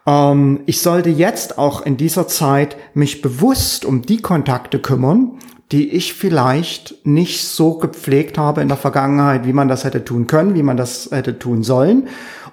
Ähm, 0.05 0.61
ich 0.65 0.81
sollte 0.81 1.09
jetzt 1.09 1.57
auch 1.57 1.85
in 1.85 1.97
dieser 1.97 2.27
Zeit 2.27 2.75
mich 2.93 3.21
bewusst 3.21 3.85
um 3.85 4.01
die 4.01 4.21
Kontakte 4.21 4.79
kümmern, 4.79 5.37
die 5.71 5.89
ich 5.89 6.13
vielleicht 6.13 7.05
nicht 7.05 7.47
so 7.47 7.75
gepflegt 7.77 8.37
habe 8.37 8.61
in 8.61 8.67
der 8.67 8.77
Vergangenheit, 8.77 9.45
wie 9.45 9.53
man 9.53 9.67
das 9.67 9.83
hätte 9.83 10.03
tun 10.03 10.27
können, 10.27 10.55
wie 10.55 10.63
man 10.63 10.77
das 10.77 11.09
hätte 11.11 11.39
tun 11.39 11.63
sollen 11.63 12.09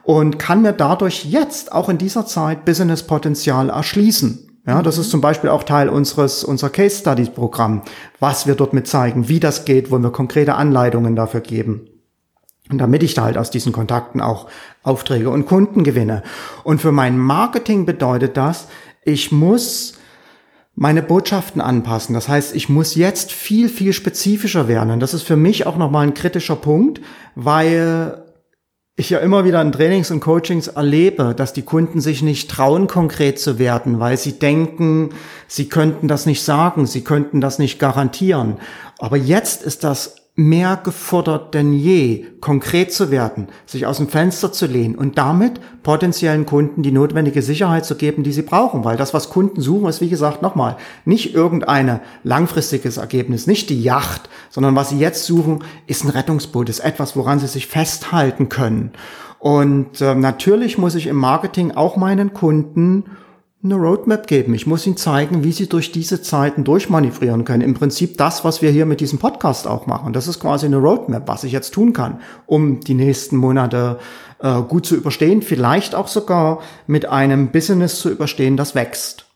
und 0.08 0.38
kann 0.38 0.62
mir 0.62 0.72
dadurch 0.72 1.26
jetzt 1.26 1.70
auch 1.72 1.90
in 1.90 1.98
dieser 1.98 2.24
Zeit 2.24 2.64
Business-Potenzial 2.64 3.68
erschließen. 3.68 4.48
Ja, 4.66 4.80
das 4.80 4.96
ist 4.96 5.10
zum 5.10 5.20
Beispiel 5.20 5.50
auch 5.50 5.64
Teil 5.64 5.90
unseres, 5.90 6.44
unserer 6.44 6.70
Case 6.70 6.98
Studies 6.98 7.28
Programm, 7.28 7.82
was 8.18 8.46
wir 8.46 8.54
dort 8.54 8.72
mit 8.72 8.86
zeigen, 8.86 9.28
wie 9.28 9.38
das 9.38 9.66
geht, 9.66 9.90
wo 9.90 9.98
wir 9.98 10.10
konkrete 10.10 10.54
Anleitungen 10.54 11.14
dafür 11.14 11.40
geben. 11.40 11.88
Und 12.70 12.78
damit 12.78 13.02
ich 13.02 13.12
da 13.12 13.24
halt 13.24 13.36
aus 13.36 13.50
diesen 13.50 13.72
Kontakten 13.72 14.22
auch 14.22 14.46
Aufträge 14.82 15.28
und 15.28 15.44
Kunden 15.44 15.84
gewinne. 15.84 16.22
Und 16.64 16.80
für 16.80 16.92
mein 16.92 17.18
Marketing 17.18 17.84
bedeutet 17.84 18.38
das, 18.38 18.68
ich 19.04 19.30
muss 19.30 19.97
meine 20.80 21.02
Botschaften 21.02 21.60
anpassen. 21.60 22.14
Das 22.14 22.28
heißt, 22.28 22.54
ich 22.54 22.68
muss 22.68 22.94
jetzt 22.94 23.32
viel, 23.32 23.68
viel 23.68 23.92
spezifischer 23.92 24.68
werden. 24.68 24.92
Und 24.92 25.00
das 25.00 25.12
ist 25.12 25.24
für 25.24 25.36
mich 25.36 25.66
auch 25.66 25.76
nochmal 25.76 26.06
ein 26.06 26.14
kritischer 26.14 26.54
Punkt, 26.54 27.00
weil 27.34 28.22
ich 28.94 29.10
ja 29.10 29.18
immer 29.18 29.44
wieder 29.44 29.60
in 29.60 29.72
Trainings 29.72 30.12
und 30.12 30.20
Coachings 30.20 30.68
erlebe, 30.68 31.34
dass 31.36 31.52
die 31.52 31.62
Kunden 31.62 32.00
sich 32.00 32.22
nicht 32.22 32.48
trauen, 32.48 32.86
konkret 32.86 33.40
zu 33.40 33.58
werden, 33.58 33.98
weil 33.98 34.16
sie 34.18 34.38
denken, 34.38 35.10
sie 35.48 35.68
könnten 35.68 36.06
das 36.06 36.26
nicht 36.26 36.44
sagen, 36.44 36.86
sie 36.86 37.02
könnten 37.02 37.40
das 37.40 37.58
nicht 37.58 37.80
garantieren. 37.80 38.58
Aber 38.98 39.16
jetzt 39.16 39.64
ist 39.64 39.82
das 39.82 40.17
mehr 40.38 40.78
gefordert 40.84 41.52
denn 41.52 41.72
je, 41.72 42.24
konkret 42.40 42.92
zu 42.92 43.10
werden, 43.10 43.48
sich 43.66 43.86
aus 43.86 43.96
dem 43.96 44.06
Fenster 44.06 44.52
zu 44.52 44.66
lehnen 44.66 44.94
und 44.94 45.18
damit 45.18 45.60
potenziellen 45.82 46.46
Kunden 46.46 46.84
die 46.84 46.92
notwendige 46.92 47.42
Sicherheit 47.42 47.84
zu 47.84 47.96
geben, 47.96 48.22
die 48.22 48.30
sie 48.30 48.42
brauchen. 48.42 48.84
Weil 48.84 48.96
das, 48.96 49.12
was 49.12 49.30
Kunden 49.30 49.60
suchen, 49.60 49.88
ist, 49.88 50.00
wie 50.00 50.08
gesagt, 50.08 50.40
nochmal, 50.40 50.76
nicht 51.04 51.34
irgendein 51.34 51.98
langfristiges 52.22 52.98
Ergebnis, 52.98 53.48
nicht 53.48 53.68
die 53.68 53.82
Yacht, 53.82 54.28
sondern 54.48 54.76
was 54.76 54.90
sie 54.90 54.98
jetzt 54.98 55.24
suchen, 55.24 55.64
ist 55.88 56.04
ein 56.04 56.10
Rettungsboot, 56.10 56.68
ist 56.68 56.80
etwas, 56.80 57.16
woran 57.16 57.40
sie 57.40 57.48
sich 57.48 57.66
festhalten 57.66 58.48
können. 58.48 58.92
Und 59.40 60.00
äh, 60.00 60.14
natürlich 60.14 60.78
muss 60.78 60.94
ich 60.94 61.08
im 61.08 61.16
Marketing 61.16 61.72
auch 61.72 61.96
meinen 61.96 62.32
Kunden 62.32 63.04
eine 63.62 63.74
Roadmap 63.74 64.28
geben. 64.28 64.54
Ich 64.54 64.66
muss 64.66 64.86
ihnen 64.86 64.96
zeigen, 64.96 65.42
wie 65.42 65.50
sie 65.50 65.68
durch 65.68 65.90
diese 65.90 66.22
Zeiten 66.22 66.62
durchmanövrieren 66.62 67.44
können. 67.44 67.62
Im 67.62 67.74
Prinzip 67.74 68.16
das, 68.16 68.44
was 68.44 68.62
wir 68.62 68.70
hier 68.70 68.86
mit 68.86 69.00
diesem 69.00 69.18
Podcast 69.18 69.66
auch 69.66 69.86
machen. 69.86 70.12
Das 70.12 70.28
ist 70.28 70.38
quasi 70.38 70.66
eine 70.66 70.76
Roadmap, 70.76 71.26
was 71.26 71.42
ich 71.42 71.52
jetzt 71.52 71.74
tun 71.74 71.92
kann, 71.92 72.20
um 72.46 72.80
die 72.80 72.94
nächsten 72.94 73.36
Monate 73.36 73.98
äh, 74.38 74.62
gut 74.62 74.86
zu 74.86 74.94
überstehen. 74.94 75.42
Vielleicht 75.42 75.96
auch 75.96 76.06
sogar 76.06 76.60
mit 76.86 77.06
einem 77.06 77.50
Business 77.50 77.98
zu 77.98 78.10
überstehen, 78.10 78.56
das 78.56 78.76
wächst. 78.76 79.27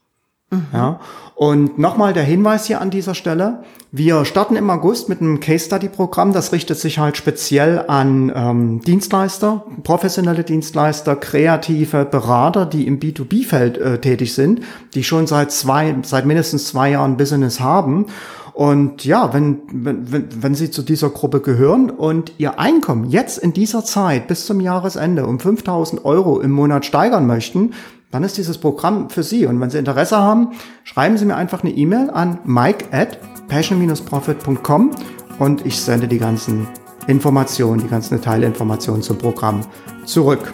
Mhm. 0.53 0.67
Ja. 0.73 1.01
Und 1.35 1.79
nochmal 1.79 2.13
der 2.13 2.23
Hinweis 2.23 2.67
hier 2.67 2.81
an 2.81 2.91
dieser 2.91 3.15
Stelle. 3.15 3.65
Wir 3.91 4.25
starten 4.25 4.55
im 4.55 4.71
August 4.71 5.09
mit 5.09 5.21
einem 5.21 5.41
Case 5.41 5.67
Study 5.67 5.89
Programm. 5.89 6.33
Das 6.33 6.53
richtet 6.53 6.79
sich 6.79 6.99
halt 6.99 7.17
speziell 7.17 7.85
an 7.89 8.31
ähm, 8.35 8.81
Dienstleister, 8.83 9.65
professionelle 9.83 10.45
Dienstleister, 10.45 11.17
kreative 11.17 12.05
Berater, 12.05 12.65
die 12.65 12.87
im 12.87 13.01
B2B-Feld 13.01 13.79
äh, 13.79 13.99
tätig 13.99 14.35
sind, 14.35 14.61
die 14.95 15.03
schon 15.03 15.27
seit 15.27 15.51
zwei, 15.51 15.97
seit 16.03 16.27
mindestens 16.27 16.69
zwei 16.69 16.91
Jahren 16.91 17.17
Business 17.17 17.61
haben. 17.61 18.07
Und 18.53 19.05
ja, 19.07 19.33
wenn, 19.33 19.63
wenn, 19.73 20.29
wenn 20.43 20.55
Sie 20.55 20.71
zu 20.71 20.83
dieser 20.83 21.09
Gruppe 21.09 21.41
gehören 21.41 21.91
und 21.91 22.35
Ihr 22.37 22.59
Einkommen 22.61 23.09
jetzt 23.09 23.39
in 23.39 23.55
dieser 23.55 23.85
Zeit 23.85 24.29
bis 24.29 24.47
zum 24.47 24.61
Jahresende 24.61 25.27
um 25.27 25.41
5000 25.41 26.05
Euro 26.05 26.41
im 26.41 26.51
Monat 26.51 26.85
steigern 26.85 27.27
möchten, 27.27 27.73
dann 28.13 28.23
ist 28.25 28.37
dieses 28.37 28.59
Programm 28.59 29.11
für 29.11 29.25
Sie. 29.25 29.47
Und 29.47 29.61
wenn 29.61 29.71
Sie 29.71 29.79
Interesse 29.79 30.19
haben, 30.19 30.51
schreiben 30.85 31.17
Sie 31.17 31.25
mir 31.25 31.35
einfach 31.35 31.65
eine 31.65 31.73
E-Mail 31.73 32.11
an 32.11 32.39
mike 32.45 32.87
at 32.93 33.19
passion-profit.com 33.49 34.91
und 35.39 35.67
ich 35.67 35.81
sende 35.81 36.07
die 36.07 36.19
ganzen 36.19 36.69
Informationen, 37.07 37.81
die 37.81 37.89
ganzen 37.89 38.21
Teilinformationen 38.21 39.03
zum 39.03 39.19
Programm 39.19 39.63
zurück. 40.05 40.53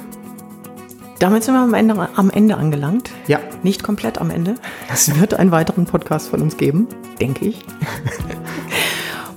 Damit 1.19 1.43
sind 1.43 1.55
wir 1.55 1.61
am 1.61 1.75
Ende, 1.75 2.09
am 2.15 2.31
Ende 2.31 2.57
angelangt. 2.57 3.11
Ja. 3.27 3.41
Nicht 3.65 3.83
komplett 3.83 4.19
am 4.19 4.31
Ende. 4.31 4.55
Es 4.93 5.19
wird 5.19 5.35
einen 5.35 5.51
weiteren 5.51 5.85
Podcast 5.85 6.29
von 6.29 6.41
uns 6.41 6.57
geben, 6.57 6.87
denke 7.21 7.47
ich. 7.47 7.65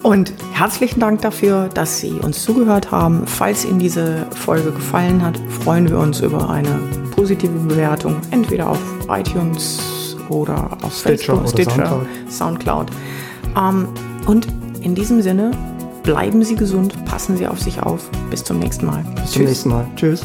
Und 0.03 0.33
herzlichen 0.53 0.99
Dank 0.99 1.21
dafür, 1.21 1.69
dass 1.69 1.99
Sie 1.99 2.13
uns 2.13 2.43
zugehört 2.43 2.91
haben. 2.91 3.27
Falls 3.27 3.65
Ihnen 3.65 3.79
diese 3.79 4.25
Folge 4.31 4.71
gefallen 4.71 5.23
hat, 5.23 5.39
freuen 5.63 5.89
wir 5.89 5.99
uns 5.99 6.21
über 6.21 6.49
eine 6.49 6.79
positive 7.15 7.57
Bewertung, 7.59 8.17
entweder 8.31 8.69
auf 8.69 8.79
iTunes 9.09 10.17
oder 10.29 10.77
auf 10.81 10.93
Stitcher 10.95 11.35
Facebook, 11.35 11.49
Stitcher, 11.49 12.05
Soundcloud. 12.29 12.31
Soundcloud. 12.31 12.91
Ähm, 13.57 13.87
und 14.25 14.47
in 14.81 14.95
diesem 14.95 15.21
Sinne, 15.21 15.51
bleiben 16.03 16.43
Sie 16.43 16.55
gesund, 16.55 17.05
passen 17.05 17.37
Sie 17.37 17.47
auf 17.47 17.59
sich 17.59 17.81
auf. 17.81 18.09
Bis 18.31 18.43
zum 18.43 18.57
nächsten 18.57 18.87
Mal. 18.87 19.03
Bis 19.15 19.25
Tschüss. 19.25 19.33
zum 19.33 19.45
nächsten 19.45 19.69
Mal. 19.69 19.85
Tschüss. 19.95 20.21